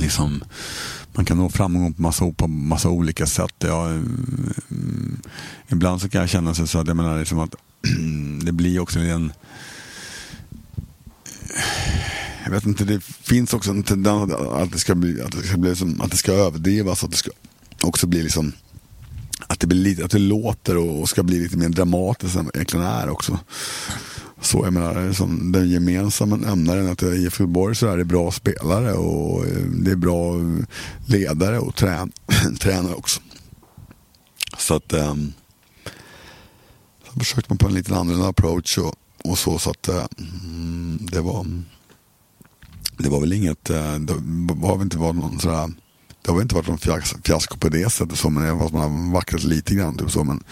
liksom, 0.00 0.44
man 1.12 1.24
kan 1.24 1.36
nå 1.36 1.48
framgång 1.48 1.92
på 1.92 2.02
massa, 2.02 2.32
på 2.32 2.48
massa 2.48 2.88
olika 2.88 3.26
sätt. 3.26 3.54
Jag, 3.58 3.90
mm, 3.90 5.20
ibland 5.68 6.00
så 6.00 6.08
kan 6.08 6.20
jag 6.20 6.30
känna 6.30 6.54
sig 6.54 6.68
så 6.68 6.78
att 6.78 6.86
jag 6.86 6.96
menar 6.96 7.18
liksom 7.18 7.38
att 7.38 7.54
det 8.42 8.52
blir 8.52 8.80
också 8.80 8.98
en 8.98 9.32
jag 12.44 12.50
vet 12.50 12.66
inte, 12.66 12.84
det 12.84 13.00
finns 13.00 13.54
också 13.54 13.70
en 13.70 13.82
tendens 13.82 14.32
att 14.32 14.72
det 14.72 14.78
ska 14.78 14.94
bli, 14.94 15.22
att 15.22 15.32
det 15.32 15.42
ska 15.42 15.56
bli 15.56 15.76
som, 15.76 16.00
att 16.00 16.10
det 16.10 16.16
ska 16.16 16.32
överdrivas. 16.32 17.04
Att 17.04 17.10
det 17.10 17.16
ska 17.16 17.30
också 17.80 18.06
bli 18.06 18.22
liksom 18.22 18.52
att 19.46 19.60
det, 19.60 19.66
blir 19.66 19.78
lite, 19.78 20.04
att 20.04 20.10
det 20.10 20.18
låter 20.18 20.76
och 20.76 21.08
ska 21.08 21.22
bli 21.22 21.38
lite 21.38 21.56
mer 21.56 21.68
dramatiskt 21.68 22.36
än 22.36 22.44
vad 22.44 22.54
det 22.54 22.58
egentligen 22.58 22.86
är 22.86 23.08
också. 23.08 23.38
Så 24.42 24.64
jag 24.64 24.72
menar, 24.72 25.12
som 25.12 25.52
den 25.52 25.70
gemensamma 25.70 26.36
nämnaren 26.36 26.88
att 26.88 27.02
IFK 27.02 27.42
Göteborg 27.42 27.74
så 27.74 27.86
är 27.86 27.96
det 27.96 28.04
bra 28.04 28.30
spelare 28.30 28.92
och 28.92 29.46
eh, 29.46 29.62
det 29.62 29.90
är 29.90 29.96
bra 29.96 30.34
ledare 31.06 31.58
och 31.58 31.76
trän, 31.76 32.12
tränare 32.60 32.94
också. 32.94 33.20
Så 34.58 34.74
att 34.74 34.92
um, 34.92 35.32
så 37.06 37.18
försökte 37.18 37.50
man 37.50 37.58
på 37.58 37.66
en 37.66 37.74
lite 37.74 37.96
annorlunda 37.96 38.28
approach 38.28 38.78
och, 38.78 38.94
och 39.24 39.38
så. 39.38 39.58
Så 39.58 39.70
att 39.70 39.88
eh, 39.88 40.06
mm, 40.18 40.98
det 41.00 41.20
var 41.20 41.46
det 42.98 43.08
var 43.08 43.20
väl 43.20 43.32
inget, 43.32 43.70
eh, 43.70 43.94
det 43.94 44.12
har 44.66 44.76
väl 44.76 44.84
inte 44.84 44.98
varit 44.98 45.16
någon 45.16 45.40
sådär 45.40 45.70
det 46.22 46.30
har 46.30 46.34
väl 46.34 46.42
inte 46.42 46.54
varit 46.54 46.68
någon 46.68 47.00
fiasko 47.24 47.56
på 47.58 47.68
det 47.68 47.92
sättet 47.92 48.18
så, 48.18 48.30
men 48.30 48.58
fast 48.58 48.72
man 48.72 48.82
har 48.82 49.12
vacklat 49.12 49.44
lite 49.44 49.74
grann. 49.74 49.96
Typ 49.96 50.10
så, 50.10 50.24
men 50.24 50.44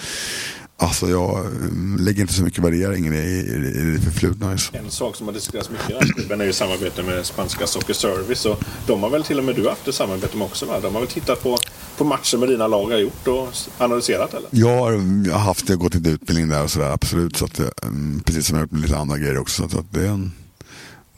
alltså 0.80 1.08
jag 1.08 1.38
eh, 1.38 1.50
lägger 1.98 2.20
inte 2.20 2.34
så 2.34 2.42
mycket 2.42 2.64
värdering 2.64 3.06
i 3.06 3.10
det, 3.10 3.22
i, 3.22 3.38
i 3.80 3.96
det 3.96 4.00
förflutna. 4.00 4.50
Alltså. 4.50 4.76
En 4.76 4.90
sak 4.90 5.16
som 5.16 5.26
har 5.26 5.34
diskuterats 5.34 5.70
mycket 5.70 5.90
i 5.90 5.92
den 5.92 6.02
här 6.02 6.12
klubben 6.12 6.40
är 6.40 6.44
ju 6.44 6.52
samarbete 6.52 7.02
med 7.02 7.26
spanska 7.26 7.66
Soccer 7.66 7.94
Service. 7.94 8.46
Och 8.46 8.64
de 8.86 9.02
har 9.02 9.10
väl 9.10 9.24
till 9.24 9.38
och 9.38 9.44
med 9.44 9.54
du 9.54 9.68
haft 9.68 9.88
ett 9.88 9.94
samarbete 9.94 10.36
med 10.36 10.44
också 10.44 10.66
va? 10.66 10.80
De 10.80 10.94
har 10.94 11.00
väl 11.00 11.10
tittat 11.10 11.42
på, 11.42 11.56
på 11.96 12.04
matcher 12.04 12.36
med 12.36 12.48
dina 12.48 12.66
lag 12.66 12.90
har 12.90 12.98
gjort 12.98 13.28
och 13.28 13.48
analyserat 13.78 14.34
eller? 14.34 14.48
Jag 14.50 14.78
har, 14.78 14.92
jag 15.26 15.32
har 15.32 15.40
haft 15.40 15.66
det, 15.66 15.76
gått 15.76 15.94
lite 15.94 16.10
utbildning 16.10 16.48
där 16.48 16.64
och 16.64 16.70
sådär, 16.70 16.90
absolut. 16.90 17.36
Så 17.36 17.44
att, 17.44 17.60
mm, 17.82 18.20
precis 18.24 18.46
som 18.46 18.56
jag 18.56 18.60
har 18.60 18.64
gjort 18.64 18.72
med 18.72 18.80
lite 18.80 18.96
andra 18.96 19.18
grejer 19.18 19.38
också. 19.38 19.68
Så 19.68 19.78
att 19.78 19.92
det 19.92 20.00
är 20.00 20.08
en, 20.08 20.32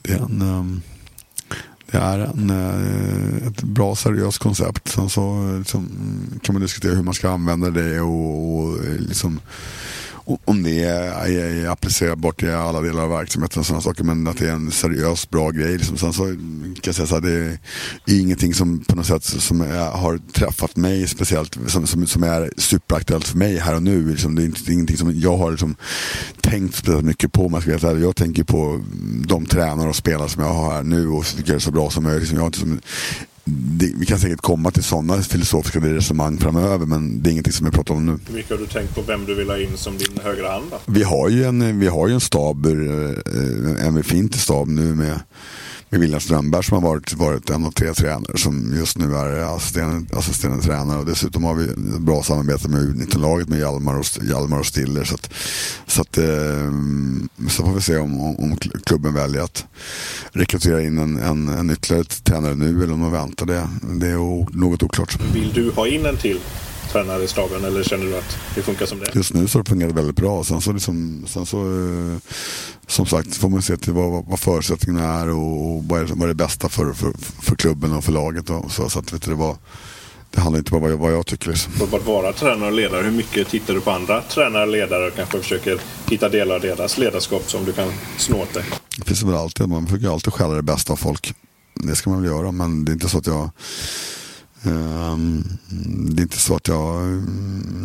det 0.02 0.12
är 0.12 0.18
en, 0.18 0.42
ehm, 0.42 0.82
det 1.92 1.98
är 1.98 2.18
en, 2.18 2.50
eh, 2.50 3.46
ett 3.46 3.62
bra 3.62 3.96
seriöst 3.96 4.38
koncept. 4.38 4.88
Sen 4.88 5.08
så 5.08 5.56
liksom, 5.58 5.88
kan 6.42 6.54
man 6.54 6.62
diskutera 6.62 6.94
hur 6.94 7.02
man 7.02 7.14
ska 7.14 7.30
använda 7.30 7.70
det 7.70 8.00
och, 8.00 8.58
och 8.58 8.84
eh, 8.84 8.98
liksom, 8.98 9.40
om 10.44 10.62
det 10.62 10.84
är, 10.84 11.28
är 11.28 11.68
applicerbart 11.68 12.42
i 12.42 12.50
alla 12.50 12.80
delar 12.80 13.02
av 13.02 13.10
verksamheten 13.10 13.60
och 13.60 13.66
sådana 13.66 13.82
saker. 13.82 14.04
Men 14.04 14.26
att 14.26 14.38
det 14.38 14.48
är 14.48 14.52
en 14.52 14.70
seriös, 14.70 15.30
bra 15.30 15.50
grej. 15.50 15.78
Liksom. 15.78 15.96
Sen 15.96 16.12
så 16.12 16.24
kan 16.24 16.76
jag 16.84 16.94
säga 16.94 17.06
så 17.06 17.14
här, 17.14 17.58
det 18.04 18.14
är 18.14 18.20
ingenting 18.20 18.54
som 18.54 18.84
på 18.84 18.96
något 18.96 19.06
sätt 19.06 19.24
som 19.24 19.60
har 19.92 20.32
träffat 20.32 20.76
mig 20.76 21.08
speciellt, 21.08 21.58
som, 21.66 21.86
som, 21.86 22.06
som 22.06 22.22
är 22.22 22.52
superaktuellt 22.56 23.28
för 23.28 23.38
mig 23.38 23.58
här 23.58 23.74
och 23.74 23.82
nu. 23.82 24.10
Liksom. 24.10 24.34
Det 24.34 24.42
är 24.42 24.44
inte, 24.44 24.72
ingenting 24.72 24.96
som 24.96 25.20
jag 25.20 25.36
har 25.36 25.50
liksom, 25.50 25.76
tänkt 26.40 26.74
speciellt 26.74 27.04
mycket 27.04 27.32
på. 27.32 27.48
jag 27.52 27.62
ska 27.62 27.78
säga. 27.78 27.98
Jag 27.98 28.16
tänker 28.16 28.44
på 28.44 28.80
de 29.26 29.46
tränare 29.46 29.88
och 29.88 29.96
spelare 29.96 30.28
som 30.28 30.42
jag 30.42 30.52
har 30.52 30.72
här 30.72 30.82
nu 30.82 31.08
och 31.08 31.26
tycker 31.26 31.52
det 31.52 31.54
är 31.54 31.58
så 31.58 31.70
bra 31.70 31.90
som 31.90 32.04
möjligt. 32.04 32.20
Liksom. 32.22 32.36
Jag 32.36 32.42
har 32.42 32.46
inte 32.46 32.58
som, 32.58 32.80
det, 33.44 33.92
vi 33.96 34.06
kan 34.06 34.18
säkert 34.18 34.40
komma 34.40 34.70
till 34.70 34.82
sådana 34.82 35.22
filosofiska 35.22 35.80
resonemang 35.80 36.38
framöver 36.38 36.86
men 36.86 37.22
det 37.22 37.30
är 37.30 37.32
ingenting 37.32 37.52
som 37.52 37.66
jag 37.66 37.74
pratar 37.74 37.94
om 37.94 38.06
nu. 38.06 38.18
Hur 38.26 38.34
mycket 38.34 38.50
har 38.50 38.58
du 38.58 38.66
tänkt 38.66 38.94
på 38.94 39.02
vem 39.02 39.24
du 39.24 39.34
vill 39.34 39.50
ha 39.50 39.58
in 39.58 39.76
som 39.76 39.98
din 39.98 40.18
högra 40.22 40.50
hand 40.50 40.64
då? 40.70 40.78
Vi 40.86 41.02
har 41.02 41.28
ju 41.28 41.44
en, 41.44 41.78
vi 41.80 41.86
har 41.86 42.08
ju 42.08 42.14
en 42.14 42.20
stab, 42.20 42.66
eh, 42.66 43.86
en 43.86 43.94
befintlig 43.94 44.40
stab 44.40 44.68
nu 44.68 44.94
med, 44.94 45.20
med 45.92 46.00
William 46.00 46.20
Strömberg 46.20 46.64
som 46.64 46.82
har 46.82 46.90
varit, 46.90 47.12
varit 47.14 47.50
en 47.50 47.64
av 47.66 47.70
tre 47.70 47.94
tränare 47.94 48.38
som 48.38 48.74
just 48.76 48.98
nu 48.98 49.14
är 49.16 49.56
assisterande, 49.56 50.16
assisterande 50.18 50.62
tränare 50.62 50.98
och 50.98 51.06
dessutom 51.06 51.44
har 51.44 51.54
vi 51.54 51.64
ett 51.64 52.00
bra 52.00 52.22
samarbete 52.22 52.68
med 52.68 52.80
U19-laget 52.80 53.48
med 53.48 53.58
Hjalmar 53.58 53.94
och, 53.98 54.06
Hjalmar 54.30 54.58
och 54.58 54.66
Stiller. 54.66 55.04
Så, 55.04 55.14
att, 55.14 55.30
så, 55.86 56.00
att, 56.02 56.18
eh, 56.18 56.72
så 57.48 57.64
får 57.64 57.74
vi 57.74 57.80
se 57.80 57.96
om, 57.98 58.20
om- 58.20 58.56
klubben 58.84 59.14
väljer 59.14 59.42
att 59.42 59.64
rekrytera 60.32 60.82
in 60.82 60.98
en, 60.98 61.16
en, 61.16 61.48
en 61.48 61.70
ytterligare 61.70 62.04
tränare 62.04 62.54
nu 62.54 62.82
eller 62.82 62.92
om 62.92 63.00
de 63.00 63.12
väntar 63.12 63.46
det. 63.46 63.68
Det 63.82 64.06
är 64.08 64.56
något 64.58 64.82
oklart. 64.82 65.18
Vill 65.34 65.52
du 65.52 65.70
ha 65.70 65.86
in 65.88 66.06
en 66.06 66.16
till 66.16 66.40
tränare 66.92 67.22
i 67.22 67.28
staben 67.28 67.64
eller 67.64 67.82
känner 67.82 68.06
du 68.06 68.16
att 68.16 68.38
det 68.54 68.62
funkar 68.62 68.86
som 68.86 68.98
det 68.98 69.08
är? 69.08 69.16
Just 69.16 69.34
nu 69.34 69.48
så 69.48 69.58
har 69.58 69.86
det 69.88 69.94
väldigt 69.94 70.16
bra. 70.16 70.44
Sen 70.44 70.60
så, 70.60 70.72
liksom, 70.72 71.24
sen 71.28 71.46
så 71.46 71.58
eh, 71.58 72.18
som 72.86 73.06
sagt 73.06 73.36
får 73.36 73.48
man 73.48 73.62
se 73.62 73.76
till 73.76 73.92
vad, 73.92 74.24
vad 74.24 74.40
förutsättningarna 74.40 75.20
är 75.20 75.28
och, 75.28 75.66
och 75.66 75.84
vad, 75.84 76.00
är, 76.00 76.04
vad 76.04 76.22
är 76.22 76.28
det 76.28 76.34
bästa 76.34 76.68
för, 76.68 76.92
för, 76.92 77.12
för 77.42 77.56
klubben 77.56 77.92
och 77.92 78.04
för 78.04 78.12
laget. 78.12 78.50
Och 78.50 78.72
så, 78.72 78.88
så 78.88 78.98
att, 78.98 79.12
vet 79.12 79.22
du, 79.22 79.30
det, 79.30 79.36
var, 79.36 79.56
det 80.30 80.40
handlar 80.40 80.58
inte 80.58 80.70
bara 80.70 80.94
om 80.94 81.00
vad 81.00 81.12
jag, 81.12 81.26
tycker. 81.26 81.48
Liksom. 81.48 81.72
För 81.72 81.96
att 81.96 82.06
vara 82.06 82.32
tränare 82.32 82.68
och 82.68 82.76
ledare, 82.76 83.02
hur 83.02 83.10
mycket 83.10 83.48
tittar 83.48 83.74
du 83.74 83.80
på 83.80 83.90
andra 83.90 84.22
tränare 84.22 84.62
och 84.62 84.72
ledare 84.72 85.06
och 85.06 85.16
kanske 85.16 85.38
försöker 85.38 85.80
hitta 86.10 86.28
delar 86.28 86.54
av 86.54 86.60
deras 86.60 86.98
ledarskap 86.98 87.50
som 87.50 87.64
du 87.64 87.72
kan 87.72 87.92
snå 88.18 88.42
åt 88.42 88.54
dig? 88.54 88.64
Det 88.98 89.04
finns 89.04 89.22
väl 89.22 89.34
alltid, 89.34 89.68
man 89.68 89.86
försöker 89.86 90.08
alltid 90.08 90.32
skälla 90.32 90.54
det 90.54 90.62
bästa 90.62 90.92
av 90.92 90.96
folk. 90.96 91.34
Det 91.74 91.96
ska 91.96 92.10
man 92.10 92.22
väl 92.22 92.30
göra, 92.30 92.52
men 92.52 92.84
det 92.84 92.90
är 92.90 92.94
inte 92.94 93.08
så 93.08 93.18
att 93.18 93.26
jag 93.26 93.50
Ehm, 94.62 95.44
det 96.10 96.20
är 96.20 96.22
inte 96.22 96.38
så 96.38 96.56
att 96.56 96.68
jag, 96.68 97.22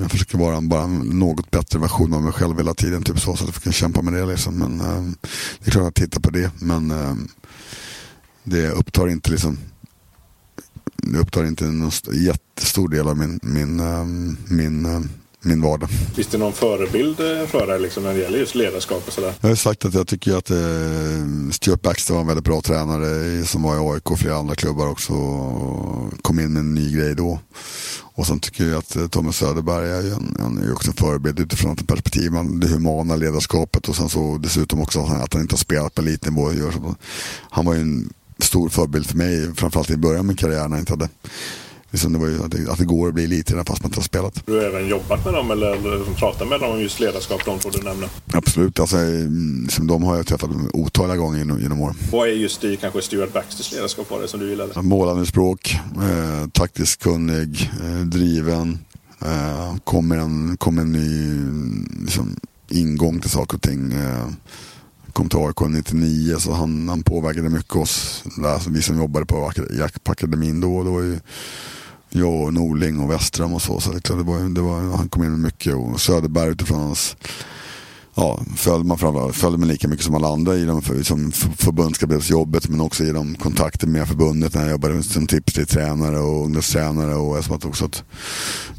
jag 0.02 0.12
försöker 0.12 0.38
vara 0.38 0.62
bara 0.62 0.84
en 0.84 1.00
något 1.00 1.52
bättre 1.52 1.80
version 1.80 2.14
av 2.14 2.24
mig 2.24 2.34
själv 2.34 2.58
hela 2.58 2.74
tiden. 2.74 3.04
Typ 3.04 3.20
så, 3.20 3.36
så 3.36 3.44
att 3.44 3.56
jag 3.56 3.64
kan 3.64 3.74
kämpa 3.74 4.02
med 4.02 4.14
det. 4.14 4.26
Liksom. 4.26 4.56
Men 4.56 4.82
ehm, 4.82 5.16
det 5.60 5.68
är 5.68 5.72
klart 5.72 5.82
att 5.82 6.00
jag 6.00 6.10
tittar 6.10 6.22
på 6.22 6.30
det. 6.30 6.52
Men 6.60 6.92
ehm, 6.92 7.28
det 8.44 8.70
upptar 8.70 9.08
inte 9.08 9.32
liksom 9.32 9.58
det 10.96 11.20
upptar 11.20 11.46
inte 11.46 11.66
en 11.66 11.92
jättestor 12.14 12.90
del 12.90 13.08
av 13.08 13.18
min, 13.18 13.40
min, 13.44 13.80
ehm, 13.80 14.38
min, 14.48 15.10
min 15.42 15.62
vardag. 15.62 15.90
Finns 15.90 16.28
det 16.28 16.38
någon 16.38 16.54
förebild 16.54 17.20
eh, 17.20 17.48
för 17.48 17.68
dig 17.68 17.80
liksom, 17.80 18.04
när 18.04 18.14
det 18.14 18.20
gäller 18.20 18.40
just 18.40 18.56
ledarskap 18.56 19.08
och 19.08 19.14
sådär? 19.14 19.34
Jag 19.42 19.50
har 19.50 19.56
sagt 19.56 19.86
att 19.86 19.94
jag 19.94 20.08
tycker 20.08 20.38
att 20.38 20.50
eh, 20.50 21.52
Stuart 21.52 21.82
Baxter 21.82 22.14
var 22.14 22.22
en 22.22 22.28
väldigt 22.28 22.46
bra 22.46 22.62
tränare 22.62 23.46
som 23.46 23.64
var 23.64 23.76
i 23.76 23.94
AIK 23.94 24.12
och 24.12 24.20
flera 24.20 24.36
andra 24.36 24.56
klubbar 24.56 24.88
också. 24.88 25.14
Och 25.14 26.22
kom 26.22 26.40
in 26.40 26.54
med 26.54 26.60
en 26.60 26.76
ny 26.76 26.92
grej 26.92 27.16
då. 27.16 27.40
Och 28.18 28.28
sen 28.28 28.40
tycker 28.40 28.66
jag 28.66 28.78
att 28.78 28.96
eh, 28.96 29.08
Thomas 29.08 29.38
Söderberg 29.38 29.90
är, 29.90 30.02
ju 30.02 30.12
en, 30.12 30.38
en, 30.40 30.58
är 30.58 30.74
också 30.74 30.92
en 30.92 30.98
förebild 30.98 31.40
utifrån 31.40 31.72
ett 31.72 31.88
perspektiv, 31.88 32.32
man, 32.32 32.60
det 32.60 32.68
humana 32.68 33.16
ledarskapet 33.16 33.90
och 33.90 33.96
sen 33.96 34.10
så 34.10 34.38
dessutom 34.38 34.82
också 34.82 35.00
att 35.00 35.34
han 35.34 35.42
inte 35.42 35.54
har 35.54 35.58
spelat 35.58 35.96
på 35.96 36.02
elitnivå. 36.02 36.52
Han 37.50 37.66
var 37.66 37.74
ju 37.74 37.82
en 37.82 38.14
stor 38.40 38.70
förebild 38.70 39.06
för 39.06 39.18
mig, 39.18 39.56
framförallt 39.56 39.90
i 39.90 39.98
början 39.98 40.20
av 40.20 40.26
min 40.26 40.36
karriär 40.36 40.68
när 40.68 40.78
jag 40.78 40.82
inte 40.82 40.94
hade 40.94 41.10
Liksom 41.92 42.14
det 42.14 42.20
var 42.20 42.28
ju 42.28 42.44
att, 42.44 42.52
det, 42.52 42.72
att 42.72 42.78
det 42.78 42.86
går 42.86 43.08
att 43.08 43.14
bli 43.14 43.24
elittränare 43.24 43.66
fast 43.66 43.84
man 43.84 43.90
inte 43.90 44.00
har 44.00 44.04
spelat. 44.04 44.46
Du 44.46 44.54
har 44.54 44.64
även 44.64 44.88
jobbat 44.88 45.26
med 45.26 45.34
dem 45.34 45.52
eller, 45.52 45.76
eller 45.76 46.14
pratat 46.14 46.48
med 46.48 46.60
dem 46.60 46.72
om 46.72 46.82
just 46.82 47.00
ledarskap, 47.00 47.46
de 47.46 47.60
två 47.60 47.70
du 47.70 47.82
nämner? 47.82 48.10
Absolut, 48.34 48.80
alltså, 48.80 48.98
liksom, 49.64 49.88
de 49.88 50.04
har 50.04 50.16
jag 50.16 50.28
träffat 50.28 50.50
otaliga 50.74 51.18
gånger 51.18 51.38
genom, 51.38 51.62
genom 51.62 51.82
åren. 51.82 51.96
Vad 52.12 52.28
är 52.28 52.32
just 52.32 52.64
i 52.64 52.78
kanske 52.78 53.02
Stuart 53.02 53.34
Baxters 53.34 53.72
ledarskap 53.72 54.12
var 54.12 54.22
det 54.22 54.28
som 54.28 54.40
du 54.40 54.50
gillade? 54.50 54.82
Målande 54.82 55.26
språk, 55.26 55.76
eh, 55.96 56.50
taktiskt 56.50 57.04
kunnig, 57.04 57.72
eh, 57.84 58.06
driven. 58.06 58.80
Eh, 59.22 59.76
kommer, 59.84 60.18
en, 60.18 60.58
kommer 60.58 60.82
en 60.82 60.92
ny 60.92 61.40
liksom, 62.04 62.36
ingång 62.70 63.20
till 63.20 63.30
saker 63.30 63.58
och 63.58 63.62
ting. 63.62 63.94
Eh, 63.94 64.28
kom 65.14 65.30
till 65.30 65.40
AIK 65.40 65.62
99 65.70 66.36
så 66.40 66.52
han, 66.54 66.90
han 66.90 67.04
påverkade 67.04 67.50
mycket 67.50 67.76
oss. 67.76 68.24
Där, 68.38 68.70
vi 68.70 68.82
som 68.82 68.98
jobbade 68.98 69.26
på, 69.26 69.52
på 70.04 70.12
akademin 70.12 70.62
då. 70.62 70.84
Det 70.84 70.90
var 70.90 71.02
ju 71.02 71.20
jag 72.18 72.42
och 72.44 72.54
Norling 72.54 73.00
och 73.00 73.12
Westram 73.12 73.54
och 73.54 73.62
så. 73.62 73.80
så 73.80 73.92
det, 73.92 74.00
det 74.00 74.24
var, 74.24 74.56
det 74.56 74.62
var, 74.62 74.98
han 74.98 75.10
kom 75.10 75.24
in 75.24 75.32
med 75.32 75.40
mycket 75.40 75.76
och 75.76 76.02
Söderberg 76.02 76.50
utifrån 76.50 76.80
hans 76.80 77.16
ja, 78.16 78.40
följde 78.56 78.88
man 78.88 78.98
framförallt 78.98 79.36
följde 79.36 79.58
man 79.58 79.68
lika 79.68 79.88
mycket 79.88 80.06
som 80.06 80.16
alla 80.16 80.28
andra 80.28 80.56
i 80.56 80.66
de 80.66 80.82
för, 80.82 81.04
som 81.04 81.32
förbundskaptensjobbet 81.32 82.70
men 82.70 82.82
också 82.82 83.04
i 83.04 83.12
de 83.12 83.36
kontakter 83.36 83.88
med 83.88 84.08
förbundet 84.08 84.54
när 84.54 84.62
jag 84.62 84.72
jobbade 84.72 85.04
som 85.04 85.28
tipstränare 85.28 86.20
och 86.20 86.44
ungdomstränare 86.44 87.16
och 87.16 87.38
jag 87.38 87.66
också 87.66 87.86
att 87.86 88.04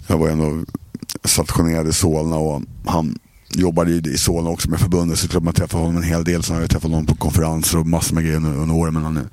jag 0.07 0.19
var 0.19 0.29
ändå 0.29 0.65
stationerad 1.25 1.89
i 1.89 1.93
Solna 1.93 2.37
och 2.37 2.63
han 2.87 3.19
jobbade 3.55 3.91
i 3.91 4.19
Solna 4.19 4.51
också 4.51 4.71
med 4.71 4.81
förbundet 4.81 5.19
så 5.19 5.29
klart 5.29 5.43
man 5.43 5.55
träffade 5.55 5.83
honom 5.83 5.97
en 5.97 6.03
hel 6.03 6.25
del. 6.25 6.43
Sen 6.43 6.55
har 6.55 6.63
jag 6.63 6.71
träffat 6.71 6.91
honom 6.91 7.07
på 7.07 7.15
konferenser 7.15 7.79
och 7.79 7.87
massor 7.87 8.15
med 8.15 8.25
grejer 8.25 8.37
under 8.37 8.75
åren. 8.75 8.95
Men 8.95 9.05
han 9.05 9.17
är 9.17 9.21
en 9.21 9.31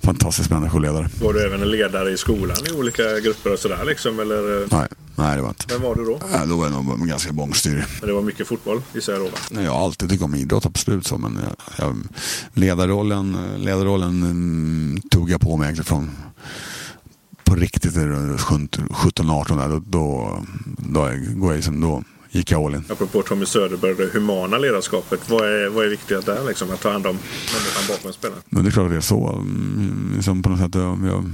fantastisk 0.00 0.50
människoledare. 0.50 1.08
Var 1.20 1.32
du 1.32 1.46
även 1.46 1.62
en 1.62 1.70
ledare 1.70 2.10
i 2.10 2.16
skolan 2.16 2.56
i 2.70 2.72
olika 2.72 3.02
grupper 3.20 3.52
och 3.52 3.58
sådär 3.58 3.84
liksom? 3.86 4.20
Eller? 4.20 4.66
Nej, 4.70 4.88
nej 5.16 5.36
det 5.36 5.42
var 5.42 5.48
inte. 5.48 5.64
Vem 5.68 5.82
var 5.82 5.94
du 5.94 6.04
då? 6.04 6.20
Ja, 6.32 6.46
då 6.46 6.56
var 6.56 6.64
jag 6.64 6.72
nog 6.72 7.08
ganska 7.08 7.32
bångstyrig. 7.32 7.84
Men 8.00 8.08
det 8.08 8.14
var 8.14 8.22
mycket 8.22 8.48
fotboll 8.48 8.82
gissar 8.94 9.12
jag 9.12 9.22
då 9.22 9.26
va? 9.26 9.38
Nej, 9.50 9.64
jag 9.64 9.72
har 9.72 9.84
alltid 9.84 10.10
tyckt 10.10 10.22
om 10.22 10.34
idrott 10.34 10.66
absolut 10.66 11.06
så. 11.06 11.18
Men 11.18 11.38
jag, 11.44 11.86
jag, 11.86 11.96
ledarrollen, 12.52 13.36
ledarrollen 13.56 14.22
mm, 14.22 15.00
tog 15.10 15.30
jag 15.30 15.40
på 15.40 15.56
mig 15.56 15.76
från 15.76 16.10
på 17.44 17.54
riktigt 17.54 17.94
17-18 17.94 19.68
då, 19.68 19.82
då, 19.86 20.42
då, 20.78 21.00
går 21.34 21.50
jag 21.50 21.56
liksom, 21.56 21.80
då 21.80 22.02
gick 22.30 22.50
jag 22.50 22.64
all 22.64 22.74
in. 22.74 22.84
Apropå 22.88 23.22
Tommy 23.22 23.46
Söderberg, 23.46 23.94
det 23.94 24.06
humana 24.06 24.58
ledarskapet. 24.58 25.20
Vad 25.30 25.48
är, 25.48 25.68
vad 25.68 25.84
är 25.84 25.88
viktigt 25.88 26.26
där 26.26 26.44
liksom? 26.48 26.70
Att 26.70 26.80
ta 26.80 26.90
hand 26.90 27.06
om 27.06 27.18
människan 27.52 27.82
bakom 27.88 28.12
spelaren? 28.12 28.42
Men 28.48 28.64
det 28.64 28.68
är 28.68 28.72
klart 28.72 28.84
att 28.84 28.90
det 28.90 28.96
är 28.96 29.00
så. 29.00 29.28
Mm, 29.28 30.12
liksom 30.16 30.42
på 30.42 30.48
något 30.48 30.58
sätt, 30.58 30.74
jag, 30.74 31.30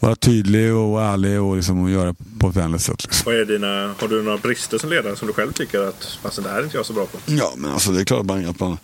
vara 0.00 0.16
tydlig 0.16 0.74
och 0.74 1.02
ärlig 1.02 1.40
och, 1.40 1.56
liksom, 1.56 1.82
och 1.82 1.90
göra 1.90 2.14
på 2.38 2.48
ett 2.48 2.56
vänligt 2.56 2.82
sätt. 2.82 3.04
Liksom. 3.04 3.22
Vad 3.26 3.40
är 3.40 3.44
dina, 3.44 3.94
har 3.98 4.08
du 4.08 4.22
några 4.22 4.38
brister 4.38 4.78
som 4.78 4.90
ledare 4.90 5.16
som 5.16 5.28
du 5.28 5.34
själv 5.34 5.52
tycker 5.52 5.80
att 5.80 6.18
det 6.36 6.48
här 6.48 6.58
är 6.58 6.64
inte 6.64 6.76
jag 6.76 6.86
så 6.86 6.92
bra 6.92 7.06
på? 7.06 7.18
Ja, 7.26 7.52
men 7.56 7.70
alltså 7.70 7.92
det 7.92 8.00
är 8.00 8.04
klart 8.04 8.20
att 8.20 8.26
man, 8.26 8.46
att 8.46 8.60
man, 8.60 8.78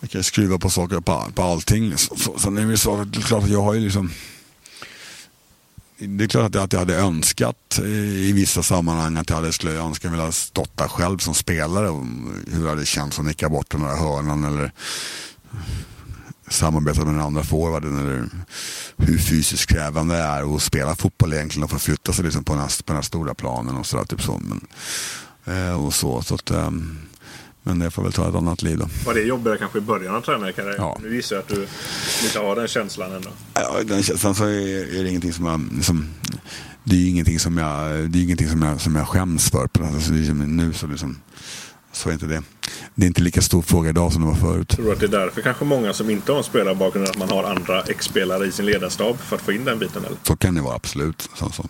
man 0.00 0.08
kan 0.08 0.22
skruva 0.22 0.58
på 0.58 0.70
saker 0.70 1.00
på, 1.00 1.24
på 1.34 1.42
allting. 1.42 1.90
Liksom. 1.90 2.16
Så, 2.16 2.38
sen 2.38 2.58
är 2.58 2.66
det 2.66 2.76
så 2.76 3.06
klart 3.24 3.44
att 3.44 3.50
jag 3.50 3.62
har 3.62 3.74
ju 3.74 3.80
liksom 3.80 4.10
det 5.98 6.24
är 6.24 6.28
klart 6.28 6.56
att 6.56 6.72
jag 6.72 6.80
hade 6.80 6.96
önskat 6.96 7.78
eh, 7.78 7.86
i 8.28 8.32
vissa 8.32 8.62
sammanhang 8.62 9.16
att 9.16 9.30
jag 9.30 9.36
hade 9.36 9.52
skulle 9.52 9.72
önska 9.72 10.08
vilja 10.08 10.32
stått 10.32 10.76
där 10.76 10.88
själv 10.88 11.18
som 11.18 11.34
spelare. 11.34 11.86
Hur 12.52 12.62
det 12.62 12.68
hade 12.68 12.86
känts 12.86 13.18
att 13.18 13.24
nicka 13.24 13.48
bort 13.48 13.70
den 13.70 13.80
där 13.80 13.96
hörnan 13.96 14.44
eller 14.44 14.72
samarbeta 16.48 17.04
med 17.04 17.14
den 17.14 17.22
andra 17.22 17.42
forwarden 17.42 17.98
eller 17.98 18.28
hur 18.96 19.18
fysiskt 19.18 19.70
krävande 19.70 20.14
det 20.14 20.22
är 20.22 20.56
att 20.56 20.62
spela 20.62 20.96
fotboll 20.96 21.32
egentligen 21.32 21.64
och 21.64 21.70
få 21.70 21.78
flytta 21.78 22.12
sig 22.12 22.24
liksom 22.24 22.44
på, 22.44 22.52
den 22.52 22.62
här, 22.62 22.68
på 22.68 22.86
den 22.86 22.96
här 22.96 23.02
stora 23.02 23.34
planen 23.34 23.76
och 23.76 23.86
sådär. 23.86 24.04
Typ 24.04 24.22
så. 24.22 24.40
Men, 24.44 24.66
eh, 25.44 25.84
och 25.84 25.94
så, 25.94 26.22
så 26.22 26.34
att, 26.34 26.50
um, 26.50 26.98
men 27.66 27.78
det 27.78 27.90
får 27.90 28.02
väl 28.02 28.12
ta 28.12 28.28
ett 28.28 28.34
annat 28.34 28.62
liv 28.62 28.78
då. 28.78 28.88
Var 29.06 29.14
det 29.14 29.20
jobbigare 29.20 29.58
kanske 29.58 29.78
i 29.78 29.80
början 29.80 30.14
av 30.14 30.20
tränarkarriären? 30.20 30.76
Ja. 30.78 30.98
Nu 31.02 31.16
gissar 31.16 31.36
jag 31.36 31.42
att 31.42 31.48
du 31.48 31.66
inte 32.24 32.38
har 32.38 32.56
den 32.56 32.68
känslan 32.68 33.12
ändå. 33.12 33.28
Ja, 33.54 33.82
den 33.84 34.02
känslan 34.02 34.34
så 34.34 34.44
är, 34.44 34.98
är 34.98 35.02
det 35.02 35.08
ingenting 35.08 35.32
som 35.32 35.46
jag... 35.46 35.60
Liksom, 35.72 36.08
det 36.84 36.96
är 36.96 37.08
ingenting 37.08 37.38
som 37.38 37.58
jag, 37.58 38.10
det 38.10 38.18
är 38.18 38.22
ingenting 38.22 38.48
som 38.48 38.62
jag, 38.62 38.80
som 38.80 38.94
jag 38.94 39.08
skäms 39.08 39.50
för. 39.50 39.68
Alltså, 39.94 40.12
nu 40.12 40.72
så 40.72 40.86
liksom, 40.86 41.18
så 41.96 42.08
är 42.08 42.12
inte 42.12 42.26
det. 42.26 42.42
Det 42.94 43.04
är 43.04 43.06
inte 43.06 43.22
lika 43.22 43.42
stor 43.42 43.62
fråga 43.62 43.90
idag 43.90 44.12
som 44.12 44.22
det 44.22 44.28
var 44.28 44.34
förut. 44.34 44.68
Tror 44.68 44.84
du 44.84 44.92
att 44.92 45.00
det 45.00 45.06
är 45.06 45.20
därför 45.20 45.42
kanske 45.42 45.64
många 45.64 45.92
som 45.92 46.10
inte 46.10 46.32
har 46.32 46.38
en 46.38 46.44
spelarbakgrund 46.44 47.08
att 47.08 47.18
man 47.18 47.28
har 47.28 47.44
andra 47.44 47.82
ex-spelare 47.82 48.46
i 48.46 48.52
sin 48.52 48.66
ledarstab 48.66 49.18
för 49.18 49.36
att 49.36 49.42
få 49.42 49.52
in 49.52 49.64
den 49.64 49.78
biten? 49.78 50.04
Eller? 50.04 50.16
Så 50.22 50.36
kan 50.36 50.54
det 50.54 50.60
vara 50.60 50.74
absolut. 50.74 51.30
Så, 51.34 51.50
så. 51.50 51.68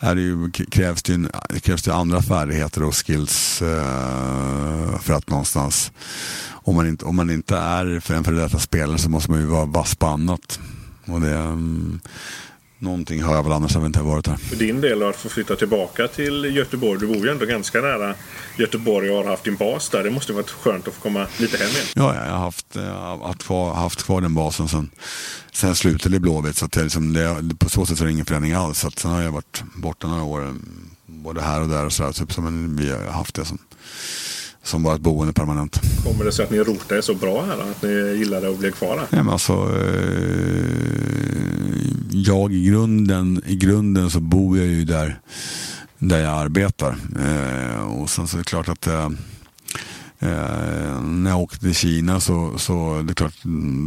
Är 0.00 0.14
det 0.14 0.20
ju, 0.20 0.50
krävs 0.50 1.02
det, 1.02 1.12
ju, 1.12 1.28
det 1.48 1.60
krävs 1.60 1.82
det 1.82 1.94
andra 1.94 2.22
färdigheter 2.22 2.82
och 2.82 3.06
skills 3.06 3.62
eh, 3.62 4.98
för 5.00 5.12
att 5.12 5.30
någonstans 5.30 5.92
om 6.50 6.76
man 6.76 6.88
inte, 6.88 7.04
om 7.04 7.16
man 7.16 7.30
inte 7.30 7.56
är 7.56 8.00
för 8.00 8.14
en 8.14 8.24
före 8.24 8.36
detta 8.36 8.58
spelare 8.58 8.98
så 8.98 9.10
måste 9.10 9.30
man 9.30 9.40
ju 9.40 9.46
vara 9.46 9.64
vass 9.64 9.94
på 9.94 10.06
annat. 10.06 10.60
Och 11.06 11.20
det, 11.20 11.34
um, 11.34 12.00
Någonting 12.82 13.22
har 13.22 13.34
jag 13.34 13.42
väl 13.42 13.52
annars 13.52 13.76
inte 13.76 14.00
varit 14.00 14.26
här. 14.26 14.36
För 14.36 14.56
din 14.56 14.80
del 14.80 15.02
att 15.02 15.16
få 15.16 15.28
flytta 15.28 15.56
tillbaka 15.56 16.08
till 16.08 16.56
Göteborg. 16.56 17.00
Du 17.00 17.06
bor 17.06 17.16
ju 17.16 17.28
ändå 17.30 17.46
ganska 17.46 17.80
nära 17.80 18.14
Göteborg 18.58 19.10
och 19.10 19.16
har 19.16 19.24
haft 19.24 19.44
din 19.44 19.56
bas 19.56 19.88
där. 19.88 20.04
Det 20.04 20.10
måste 20.10 20.32
varit 20.32 20.50
skönt 20.50 20.88
att 20.88 20.94
få 20.94 21.00
komma 21.00 21.26
lite 21.38 21.56
hem 21.56 21.68
igen. 21.70 21.86
Ja, 21.94 22.14
jag 22.14 22.32
har 22.32 22.38
haft, 22.38 22.66
jag 22.72 22.82
har 22.82 23.26
haft, 23.26 23.42
kvar, 23.42 23.74
haft 23.74 24.02
kvar 24.02 24.20
den 24.20 24.34
basen 24.34 24.68
sen, 24.68 24.90
sen 25.52 25.76
slutade 25.76 26.16
i 26.16 26.20
Blåvitt. 26.20 26.56
Så 26.56 26.64
att 26.64 26.72
det, 26.72 26.82
liksom, 26.82 27.12
det, 27.12 27.54
på 27.58 27.68
så 27.68 27.86
sätt 27.86 28.00
är 28.00 28.04
det 28.04 28.12
ingen 28.12 28.26
förändring 28.26 28.52
alls. 28.52 28.78
Så 28.78 28.88
att 28.88 28.98
sen 28.98 29.10
har 29.10 29.22
jag 29.22 29.32
varit 29.32 29.62
borta 29.74 30.08
några 30.08 30.22
år. 30.22 30.54
Både 31.06 31.40
här 31.40 31.60
och 31.60 31.68
där 31.68 31.86
och 31.86 31.92
sådär. 31.92 32.12
Typ, 32.12 32.32
så, 32.32 32.40
men 32.40 32.76
vi 32.76 32.90
har 32.90 33.12
haft 33.12 33.34
det 33.34 33.44
som 33.44 33.58
som 34.62 34.82
var 34.82 34.94
ett 34.94 35.00
boende 35.00 35.32
permanent. 35.32 35.80
Kommer 36.04 36.24
det 36.24 36.32
sig 36.32 36.44
att 36.44 36.50
ni 36.50 36.58
rotar 36.58 36.96
er 36.96 37.00
så 37.00 37.14
bra 37.14 37.44
här? 37.44 37.70
Att 37.70 37.82
ni 37.82 37.88
gillade 38.18 38.50
att 38.50 38.58
bli 38.58 38.72
kvar 38.72 38.96
här? 38.98 39.06
Ja, 39.10 39.22
men 39.22 39.28
alltså, 39.28 39.52
eh, 39.52 41.00
jag 42.10 42.52
i 42.52 42.64
grunden, 42.64 43.42
i 43.46 43.56
grunden 43.56 44.10
så 44.10 44.20
bor 44.20 44.58
jag 44.58 44.66
ju 44.66 44.84
där, 44.84 45.20
där 45.98 46.18
jag 46.18 46.32
arbetar. 46.32 46.96
Eh, 47.20 47.80
och 47.80 48.10
sen 48.10 48.26
så 48.26 48.36
är 48.36 48.38
det 48.38 48.44
klart 48.44 48.68
att 48.68 48.86
eh, 48.86 49.10
eh 50.18 51.02
när 51.02 51.30
jag 51.30 51.40
åkte 51.40 51.58
till 51.58 51.74
Kina 51.74 52.20
så, 52.20 52.58
så 52.58 53.02
det 53.04 53.12
är 53.12 53.14
klart, 53.14 53.34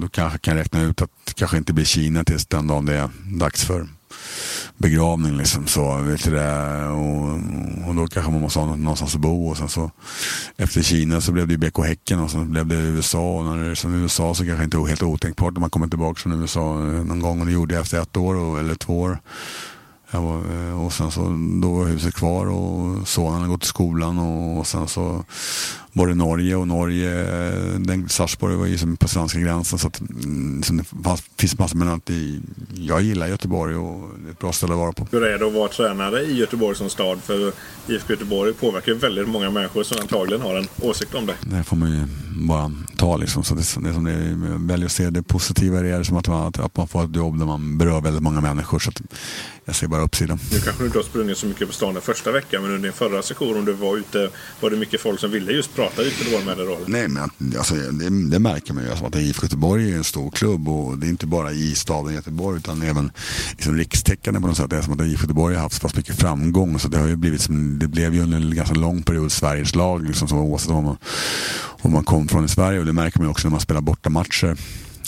då 0.02 0.08
kanske 0.08 0.40
kan 0.40 0.58
jag 0.58 0.62
räkna 0.62 0.82
ut 0.82 1.02
att 1.02 1.10
det 1.26 1.34
kanske 1.34 1.58
inte 1.58 1.74
blir 1.74 1.86
Kina 1.86 2.24
tills 2.24 2.46
den 2.46 2.68
dagen 2.68 2.86
det 2.86 2.94
är 2.94 3.10
dags 3.40 3.64
för 3.64 3.88
begravning 4.78 5.38
liksom 5.38 5.68
så, 5.68 5.98
vet 5.98 6.24
du 6.24 6.32
det. 6.32 6.86
Och, 6.88 7.30
och 7.88 7.96
då 7.96 8.08
kanske 8.08 8.32
man 8.32 8.42
måste 8.42 8.60
ha 8.60 8.76
någonstans 8.76 9.16
att 9.16 9.22
bo 9.22 9.50
och 9.50 9.58
sen 9.58 9.70
så 9.70 9.92
efter 10.58 10.82
Kina 10.82 11.22
så 11.22 11.32
blev 11.32 11.48
det 11.48 11.58
BK 11.58 11.78
Häcken 11.86 12.20
och 12.20 12.32
sen 12.32 12.52
blev 12.52 12.68
det 12.68 12.76
USA 12.76 13.38
och 13.38 13.46
när 13.46 13.64
det 13.64 13.72
är 13.72 13.76
som 13.76 13.94
USA 13.94 14.36
så 14.36 14.46
kanske 14.46 14.62
det 14.62 14.64
inte 14.64 14.78
är 14.78 14.88
helt 14.88 15.04
otänkbart 15.04 15.54
när 15.54 15.62
man 15.62 15.70
kommer 15.70 15.88
tillbaka 15.88 16.20
från 16.20 16.42
USA 16.42 16.74
någon 16.80 17.20
gång 17.20 17.40
och 17.40 17.46
det 17.46 17.52
gjorde 17.52 17.74
jag 17.74 17.82
efter 17.82 18.02
ett 18.02 18.18
år 18.18 18.36
och, 18.36 18.60
eller 18.60 18.76
två 18.76 19.02
år. 19.02 19.18
Var, 20.12 20.38
eh, 20.38 20.86
och 20.86 20.94
sen 20.94 21.12
så 21.12 21.22
då 21.62 21.74
var 21.74 21.86
huset 21.86 22.16
kvar 22.16 22.46
och 22.46 23.08
sonen 23.08 23.34
hade 23.34 23.48
gått 23.48 23.64
i 23.64 23.68
skolan 23.68 24.20
och, 24.20 24.60
och 24.60 24.68
sen 24.68 24.88
så 24.88 25.26
var 25.94 26.08
det 26.08 26.16
Norge 26.16 26.56
och 26.56 26.68
Norge, 26.68 27.10
den, 27.78 28.10
Sarpsborg 28.10 28.56
var 28.56 28.66
ju 28.66 28.78
som 28.78 28.98
på 28.98 29.08
svenska 29.08 29.40
gränsen 29.40 29.80
så 29.80 29.88
att 29.88 30.00
mm, 30.00 30.64
så 30.64 30.74
det 30.74 30.84
fanns, 31.04 31.24
finns 31.38 31.60
massor 31.60 31.78
med 31.78 31.88
annat 31.88 32.10
jag 32.76 33.02
gillar 33.02 33.28
Göteborg 33.28 33.76
och 33.76 34.10
det 34.20 34.28
är 34.28 34.32
ett 34.32 34.40
bra 34.40 34.52
ställe 34.52 34.74
att 34.74 34.80
vara 34.80 34.92
på. 34.92 35.08
Hur 35.12 35.24
är 35.24 35.40
det 35.40 35.48
att 35.48 35.54
vara 35.54 35.68
tränare 35.68 36.22
i 36.22 36.38
Göteborg 36.38 36.76
som 36.76 36.90
stad? 36.90 37.20
För 37.24 37.54
IFK 37.88 38.14
Göteborg 38.14 38.54
påverkar 38.54 38.94
väldigt 38.94 39.28
många 39.28 39.50
människor 39.50 39.84
som 39.84 39.98
antagligen 40.02 40.42
har 40.42 40.56
en 40.56 40.68
åsikt 40.82 41.16
om 41.16 41.26
det. 41.26 41.36
Det 41.42 41.64
får 41.64 41.76
man 41.76 41.92
ju 41.92 42.06
bara 42.48 42.72
ta 42.98 43.18
liksom. 43.18 43.44
Så 43.44 43.56
det, 43.56 43.76
det 43.82 43.90
är 43.90 43.94
som 43.94 44.04
det 44.04 44.12
är, 44.12 44.68
väljer 44.68 44.86
att 44.86 44.92
se 44.92 45.10
det 45.10 45.24
positiva 45.24 45.80
i 45.80 45.84
det, 45.84 45.90
är 45.90 46.04
som 46.04 46.18
att 46.18 46.28
man, 46.28 46.48
att 46.48 46.78
man 46.78 46.88
får 46.88 47.04
ett 47.04 47.16
jobb 47.16 47.40
där 47.40 47.46
man 47.46 47.78
berör 47.78 48.02
väldigt 48.02 48.24
många 48.24 48.42
människor. 48.42 48.80
Så 48.80 48.90
att 48.90 49.02
jag 49.66 49.76
ser 49.76 49.88
bara 49.88 50.02
uppsidan. 50.02 50.40
Nu 50.52 50.60
kanske 50.60 50.84
du 50.84 50.86
inte 50.86 50.98
har 50.98 51.04
sprungit 51.04 51.38
så 51.38 51.46
mycket 51.46 51.68
på 51.68 51.74
stan 51.74 51.94
den 51.94 52.04
första 52.04 52.32
veckan 52.32 52.62
men 52.62 52.72
under 52.72 52.84
din 52.84 52.94
förra 52.94 53.22
session 53.22 53.58
om 53.58 53.66
du 53.66 53.74
var 53.74 53.98
ute 53.98 54.30
var 54.60 54.70
det 54.70 54.78
mycket 54.78 55.02
folk 55.02 55.20
som 55.20 55.32
ville 55.32 55.52
just 55.52 55.76
prata 55.76 55.83
Göteborg 55.84 56.46
med 56.46 56.58
dig 56.58 56.66
då? 56.66 56.80
Nej, 56.88 57.08
men 57.08 57.30
alltså, 57.58 57.76
det, 57.76 58.30
det 58.30 58.40
märker 58.40 58.74
man 58.74 58.84
ju. 58.84 58.90
Alltså, 58.90 59.06
att 59.06 59.16
IFK 59.16 59.46
Göteborg 59.46 59.92
är 59.92 59.98
en 59.98 60.04
stor 60.04 60.32
klubb 60.32 60.70
och 60.70 60.98
det 60.98 61.08
är 61.08 61.10
inte 61.10 61.28
bara 61.28 61.52
i 61.52 61.76
staden 61.76 62.14
Göteborg 62.14 62.58
utan 62.58 62.82
även 62.82 63.12
liksom, 63.52 63.78
rikstäckande 63.78 64.40
på 64.40 64.48
något 64.48 64.58
sätt. 64.58 64.70
Det 64.70 64.78
är 64.78 64.82
som 64.82 64.94
att 64.94 65.08
IFK 65.08 65.24
Göteborg 65.24 65.56
har 65.56 65.62
haft 65.62 65.76
så 65.76 65.82
pass 65.82 65.96
mycket 65.96 66.16
framgång 66.16 66.80
så 66.80 66.88
det 66.88 66.98
har 66.98 67.08
ju 67.08 67.16
blivit 67.16 67.42
som, 67.42 67.80
det 67.80 67.88
blev 67.88 68.16
ju 68.16 68.24
under 68.24 68.38
en 68.38 68.56
ganska 68.56 68.76
lång 68.76 69.04
period 69.04 69.32
Sveriges 69.32 69.76
lag 69.76 70.08
liksom, 70.08 70.28
som 70.28 70.38
oavsett 70.38 70.72
om 70.72 70.84
man, 70.84 70.98
om 71.82 71.92
man 71.92 72.04
kom 72.04 72.28
från 72.28 72.46
i 72.46 72.50
Sverige 72.50 72.80
och 72.80 72.86
det 72.86 72.94
märker 72.94 73.20
man 73.20 73.28
ju 73.28 73.32
också 73.32 73.48
när 73.48 73.52
man 73.52 73.60
spelar 73.60 73.82
bortamatcher. 73.82 74.58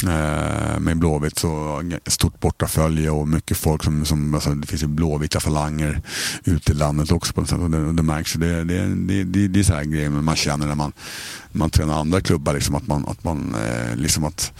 Eh, 0.04 0.80
med 0.80 0.98
Blåvitt 0.98 1.40
så 1.40 1.84
stort 2.08 2.40
bortafölje 2.40 3.10
och 3.10 3.28
mycket 3.28 3.58
folk 3.58 3.84
som, 3.84 4.06
som 4.06 4.34
alltså, 4.34 4.50
det 4.50 4.68
finns 4.68 4.84
ju 4.84 4.88
blåvita 4.88 5.40
falanger 5.40 6.02
ute 6.44 6.72
i 6.72 6.76
landet 6.76 7.12
också 7.12 7.34
på 7.34 7.42
något 7.42 7.50
sätt 7.50 7.60
och 7.60 7.72
det, 7.72 7.94
det 7.94 8.04
märks 8.04 8.36
ju. 8.36 8.40
Det, 8.40 8.64
det, 8.64 8.96
det, 8.96 9.24
det, 9.24 9.48
det 9.48 9.60
är 9.60 9.64
så 9.64 9.74
här 9.74 9.84
grejer 9.84 10.10
man 10.10 10.36
känner 10.36 10.68
när 10.68 10.76
man, 10.76 10.94
man 11.52 11.70
tränar 11.70 12.00
andra 12.00 12.22
klubbar 12.22 12.54
liksom 12.54 12.76
att 12.76 12.88
man, 12.88 13.06
att 13.08 13.24
man 13.24 13.56
eh, 13.56 13.96
liksom 13.96 14.24
att 14.24 14.54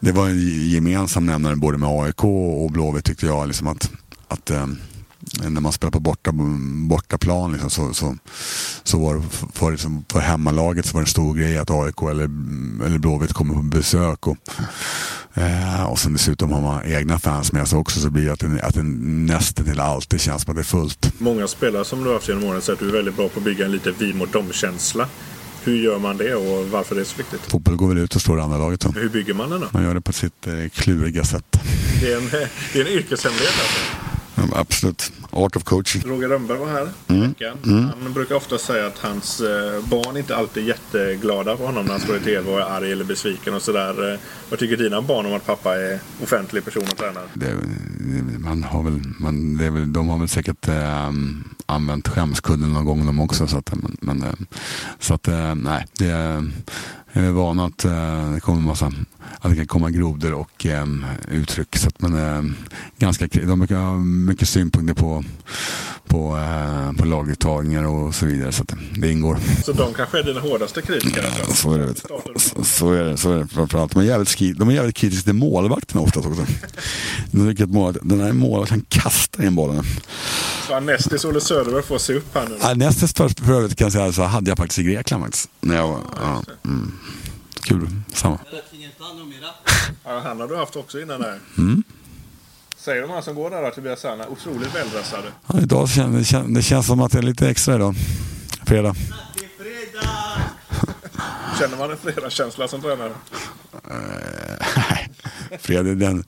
det 0.00 0.12
var 0.12 0.28
en 0.28 0.68
gemensam 0.68 1.26
nämnare 1.26 1.56
både 1.56 1.78
med 1.78 1.88
AIK 1.88 2.24
och 2.24 2.70
Blåvitt 2.70 3.04
tyckte 3.04 3.26
jag 3.26 3.46
liksom 3.46 3.66
att, 3.66 3.90
att 4.28 4.50
eh, 4.50 4.66
när 5.48 5.60
man 5.60 5.72
spelar 5.72 5.90
på 5.90 6.00
borta, 6.00 6.32
bortaplan 6.88 7.52
liksom, 7.52 7.70
så, 7.70 7.94
så, 7.94 8.16
så 8.82 8.98
var 8.98 9.14
det 9.14 9.22
för, 9.52 9.70
liksom, 9.70 10.04
för 10.12 10.20
hemmalaget 10.20 10.86
så 10.86 10.92
var 10.92 11.00
det 11.00 11.04
en 11.04 11.10
stor 11.10 11.34
grej 11.34 11.58
att 11.58 11.70
AIK 11.70 12.02
eller, 12.02 12.24
eller 12.86 12.98
Blåvitt 12.98 13.32
kommer 13.32 13.54
på 13.54 13.62
besök. 13.62 14.26
Och, 14.26 14.36
eh, 15.34 15.84
och 15.84 15.98
sen 15.98 16.12
dessutom 16.12 16.52
har 16.52 16.60
man 16.60 16.84
egna 16.84 17.18
fans 17.18 17.52
med 17.52 17.68
sig 17.68 17.78
också 17.78 18.00
så 18.00 18.10
blir 18.10 18.24
det 18.24 18.32
att 18.32 18.40
det, 18.40 18.62
att 18.62 18.74
det 18.74 18.82
nästan 18.82 19.64
till 19.64 19.80
alltid 19.80 20.20
känns 20.20 20.42
som 20.42 20.50
att 20.50 20.56
det 20.56 20.62
är 20.62 20.64
fullt. 20.64 21.12
Många 21.18 21.48
spelare 21.48 21.84
som 21.84 22.00
du 22.00 22.06
har 22.06 22.14
haft 22.14 22.28
genom 22.28 22.44
åren 22.44 22.62
säger 22.62 22.74
att 22.74 22.80
du 22.80 22.88
är 22.88 22.92
väldigt 22.92 23.16
bra 23.16 23.28
på 23.28 23.38
att 23.38 23.44
bygga 23.44 23.64
en 23.64 23.72
lite 23.72 23.92
vi 23.98 24.14
mot 24.14 24.32
dem-känsla. 24.32 25.08
Hur 25.64 25.76
gör 25.76 25.98
man 25.98 26.16
det 26.16 26.34
och 26.34 26.68
varför 26.68 26.94
är 26.94 27.00
det 27.00 27.04
så 27.04 27.16
viktigt? 27.16 27.40
Fotboll 27.40 27.76
går 27.76 27.88
väl 27.88 27.98
ut 27.98 28.16
och 28.16 28.22
slår 28.22 28.36
det 28.36 28.42
andra 28.42 28.58
laget. 28.58 28.82
Så. 28.82 28.92
Hur 28.92 29.08
bygger 29.08 29.34
man 29.34 29.50
den 29.50 29.60
då? 29.60 29.66
Man 29.72 29.84
gör 29.84 29.94
det 29.94 30.00
på 30.00 30.12
sitt 30.12 30.46
eh, 30.46 30.68
kluriga 30.74 31.24
sätt. 31.24 31.60
Det 32.00 32.12
är 32.12 32.16
en, 32.16 32.28
det 32.72 32.80
är 32.80 32.86
en 32.86 32.92
yrkeshemlighet 32.92 33.54
alltså. 33.60 34.15
Absolut. 34.54 35.12
Art 35.30 35.56
of 35.56 35.64
coaching. 35.64 36.02
Roger 36.06 36.28
Rönnberg 36.28 36.58
var 36.58 36.66
här 36.66 36.88
i 37.08 37.20
veckan. 37.20 37.92
Han 38.04 38.12
brukar 38.12 38.34
ofta 38.34 38.58
säga 38.58 38.86
att 38.86 38.98
hans 38.98 39.40
eh, 39.40 39.84
barn 39.88 40.16
inte 40.16 40.36
alltid 40.36 40.62
är 40.62 40.68
jätteglada 40.68 41.56
på 41.56 41.66
honom 41.66 41.84
när 41.84 41.92
han 41.92 42.00
står 42.00 42.16
i 42.16 42.20
tv 42.20 42.50
och 42.50 42.58
är 42.60 42.64
arg 42.64 42.92
eller 42.92 43.04
besviken 43.04 43.54
och 43.54 43.62
sådär. 43.62 44.12
Eh, 44.12 44.18
Vad 44.50 44.58
tycker 44.58 44.76
dina 44.76 45.02
barn 45.02 45.26
om 45.26 45.34
att 45.34 45.46
pappa 45.46 45.76
är 45.76 46.00
offentlig 46.22 46.64
person 46.64 46.82
och 46.90 46.96
tränare? 46.96 47.24
Det, 47.34 47.54
man 48.38 48.62
har 48.62 48.82
väl, 48.82 49.00
man, 49.20 49.56
det 49.56 49.70
väl, 49.70 49.92
de 49.92 50.08
har 50.08 50.18
väl 50.18 50.28
säkert 50.28 50.68
eh, 50.68 51.10
använt 51.66 52.08
skämskudden 52.08 52.72
någon 52.72 52.84
gång 52.84 53.06
de 53.06 53.20
också. 53.20 53.46
Så 53.46 53.58
att, 53.58 53.72
men, 54.00 54.22
eh, 54.22 54.32
så 54.98 55.14
att 55.14 55.28
eh, 55.28 55.54
nej, 55.54 55.86
det 55.98 56.44
är, 57.20 57.22
vi 57.22 57.30
vana 57.30 57.64
att 57.64 57.84
eh, 57.84 58.32
det 58.32 58.40
kommer 58.40 58.60
massa 58.60 58.92
att 59.40 59.50
det 59.50 59.56
kan 59.56 59.66
komma 59.66 59.90
grodor 59.90 60.34
och 60.34 60.66
eh, 60.66 60.86
uttryck. 61.28 61.76
Så 61.76 61.88
att, 61.88 62.00
men, 62.00 62.14
eh, 62.14 62.52
ganska, 62.98 63.26
de 63.26 63.58
brukar 63.58 63.76
ha 63.76 63.96
mycket 63.98 64.48
synpunkter 64.48 64.94
på, 64.94 65.24
på, 66.08 66.36
eh, 66.36 66.92
på 66.92 67.04
laguttagningar 67.04 67.84
och 67.86 68.14
så 68.14 68.26
vidare. 68.26 68.52
Så 68.52 68.62
att 68.62 68.72
det 68.98 69.10
ingår. 69.12 69.38
Så 69.64 69.72
de 69.72 69.94
kanske 69.94 70.18
är 70.18 70.22
dina 70.22 70.40
hårdaste 70.40 70.82
kritiker? 70.82 71.24
alltså? 71.26 71.54
Så 71.54 71.72
är 71.72 71.78
det. 71.78 71.94
Så- 72.40 72.64
Så 72.64 72.92
är 72.92 73.04
det. 73.04 73.16
Så 73.16 73.32
är 73.32 73.38
det 73.38 73.46
framförallt. 73.46 73.92
De 73.92 74.00
är 74.00 74.04
jävligt, 74.04 74.58
de 74.58 74.68
är 74.68 74.72
jävligt 74.72 74.96
kritiska 74.96 75.24
till 75.24 75.32
målvakterna 75.34 76.00
oftast 76.00 76.26
också. 76.26 76.46
De 77.30 77.50
tycker 77.50 77.64
att 77.64 77.70
målvakt, 77.70 78.08
den 78.08 78.20
här 78.20 78.32
målvakten 78.32 78.84
kastar 78.88 79.44
in 79.44 79.54
bollen. 79.54 79.84
Så 80.68 80.74
Anestis 80.74 81.24
Olle 81.24 81.40
Söderberg 81.40 81.82
får 81.82 81.98
se 81.98 82.14
upp 82.14 82.34
här 82.34 82.48
nu. 82.48 82.56
Ja, 82.62 82.74
nästa 82.74 83.28
för, 83.28 83.52
övrigt 83.52 83.76
kan 83.76 83.84
jag 83.84 83.92
säga 83.92 84.12
så 84.12 84.22
hade 84.22 84.50
jag 84.50 84.58
faktiskt 84.58 84.78
i 84.78 84.82
Grekland 84.82 85.22
faktiskt. 85.24 85.48
När 85.60 85.76
jag 85.76 86.00
ja, 86.20 86.42
mm. 86.64 86.92
Kul, 87.62 87.88
samma. 88.14 88.38
Ja, 90.04 90.20
han 90.24 90.40
har 90.40 90.48
du 90.48 90.56
haft 90.56 90.76
också 90.76 91.00
innan 91.00 91.20
där. 91.20 91.38
Mm. 91.58 91.82
Säger 92.86 93.02
de 93.02 93.10
här 93.10 93.20
som 93.20 93.34
går 93.34 93.50
där 93.50 93.62
då 93.62 93.70
till 93.70 93.82
Biasana, 93.82 94.28
otroligt 94.28 94.74
väldressade. 94.74 95.28
Ja, 95.46 95.60
idag 95.60 95.88
känns, 95.88 96.30
det, 96.46 96.62
känns, 96.62 96.86
som 96.86 97.00
att 97.00 97.12
det 97.12 97.18
är 97.18 97.22
lite 97.22 97.48
extra 97.48 97.74
idag. 97.74 97.94
Fredag. 98.66 98.94
Känner 101.58 101.76
man 101.78 101.90
en 101.90 101.96
fredagskänsla 101.96 102.68
som 102.68 102.80
tränare? 102.80 103.12
Nej, 104.76 105.10
fredag 105.60 105.94
den, 105.94 106.24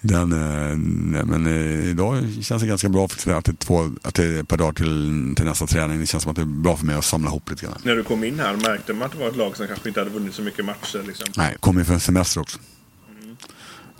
den, 0.00 0.32
eh, 0.32 0.76
nej, 0.76 1.24
men 1.24 1.46
eh, 1.46 1.88
idag 1.88 2.24
känns 2.42 2.62
det 2.62 2.68
ganska 2.68 2.88
bra 2.88 3.08
för 3.08 3.32
att 3.32 3.44
det 3.44 3.52
är, 3.52 3.56
två, 3.56 3.90
att 4.02 4.14
det 4.14 4.24
är 4.24 4.40
ett 4.40 4.48
par 4.48 4.56
dagar 4.56 4.72
till, 4.72 5.34
till 5.36 5.44
nästa 5.44 5.66
träning. 5.66 6.00
Det 6.00 6.06
känns 6.06 6.22
som 6.22 6.30
att 6.30 6.36
det 6.36 6.42
är 6.42 6.62
bra 6.62 6.76
för 6.76 6.86
mig 6.86 6.96
att 6.96 7.04
samla 7.04 7.30
ihop 7.30 7.50
lite 7.50 7.66
grann. 7.66 7.78
När 7.82 7.96
du 7.96 8.04
kom 8.04 8.24
in 8.24 8.40
här 8.40 8.56
märkte 8.56 8.92
man 8.92 9.06
att 9.06 9.12
det 9.12 9.18
var 9.18 9.28
ett 9.28 9.36
lag 9.36 9.56
som 9.56 9.66
kanske 9.66 9.88
inte 9.88 10.00
hade 10.00 10.10
vunnit 10.10 10.34
så 10.34 10.42
mycket 10.42 10.64
matcher. 10.64 11.02
Liksom. 11.06 11.26
Nej, 11.36 11.56
kommer 11.60 11.80
ju 11.80 11.84
för 11.84 11.94
en 11.94 12.00
semester 12.00 12.40
också. 12.40 12.58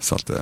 Så 0.00 0.14
att 0.14 0.30
eh, 0.30 0.36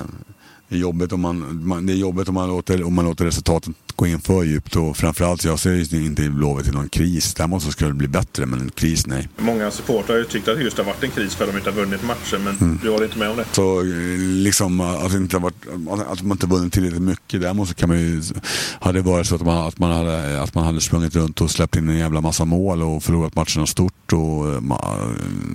det 0.71 0.77
är 0.77 0.81
jobbigt 0.81 1.13
om 1.13 1.21
man, 1.21 1.67
man, 1.67 1.87
det 1.87 1.93
är 1.93 1.97
jobbigt 1.97 2.29
om 2.29 2.35
man, 2.35 2.49
låter, 2.49 2.83
om 2.83 2.95
man 2.95 3.05
låter 3.05 3.25
resultatet 3.25 3.75
gå 3.97 4.07
in 4.07 4.21
för 4.21 4.43
djupt. 4.43 4.77
Och 4.77 4.97
framförallt, 4.97 5.45
jag 5.45 5.59
ser 5.59 5.73
ju 5.75 6.07
inte 6.07 6.31
Blåvitt 6.31 6.69
i 6.69 6.71
någon 6.71 6.89
kris. 6.89 7.35
Däremot 7.35 7.63
så 7.63 7.71
skulle 7.71 7.91
det 7.91 7.95
bli 7.95 8.09
bättre, 8.09 8.47
men 8.47 8.61
en 8.61 8.71
kris, 8.71 9.07
nej. 9.07 9.29
Många 9.39 9.71
supportrar 9.71 10.15
har 10.15 10.19
ju 10.19 10.25
tyckt 10.25 10.49
att 10.49 10.57
det 10.57 10.63
just 10.63 10.79
har 10.79 10.85
varit 10.85 11.05
en 11.05 11.11
kris 11.11 11.35
för 11.35 11.45
att 11.45 11.51
de 11.51 11.57
inte 11.59 11.71
har 11.71 11.77
vunnit 11.77 12.05
matcher, 12.05 12.39
men 12.45 12.57
Mm. 12.61 12.79
du 12.83 12.91
håller 12.91 13.05
inte 13.05 13.19
med 13.19 13.31
om 13.31 13.37
det? 13.37 13.45
Så 13.53 13.81
eh, 13.81 13.87
liksom 14.19 14.81
att, 14.81 15.11
det 15.13 15.17
inte 15.17 15.37
har 15.37 15.41
varit, 15.43 16.07
att 16.09 16.23
man 16.23 16.33
inte 16.33 16.47
vunnit 16.47 16.73
tillräckligt 16.73 17.03
mycket. 17.03 17.41
Däremot 17.41 17.69
så 17.69 17.75
kan 17.75 17.89
man 17.89 17.99
ju, 17.99 18.23
hade 18.81 18.99
det 18.99 19.03
varit 19.03 19.27
så 19.27 19.35
att 19.35 19.43
man, 19.43 19.67
att, 19.69 19.79
man 19.79 19.91
hade, 19.91 20.43
att 20.43 20.55
man 20.55 20.65
hade 20.65 20.81
sprungit 20.81 21.17
runt 21.17 21.41
och 21.41 21.51
släppt 21.51 21.77
in 21.77 21.89
en 21.89 21.99
jävla 21.99 22.21
massa 22.21 22.45
mål 22.45 22.83
och 22.83 23.03
förlorat 23.03 23.35
matcherna 23.35 23.67
stort, 23.67 23.95
och, 24.13 24.53
eh, 24.53 24.61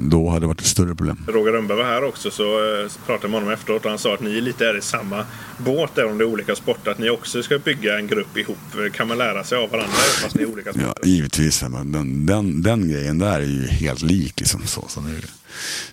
då 0.10 0.30
hade 0.30 0.39
det 0.41 0.47
varit 0.47 0.60
ett 0.62 0.66
större 0.68 0.95
problem. 0.95 1.18
Roger 1.28 1.51
Rönnberg 1.51 1.78
var 1.78 1.84
här 1.86 2.03
också 2.03 2.32
så, 2.32 2.43
eh, 2.43 2.88
så 2.89 2.99
pratade 2.99 3.24
jag 3.24 3.32
med 3.32 3.39
honom 3.39 3.53
efteråt 3.53 3.84
och 3.86 3.89
han 3.89 3.99
sa 3.99 4.14
att 4.14 4.22
ni 4.22 4.41
lite 4.41 4.66
är 4.68 4.78
i 4.78 4.82
samma 4.82 5.26
båt 5.58 5.97
även 5.97 6.12
om 6.12 6.18
det 6.18 6.24
är 6.24 6.28
olika 6.28 6.56
sporter. 6.56 6.91
Att 6.91 6.97
ni 6.99 7.10
också 7.10 7.43
ska 7.43 7.60
bygga 7.60 7.97
en 7.99 8.08
grupp 8.08 8.38
ihop. 8.38 8.58
Kan 8.93 9.08
man 9.08 9.18
lära 9.18 9.43
sig 9.43 9.58
av 9.58 9.70
varandra 9.70 9.93
fast 10.22 10.36
ni 10.36 10.41
är 10.43 10.47
olika 10.49 10.70
sporter? 10.74 10.88
Ja, 11.01 11.08
givetvis. 11.10 11.60
Den, 11.60 12.26
den, 12.26 12.62
den 12.62 12.89
grejen 12.89 13.20
där 13.20 13.39
är 13.39 13.45
ju 13.45 13.68
helt 13.68 14.01
lik. 14.01 14.39
Liksom, 14.39 14.62
så. 14.66 14.86
Så 14.88 14.99
det 14.99 15.10
är- 15.10 15.30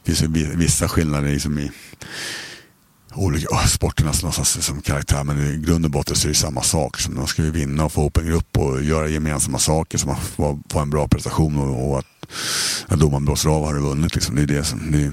finns 0.05 0.23
ju 0.23 0.27
vi- 0.31 0.51
vissa 0.57 0.89
skillnader 0.89 1.29
liksom 1.31 1.59
i 1.59 1.71
olika 3.15 3.57
sporternas 3.67 4.23
någonstans 4.23 4.67
som 4.67 4.83
karaktär. 4.83 5.25
Men 5.25 5.39
i 5.39 5.57
grund 5.67 5.85
och 5.85 5.91
botten 5.91 6.17
så 6.17 6.27
är 6.27 6.29
det 6.29 6.35
samma 6.35 6.63
sak. 6.63 7.01
Så 7.01 7.11
man 7.11 7.27
ska 7.27 7.43
ju 7.43 7.51
vinna 7.51 7.85
och 7.85 7.93
få 7.93 8.01
ihop 8.01 8.17
en 8.17 8.27
grupp 8.27 8.59
och 8.59 8.83
göra 8.83 9.09
gemensamma 9.09 9.59
saker 9.59 9.99
så 9.99 10.07
man 10.07 10.17
får, 10.17 10.59
får 10.69 10.81
en 10.81 10.91
bra 10.91 11.09
prestation. 11.09 11.59
Och, 11.59 11.91
och 11.91 11.99
att, 11.99 12.07
att 12.87 13.01
domaren 13.01 13.25
blåser 13.25 13.51
av 13.51 13.65
har 13.65 13.75
du 13.75 13.81
vunnit. 13.81 14.15
Liksom. 14.15 14.37
Det 14.37 14.43
är 14.43 14.47
det 14.47 14.65
som... 14.65 14.91
Det, 14.93 15.13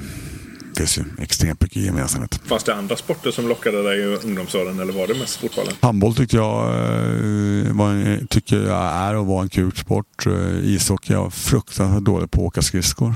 det 0.74 0.88
finns 0.88 0.98
ju 0.98 1.24
extremt 1.24 1.62
mycket 1.62 1.84
gemensamhet. 1.84 2.42
Fanns 2.46 2.64
det 2.64 2.76
andra 2.76 2.96
sporter 2.96 3.32
som 3.32 3.48
lockade 3.48 3.84
dig 3.84 4.00
i 4.00 4.04
ungdomsåren 4.04 4.80
eller 4.80 4.94
var 4.94 5.08
det 5.08 5.14
mest 5.14 5.36
fotbollen? 5.36 5.74
Handboll 5.82 6.16
tyckte 6.16 6.36
jag, 6.36 6.68
eh, 6.68 7.74
var 7.74 8.28
tycker 8.28 8.68
jag 8.68 8.84
är 8.84 9.16
och 9.16 9.26
var 9.26 9.42
en 9.42 9.50
kul 9.50 9.72
sport. 9.76 10.26
Eh, 10.26 10.34
Ishockey, 10.64 11.14
jag 11.14 11.22
var 11.22 11.30
fruktansvärt 11.30 12.04
dålig 12.04 12.32
på 12.32 12.42
att 12.42 12.48
åka 12.48 12.62
skridskor. 12.62 13.16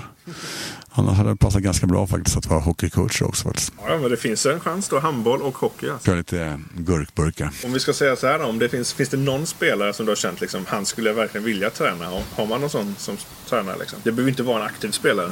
Annars 0.95 1.17
hade 1.17 1.35
passat 1.35 1.61
ganska 1.61 1.87
bra 1.87 2.07
faktiskt 2.07 2.37
att 2.37 2.45
vara 2.45 2.59
hockeycoach 2.59 3.21
också. 3.21 3.43
Faktiskt. 3.47 3.73
Ja, 3.87 3.97
men 3.97 4.11
det 4.11 4.17
finns 4.17 4.45
en 4.45 4.59
chans 4.59 4.89
då. 4.89 4.99
Handboll 4.99 5.41
och 5.41 5.57
hockey. 5.57 5.89
Alltså. 5.89 6.05
Köra 6.05 6.15
lite 6.15 6.41
eh, 6.43 6.57
gurkburkar. 6.77 7.49
Om 7.65 7.73
vi 7.73 7.79
ska 7.79 7.93
säga 7.93 8.15
så 8.15 8.27
här 8.27 8.39
då, 8.39 8.45
om 8.45 8.59
det 8.59 8.69
finns, 8.69 8.93
finns 8.93 9.09
det 9.09 9.17
någon 9.17 9.45
spelare 9.45 9.93
som 9.93 10.05
du 10.05 10.11
har 10.11 10.15
känt 10.15 10.41
liksom, 10.41 10.65
han 10.67 10.85
skulle 10.85 11.09
jag 11.09 11.15
verkligen 11.15 11.45
vilja 11.45 11.69
träna? 11.69 12.05
Har- 12.35 12.45
man 12.45 12.61
någon 12.61 12.69
sån 12.69 12.95
som 12.97 13.17
tränare 13.49 13.77
liksom? 13.79 13.99
Det 14.03 14.11
behöver 14.11 14.29
inte 14.29 14.43
vara 14.43 14.59
en 14.59 14.65
aktiv 14.65 14.91
spelare. 14.91 15.31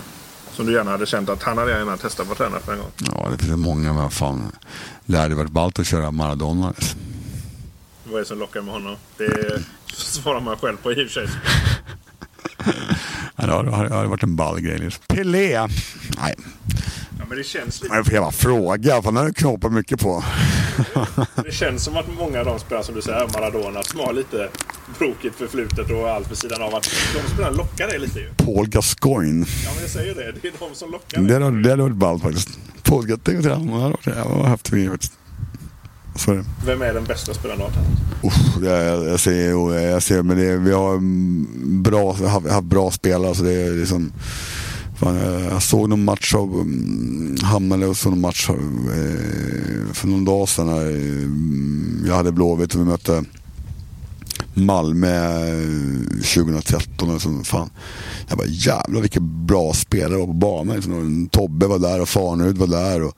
Som 0.53 0.65
du 0.65 0.73
gärna 0.73 0.91
hade 0.91 1.05
känt 1.05 1.29
att 1.29 1.43
han 1.43 1.57
hade 1.57 1.71
gärna 1.71 1.97
testat 1.97 2.31
att 2.31 2.37
träna 2.37 2.59
för 2.59 2.73
en 2.73 2.79
gång. 2.79 2.91
Ja, 2.99 3.27
det 3.31 3.37
finns 3.45 3.57
många. 3.57 3.93
Vad 3.93 4.13
fan. 4.13 4.51
Hade 5.13 5.35
varit 5.35 5.51
ballt 5.51 5.79
att 5.79 5.87
köra 5.87 6.11
Maradona. 6.11 6.73
liksom. 6.77 6.99
Vad 8.03 8.15
är 8.15 8.19
det 8.19 8.25
som 8.25 8.39
lockar 8.39 8.61
med 8.61 8.73
honom? 8.73 8.95
Det 9.17 9.61
svarar 9.93 10.39
man 10.39 10.57
själv 10.57 10.77
på 10.77 10.91
i 10.91 10.93
och 10.93 10.97
för 11.09 11.13
sig. 11.27 11.27
Ja, 13.35 13.61
det 13.63 13.71
hade- 13.75 13.89
det 14.01 14.07
varit 14.07 14.23
en 14.23 14.35
ball 14.35 14.59
grej. 14.61 14.77
Liksom. 14.79 15.03
Pelé? 15.07 15.67
Nej, 16.17 16.35
Ja, 17.19 17.25
men 17.29 17.37
det 17.37 17.43
känns 17.43 17.81
lite 17.81 17.95
men 17.95 18.03
jag 18.11 18.23
bara 18.23 18.31
fråga. 18.31 18.95
För 18.95 19.03
han 19.03 19.15
har 19.15 19.23
jag 19.23 19.35
knåpat 19.35 19.71
mycket 19.73 19.99
på. 19.99 20.23
Det 21.45 21.51
känns 21.51 21.83
som 21.83 21.97
att 21.97 22.05
många 22.19 22.39
av 22.39 22.45
de 22.45 22.59
spelare 22.59 22.83
som 22.85 22.95
du 22.95 23.01
säger, 23.01 23.27
Maradona, 23.33 23.83
som 23.83 23.99
har 23.99 24.13
lite 24.13 24.49
brokigt 24.99 25.35
förflutet 25.37 25.91
och 25.91 26.09
allt 26.09 26.31
vid 26.31 26.37
sidan 26.37 26.61
av, 26.61 26.75
att 26.75 26.83
de 27.15 27.33
spelarna 27.33 27.55
lockar 27.57 27.87
dig 27.87 27.99
lite 27.99 28.19
ju. 28.19 28.29
Paul 28.37 28.69
Gascoigne. 28.69 29.45
Ja, 29.65 29.71
men 29.73 29.81
jag 29.81 29.89
säger 29.89 30.15
det. 30.15 30.33
Det 30.41 30.47
är 30.47 30.53
de 30.69 30.75
som 30.75 30.91
lockar 30.91 31.17
dig. 31.21 31.27
Det 31.39 31.43
hade, 31.45 31.61
det 31.61 31.75
varit 31.75 31.95
ballt 31.95 32.23
faktiskt. 32.23 32.49
Paul 32.83 33.07
Gascoigne, 33.07 33.41
det 33.41 33.53
hade 33.53 33.71
varit 33.89 34.07
jävla 34.07 34.47
häftigt 34.47 35.11
det. 36.25 36.45
Vem 36.65 36.81
är 36.81 36.93
den 36.93 37.03
bästa 37.03 37.33
spelaren 37.33 37.59
du 37.59 37.63
har? 37.63 37.71
Uff, 38.23 38.63
jag, 38.63 39.09
jag, 39.09 39.19
ser, 39.19 39.79
jag 39.79 40.03
ser 40.03 40.23
men 40.23 40.37
det, 40.37 40.57
vi 40.57 40.71
har 40.71 40.93
mm, 40.93 41.83
bra, 41.83 42.13
haft 42.49 42.63
bra 42.63 42.91
spelare 42.91 43.35
så 43.35 43.43
det 43.43 43.53
är 43.53 43.71
liksom 43.71 44.11
Fan, 45.01 45.15
jag, 45.15 45.63
såg 45.63 45.89
någon 45.89 46.03
match 46.03 46.33
av, 46.35 46.53
mm, 46.53 47.35
hamnade 47.43 47.87
och 47.87 47.97
såg 47.97 48.11
någon 48.11 48.21
match 48.21 48.49
eh, 48.49 49.93
för 49.93 50.07
någon 50.07 50.25
dag 50.25 50.49
sedan. 50.49 50.65
När, 50.65 50.89
eh, 50.89 52.07
jag 52.07 52.15
hade 52.15 52.31
Blåvitt 52.31 52.75
och 52.75 52.81
vi 52.81 52.85
mötte 52.85 53.23
Malmö 54.53 55.47
eh, 55.47 56.23
2013 56.35 57.15
och 57.15 57.21
så, 57.21 57.43
fan. 57.43 57.69
Jag 58.29 58.37
bara 58.37 58.47
jävlar 58.47 59.01
vilka 59.01 59.19
bra 59.19 59.73
spelare 59.73 60.19
var 60.19 60.27
på 60.27 60.33
banan. 60.33 60.75
Liksom, 60.75 61.29
Tobbe 61.31 61.67
var 61.67 61.79
där 61.79 62.01
och 62.01 62.09
Farnerud 62.09 62.57
var 62.57 62.67
där. 62.67 63.01
Och, 63.01 63.13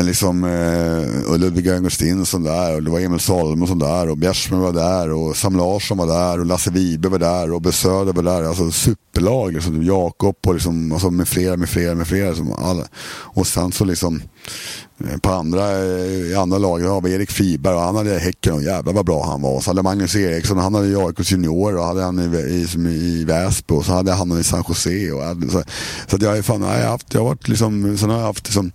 liksom, 0.00 0.44
eh, 0.44 1.30
och 1.30 1.38
Ludvig 1.38 1.68
Augustin 1.68 2.24
där. 2.32 2.76
Och 2.76 2.82
det 2.82 2.90
var 2.90 3.00
Emil 3.00 3.20
Salm 3.20 3.62
och 3.62 3.68
sånt 3.68 3.80
där. 3.80 4.08
Och 4.10 4.18
Bjärsmyr 4.18 4.58
var 4.58 4.72
där. 4.72 5.10
Och 5.10 5.36
Sam 5.36 5.56
Larsson 5.56 5.98
var 5.98 6.06
där. 6.06 6.40
Och 6.40 6.46
Lasse 6.46 6.70
Vibe 6.70 7.08
var 7.08 7.18
där. 7.18 7.52
Och 7.52 7.62
Besöder 7.62 8.12
var 8.12 8.22
där. 8.22 8.42
Alltså 8.42 8.70
superlag. 8.70 9.52
Liksom, 9.52 9.82
Jakob 9.82 10.36
och 10.46 10.54
liksom, 10.54 10.92
alltså, 10.92 11.10
med 11.10 11.28
flera, 11.28 11.56
med 11.56 11.68
flera, 11.68 11.94
med 11.94 12.06
flera. 12.06 12.28
Liksom, 12.28 12.52
alla. 12.52 12.84
Och 13.14 13.46
sen 13.46 13.72
så 13.72 13.84
liksom 13.84 14.22
Eh, 15.08 15.18
på 15.18 15.30
andra, 15.30 15.70
eh, 15.70 16.30
i 16.30 16.34
andra 16.34 16.58
laget 16.58 16.88
har 16.88 17.00
vi 17.00 17.12
Erik 17.12 17.30
Friberg 17.30 17.74
och 17.74 17.80
han 17.80 17.96
hade 17.96 18.18
Häcken 18.18 18.54
och 18.54 18.62
jävlar 18.62 18.92
vad 18.92 19.06
bra 19.06 19.26
han 19.26 19.42
var. 19.42 19.60
Så 19.60 19.70
hade 19.70 19.82
Magnus 19.82 20.16
Eriksson 20.16 20.58
han 20.58 20.74
hade 20.74 20.98
AIKs 20.98 21.32
junior 21.32 21.76
och 21.76 21.84
hade 21.84 22.02
han 22.02 22.18
i, 22.18 22.36
i, 22.36 22.88
i 22.88 23.24
Väsby 23.24 23.74
och 23.74 23.84
så 23.84 23.92
hade 23.92 24.12
han 24.12 24.40
i 24.40 24.44
San 24.44 24.64
Jose. 24.68 25.12
Och 25.12 25.22
hade, 25.22 25.50
så 25.50 25.62
så 26.06 26.16
att 26.16 26.22
jag, 26.22 26.38
är 26.38 26.42
fan, 26.42 26.62
jag, 26.62 26.68
har 26.68 26.82
haft, 26.82 27.14
jag 27.14 27.20
har 27.20 27.28
varit 27.28 27.48
liksom, 27.48 27.98
sen 27.98 28.10
har 28.10 28.18
jag 28.18 28.26
haft 28.26 28.44
liksom, 28.44 28.72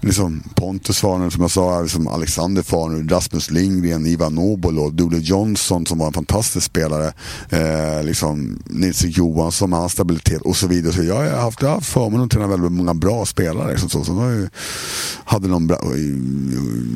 liksom 0.00 0.42
Pontus 0.54 0.98
Farner 0.98 1.30
som 1.30 1.42
jag 1.42 1.50
sa, 1.50 1.82
liksom 1.82 2.08
Alexander 2.08 2.62
Farner, 2.62 3.08
Rasmus 3.08 3.50
Lindgren, 3.50 4.06
Ivan 4.06 4.34
Nobel 4.34 4.78
och 4.78 4.94
Dole 4.94 5.18
Johnson 5.18 5.86
som 5.86 5.98
var 5.98 6.06
en 6.06 6.12
fantastisk 6.12 6.66
spelare. 6.66 7.12
Eh, 7.48 8.04
liksom 8.04 8.62
Nils 8.66 9.04
Johansson 9.04 9.70
med 9.70 9.78
hans 9.78 9.92
stabilitet 9.92 10.42
och 10.42 10.56
så 10.56 10.66
vidare. 10.66 10.92
Så 10.92 11.02
jag 11.02 11.14
har 11.14 11.40
haft, 11.40 11.62
jag 11.62 11.68
har 11.68 11.74
haft 11.74 11.92
förmånen 11.92 12.24
att 12.24 12.30
träna 12.30 12.46
väldigt 12.46 12.72
många 12.72 12.94
bra 12.94 13.26
spelare. 13.26 13.70
Liksom 13.70 13.88
så. 13.88 14.04
Så 14.04 14.10
så, 14.10 14.48
hade 15.24 15.48
någon 15.48 15.66
bra, 15.66 15.78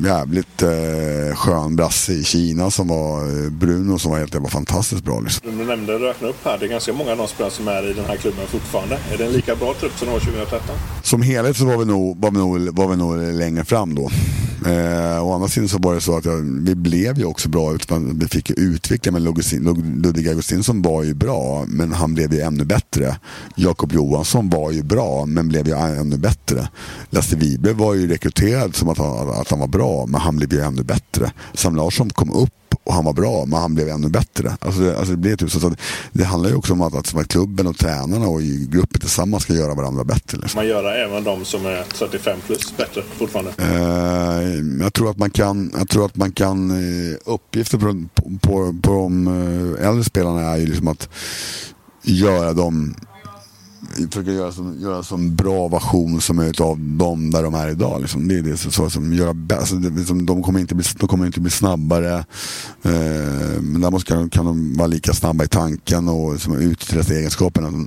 jävligt 0.05 0.61
eh, 0.61 1.35
skön 1.35 1.75
brasse 1.75 2.13
i 2.13 2.23
Kina 2.23 2.71
som 2.71 2.87
var 2.87 3.21
eh, 3.21 3.49
Bruno 3.49 3.99
som 3.99 4.11
var 4.11 4.19
helt 4.19 4.35
var 4.35 4.49
fantastiskt 4.49 5.03
bra. 5.03 5.19
Liksom. 5.19 5.57
Du 5.57 5.65
nämnde, 5.65 5.93
räkna 5.93 6.27
upp 6.27 6.45
här, 6.45 6.57
det 6.57 6.65
är 6.65 6.69
ganska 6.69 6.93
många 6.93 7.11
av 7.11 7.17
de 7.17 7.27
spelare 7.27 7.51
som 7.51 7.67
är 7.67 7.89
i 7.89 7.93
den 7.93 8.05
här 8.05 8.15
klubben 8.15 8.47
fortfarande. 8.47 8.99
Är 9.11 9.17
det 9.17 9.25
en 9.25 9.31
lika 9.31 9.55
bra 9.55 9.73
trupp 9.73 9.99
som 9.99 10.07
var 10.07 10.19
2013? 10.19 10.75
Som 11.03 11.21
helhet 11.21 11.57
så 11.57 11.65
var 11.65 11.77
vi 11.77 11.85
nog, 11.85 12.21
var 12.21 12.31
vi 12.31 12.37
nog, 12.37 12.77
var 12.77 12.87
vi 12.87 12.95
nog 12.95 13.17
längre 13.17 13.65
fram 13.65 13.95
då. 13.95 14.09
Eh, 14.65 15.23
å 15.23 15.33
andra 15.33 15.47
sidan 15.47 15.69
så 15.69 15.77
var 15.77 15.93
det 15.93 16.01
så 16.01 16.17
att 16.17 16.25
jag, 16.25 16.37
vi 16.37 16.75
blev 16.75 17.17
ju 17.17 17.25
också 17.25 17.49
bra 17.49 17.77
vi 18.13 18.27
fick 18.27 18.49
ju 18.49 18.55
utveckla 18.55 19.11
men 19.11 19.23
Ludvig 19.23 20.27
Augustinsson 20.27 20.81
var 20.81 21.03
ju 21.03 21.13
bra 21.13 21.65
men 21.67 21.91
han 21.91 22.13
blev 22.13 22.33
ju 22.33 22.41
ännu 22.41 22.65
bättre. 22.65 23.17
Jakob 23.55 23.93
Johansson 23.93 24.49
var 24.49 24.71
ju 24.71 24.83
bra 24.83 25.25
men 25.25 25.47
blev 25.47 25.67
ju 25.67 25.73
ännu 25.73 26.17
bättre. 26.17 26.69
Lasse 27.09 27.35
Wibe 27.35 27.73
var 27.73 27.93
ju 27.93 28.07
rekryterad 28.07 28.75
som 28.75 28.89
att 28.89 28.97
han, 28.97 29.29
att 29.29 29.49
han 29.49 29.59
var 29.59 29.67
bra 29.67 30.05
men 30.05 30.21
han 30.21 30.35
blev 30.35 30.53
ju 30.53 30.61
ännu 30.61 30.83
bättre. 30.83 31.31
Sam 31.53 31.75
Larsson 31.75 32.09
kom 32.09 32.31
upp 32.31 32.64
och 32.85 32.93
han 32.93 33.05
var 33.05 33.13
bra, 33.13 33.45
men 33.45 33.59
han 33.59 33.75
blev 33.75 33.89
ännu 33.89 34.09
bättre. 34.09 34.57
Alltså 34.59 34.81
det, 34.81 34.97
alltså 34.97 35.11
det, 35.11 35.17
blir 35.17 35.35
typ 35.35 35.51
så 35.51 35.67
att 35.67 35.79
det 36.11 36.23
handlar 36.23 36.49
ju 36.49 36.55
också 36.55 36.73
om 36.73 36.81
att, 36.81 37.15
att, 37.15 37.27
klubben 37.27 37.67
och 37.67 37.77
tränarna 37.77 38.27
och 38.27 38.41
gruppen 38.41 39.01
tillsammans 39.01 39.43
ska 39.43 39.53
göra 39.53 39.73
varandra 39.73 40.03
bättre. 40.03 40.37
Liksom. 40.37 40.57
Man 40.57 40.67
gör 40.67 40.93
även 40.93 41.23
de 41.23 41.45
som 41.45 41.65
är 41.65 41.83
35 41.83 42.39
plus 42.45 42.77
bättre 42.77 43.01
fortfarande? 43.17 43.51
Eh, 43.57 44.83
jag 44.83 44.93
tror 44.93 45.09
att 45.09 45.17
man 45.17 45.29
kan, 45.29 45.71
jag 45.77 45.89
tror 45.89 46.05
att 46.05 46.15
man 46.15 46.31
kan 46.31 46.71
eh, 46.71 47.17
uppgifter 47.25 47.77
på, 47.77 48.05
på, 48.41 48.75
på 48.81 49.01
de 49.03 49.27
eh, 49.27 49.87
äldre 49.87 50.03
spelarna 50.03 50.41
är 50.41 50.57
ju 50.57 50.65
liksom 50.65 50.87
att 50.87 51.09
göra 52.03 52.53
dem 52.53 52.95
försöka 53.85 54.31
göra 54.31 54.51
som, 54.51 54.79
göra 54.79 55.03
så 55.03 55.17
bra 55.17 55.67
version 55.67 56.21
som 56.21 56.35
möjligt 56.35 56.61
av 56.61 56.79
dem 56.79 57.31
där 57.31 57.43
de 57.43 57.53
är 57.53 57.69
idag. 57.69 58.01
Liksom. 58.01 58.27
Det 58.27 58.37
är 58.37 58.41
det 58.41 58.57
så, 58.57 58.71
så 58.71 58.89
som 58.89 59.13
gör 59.13 59.33
bäst. 59.33 59.59
Alltså, 59.59 59.75
det, 59.75 59.89
liksom, 59.89 60.25
de, 60.25 60.43
kommer 60.43 60.59
inte 60.59 60.75
bli, 60.75 60.85
de 60.99 61.07
kommer 61.07 61.25
inte 61.25 61.39
bli 61.39 61.51
snabbare. 61.51 62.17
Eh, 62.83 63.61
men 63.61 63.81
däremot 63.81 64.05
kan, 64.05 64.29
kan 64.29 64.45
de 64.45 64.77
vara 64.77 64.87
lika 64.87 65.13
snabba 65.13 65.43
i 65.43 65.47
tanken 65.47 66.07
och 66.07 66.33
liksom, 66.33 66.55
utnyttja 66.57 67.13
egenskaperna. 67.13 67.85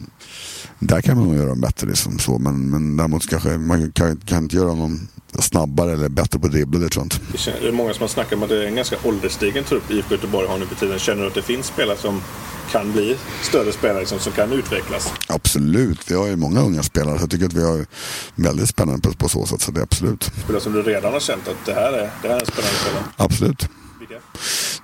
Där 0.79 1.01
kan 1.01 1.17
man 1.17 1.27
nog 1.27 1.37
göra 1.37 1.49
dem 1.49 1.61
bättre. 1.61 1.87
Liksom, 1.87 2.19
så. 2.19 2.39
Men, 2.39 2.71
men 2.71 2.97
däremot 2.97 3.27
kanske 3.27 3.59
man 3.59 3.93
kan, 3.93 4.17
kan 4.17 4.43
inte 4.43 4.57
göra 4.57 4.69
dem 4.69 5.09
snabbare 5.39 5.93
eller 5.93 6.09
bättre 6.09 6.39
på 6.39 6.49
dribbel, 6.49 6.89
jag 6.95 7.05
inte. 7.05 7.17
Det 7.61 7.69
är 7.69 7.73
många 7.73 7.95
som 7.95 8.01
har 8.01 8.09
snackat 8.09 8.33
om 8.33 8.43
att 8.43 8.49
det 8.49 8.63
är 8.63 8.67
en 8.67 8.75
ganska 8.75 8.97
ålderstigen 9.05 9.65
trupp 9.65 9.91
IFK 9.91 10.15
Göteborg 10.15 10.49
har 10.49 10.59
nu 10.59 10.67
för 10.67 10.75
tiden. 10.75 10.99
Känner 10.99 11.23
du 11.23 11.29
att 11.29 11.35
det 11.35 11.43
finns 11.43 11.67
spelare 11.67 11.97
som 11.97 12.23
kan 12.71 12.93
bli 12.93 13.17
större 13.43 13.73
spelare 13.73 13.99
liksom, 13.99 14.19
som 14.19 14.33
kan 14.33 14.53
utvecklas? 14.53 15.13
Absolut, 15.29 16.11
vi 16.11 16.15
har 16.15 16.27
ju 16.27 16.37
många 16.37 16.61
unga 16.61 16.83
spelare 16.83 17.17
så 17.19 17.23
jag 17.23 17.31
tycker 17.31 17.47
att 17.47 17.53
vi 17.53 17.65
har 17.65 17.87
väldigt 18.35 18.69
spännande 18.69 19.09
på, 19.09 19.15
på 19.15 19.29
så 19.29 19.47
sätt. 19.47 19.61
Så 19.61 19.71
det 19.71 19.81
är 19.81 19.85
absolut. 19.85 20.25
Spelare 20.45 20.63
som 20.63 20.73
du 20.73 20.83
redan 20.83 21.13
har 21.13 21.21
känt 21.21 21.49
att 21.49 21.67
det 21.67 21.75
här 21.75 21.93
är, 21.93 22.11
det 22.23 22.29
här 22.29 22.37
är 22.37 22.41
en 22.41 22.47
spännande 22.47 22.79
spelare? 22.79 23.05
Absolut. 23.17 23.69
Vilka? 24.09 24.23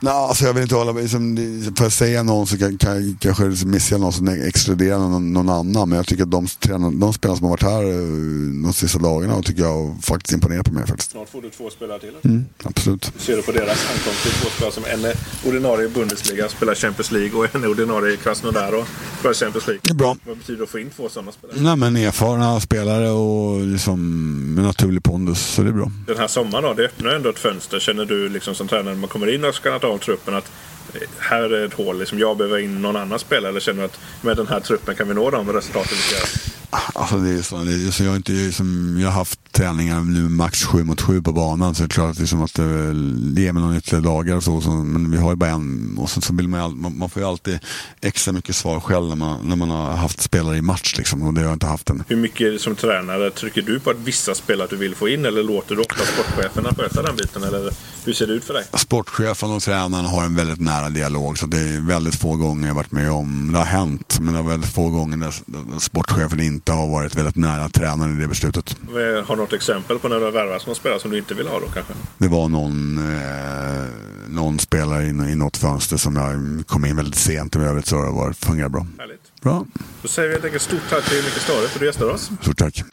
Nej, 0.00 0.12
alltså 0.12 0.44
jag 0.44 0.54
vill 0.54 0.62
inte 0.62 0.74
hålla 0.74 0.92
liksom, 0.92 1.36
Får 1.76 1.84
jag 1.84 1.92
säga 1.92 2.22
någon 2.22 2.46
så 2.46 2.58
kan, 2.58 2.78
kan, 2.78 3.16
kanske 3.20 3.44
missar 3.44 3.94
jag 3.96 4.00
någon 4.00 4.12
som 4.12 4.28
exkluderar 4.28 4.98
någon, 4.98 5.32
någon 5.32 5.48
annan. 5.48 5.88
Men 5.88 5.96
jag 5.96 6.06
tycker 6.06 6.22
att 6.22 6.30
de, 6.30 6.46
de 7.00 7.12
spelarna 7.12 7.36
som 7.36 7.44
har 7.44 7.50
varit 7.50 7.62
här 7.62 7.82
eh, 7.82 8.62
de 8.64 8.72
sista 8.72 8.98
dagarna 8.98 9.42
tycker 9.42 9.62
jag 9.62 9.96
faktiskt 10.02 10.32
imponerar 10.32 10.62
på 10.62 10.72
mig. 10.72 10.86
Faktiskt. 10.86 11.10
Snart 11.10 11.28
får 11.28 11.42
du 11.42 11.50
två 11.50 11.70
spelare 11.70 11.98
till. 11.98 12.12
Mm, 12.24 12.44
absolut. 12.62 13.12
Hur 13.14 13.20
ser 13.20 13.36
du 13.36 13.42
på 13.42 13.52
deras 13.52 13.90
ankomst 13.90 14.22
till 14.22 14.32
två 14.32 14.48
spelare 14.48 14.72
som 14.72 14.84
en 14.84 15.04
är 15.04 15.16
ordinarie 15.46 15.88
Bundesliga, 15.88 16.48
spelar 16.48 16.74
Champions 16.74 17.10
League 17.10 17.38
och 17.38 17.54
en 17.54 17.64
är 17.64 17.70
ordinarie 17.70 18.16
Krasnodar 18.16 18.72
och 18.72 18.86
spelar 19.18 19.34
Champions 19.34 19.66
League? 19.66 19.80
Det 19.82 19.90
är 19.90 19.94
bra. 19.94 20.16
Vad 20.26 20.36
betyder 20.36 20.58
det 20.58 20.64
att 20.64 20.70
få 20.70 20.78
in 20.78 20.90
två 20.90 21.08
sådana 21.08 21.32
spelare? 21.32 21.60
Nej, 21.60 21.76
men 21.76 21.96
erfarna 21.96 22.60
spelare 22.60 23.10
och 23.10 23.60
liksom 23.66 24.00
med 24.54 24.64
naturlig 24.64 25.02
pondus, 25.02 25.40
så 25.40 25.62
det 25.62 25.68
är 25.68 25.72
bra. 25.72 25.90
Den 26.06 26.18
här 26.18 26.28
sommaren 26.28 26.64
då, 26.64 26.74
det 26.74 26.84
öppnar 26.84 27.10
ändå 27.10 27.30
ett 27.30 27.38
fönster. 27.38 27.80
Känner 27.80 28.04
du 28.04 28.28
liksom 28.28 28.54
som 28.54 28.68
tränare 28.68 28.94
kommer 29.14 29.34
in 29.34 29.44
och 29.44 29.54
skannat 29.54 29.84
av 29.84 29.98
truppen 29.98 30.34
att 30.34 30.50
här 31.18 31.50
är 31.50 31.66
ett 31.66 31.74
hål, 31.74 31.98
liksom 31.98 32.18
jag 32.18 32.36
behöver 32.36 32.58
in 32.58 32.82
någon 32.82 32.96
annan 32.96 33.18
spelare? 33.18 33.50
Eller 33.50 33.60
känner 33.60 33.78
du 33.78 33.84
att 33.84 34.00
med 34.20 34.36
den 34.36 34.46
här 34.46 34.60
truppen 34.60 34.94
kan 34.94 35.08
vi 35.08 35.14
nå 35.14 35.30
de 35.30 35.52
resultaten 35.52 35.96
vi 35.96 36.02
ska 36.02 36.14
göra? 36.14 36.26
Alltså 36.94 37.16
det 37.16 37.30
är 37.30 37.42
så, 37.42 37.56
det 37.56 37.72
är, 37.72 37.90
så 37.90 38.04
jag, 38.04 38.10
har 38.10 38.16
inte, 38.16 38.52
som, 38.52 38.98
jag 39.00 39.08
har 39.08 39.18
haft 39.18 39.52
träningar 39.52 40.00
nu 40.00 40.28
max 40.28 40.64
7 40.64 40.84
mot 40.84 41.00
7 41.00 41.22
på 41.22 41.32
banan 41.32 41.74
så 41.74 41.82
det 41.82 41.86
är 41.86 41.88
klart 41.88 42.10
att, 42.10 42.18
liksom 42.18 42.42
att 42.42 42.54
det 42.54 42.62
ger 43.40 43.52
mig 43.52 43.62
någon 43.62 43.76
ytterligare 43.76 44.04
dagar 44.04 44.36
och 44.36 44.42
så, 44.42 44.60
så, 44.60 44.70
men 44.70 45.10
vi 45.10 45.16
har 45.16 45.30
ju 45.30 45.36
bara 45.36 45.50
en 45.50 45.98
och 45.98 46.10
sen 46.10 46.22
så 46.22 46.34
vill 46.34 46.48
man, 46.48 46.60
all, 46.60 46.74
man, 46.74 46.98
man 46.98 47.10
får 47.10 47.22
ju 47.22 47.28
alltid 47.28 47.58
extra 48.00 48.32
mycket 48.32 48.56
svar 48.56 48.80
själv 48.80 49.08
när 49.08 49.16
man, 49.16 49.48
när 49.48 49.56
man 49.56 49.70
har 49.70 49.92
haft 49.92 50.20
spelare 50.20 50.56
i 50.56 50.62
match 50.62 50.94
liksom, 50.98 51.22
och 51.22 51.34
det 51.34 51.40
har 51.40 51.46
jag 51.46 51.54
inte 51.54 51.66
haft 51.66 51.90
än. 51.90 52.04
Hur 52.08 52.16
mycket 52.16 52.60
som 52.60 52.76
tränare 52.76 53.30
trycker 53.30 53.62
du 53.62 53.80
på 53.80 53.90
att 53.90 54.00
vissa 54.04 54.34
spelare 54.34 54.68
du 54.70 54.76
vill 54.76 54.94
få 54.94 55.08
in 55.08 55.24
eller 55.24 55.42
låter 55.42 55.74
du 55.74 55.80
ofta 55.80 56.04
sportcheferna 56.04 56.74
sköta 56.74 57.02
den 57.02 57.16
biten 57.16 57.42
eller 57.42 57.70
hur 58.04 58.12
ser 58.12 58.26
det 58.26 58.32
ut 58.32 58.44
för 58.44 58.54
dig? 58.54 58.64
Sportchefen 58.74 59.50
och 59.50 59.62
tränaren 59.62 60.04
har 60.04 60.24
en 60.24 60.36
väldigt 60.36 60.60
nära 60.60 60.88
dialog 60.88 61.38
så 61.38 61.46
det 61.46 61.58
är 61.58 61.86
väldigt 61.86 62.14
få 62.14 62.36
gånger 62.36 62.68
jag 62.68 62.74
varit 62.74 62.92
med 62.92 63.10
om, 63.10 63.52
det 63.52 63.58
har 63.58 63.64
hänt, 63.64 64.18
men 64.20 64.34
det 64.34 64.40
är 64.40 64.42
väldigt 64.42 64.70
få 64.70 64.88
gånger 64.88 65.16
där 65.16 65.34
sportchefen 65.78 66.40
inte 66.40 66.72
har 66.72 66.88
varit 66.88 67.14
väldigt 67.14 67.36
nära 67.36 67.68
tränaren 67.68 68.18
i 68.18 68.20
det 68.22 68.28
beslutet. 68.28 68.76
Har 69.26 69.36
du 69.36 69.42
något 69.42 69.52
exempel 69.52 69.98
på 69.98 70.08
när 70.08 70.18
du 70.18 70.24
har 70.24 70.32
värvat 70.32 70.66
någon 70.66 70.76
spelare 70.76 71.00
som 71.00 71.10
du 71.10 71.18
inte 71.18 71.34
vill 71.34 71.46
ha 71.46 71.60
då 71.60 71.66
kanske? 71.66 71.92
Det 72.18 72.28
var 72.28 72.48
någon, 72.48 72.98
eh, 72.98 73.84
någon 74.28 74.58
spelare 74.58 75.04
i, 75.04 75.08
i 75.08 75.34
något 75.34 75.56
fönster 75.56 75.96
som 75.96 76.16
jag 76.16 76.66
kom 76.66 76.84
in 76.84 76.96
väldigt 76.96 77.14
sent, 77.14 77.56
i 77.56 77.58
övrigt 77.58 77.86
så 77.86 77.96
har 77.96 78.06
det 78.06 78.12
varit, 78.12 78.36
fungerat 78.36 78.72
bra. 78.72 78.86
Härligt. 78.98 79.20
Bra. 79.42 79.66
Då 80.02 80.08
säger 80.08 80.28
vi 80.28 80.34
helt 80.34 80.44
enkelt 80.44 80.62
stort 80.62 80.90
tack 80.90 81.04
till 81.04 81.24
Micke 81.24 81.42
Stare 81.42 81.68
för 81.68 81.74
att 81.74 81.80
du 81.80 81.86
gästade 81.86 82.12
oss. 82.12 82.30
Stort 82.42 82.58
tack. 82.58 82.84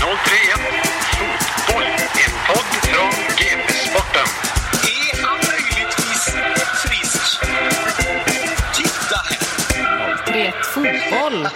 031 0.00 0.10
Fotboll, 0.10 0.50
en 0.54 0.58
podd 0.58 0.89
från 2.92 3.10
GP-sporten. 3.38 4.26
Är 4.82 5.22
han 5.26 5.36
möjligtvis 5.36 6.24
frisk? 6.84 7.40
Titta 8.74 9.16
här! 9.24 10.16
031 10.26 10.54
Fotboll. 10.74 11.48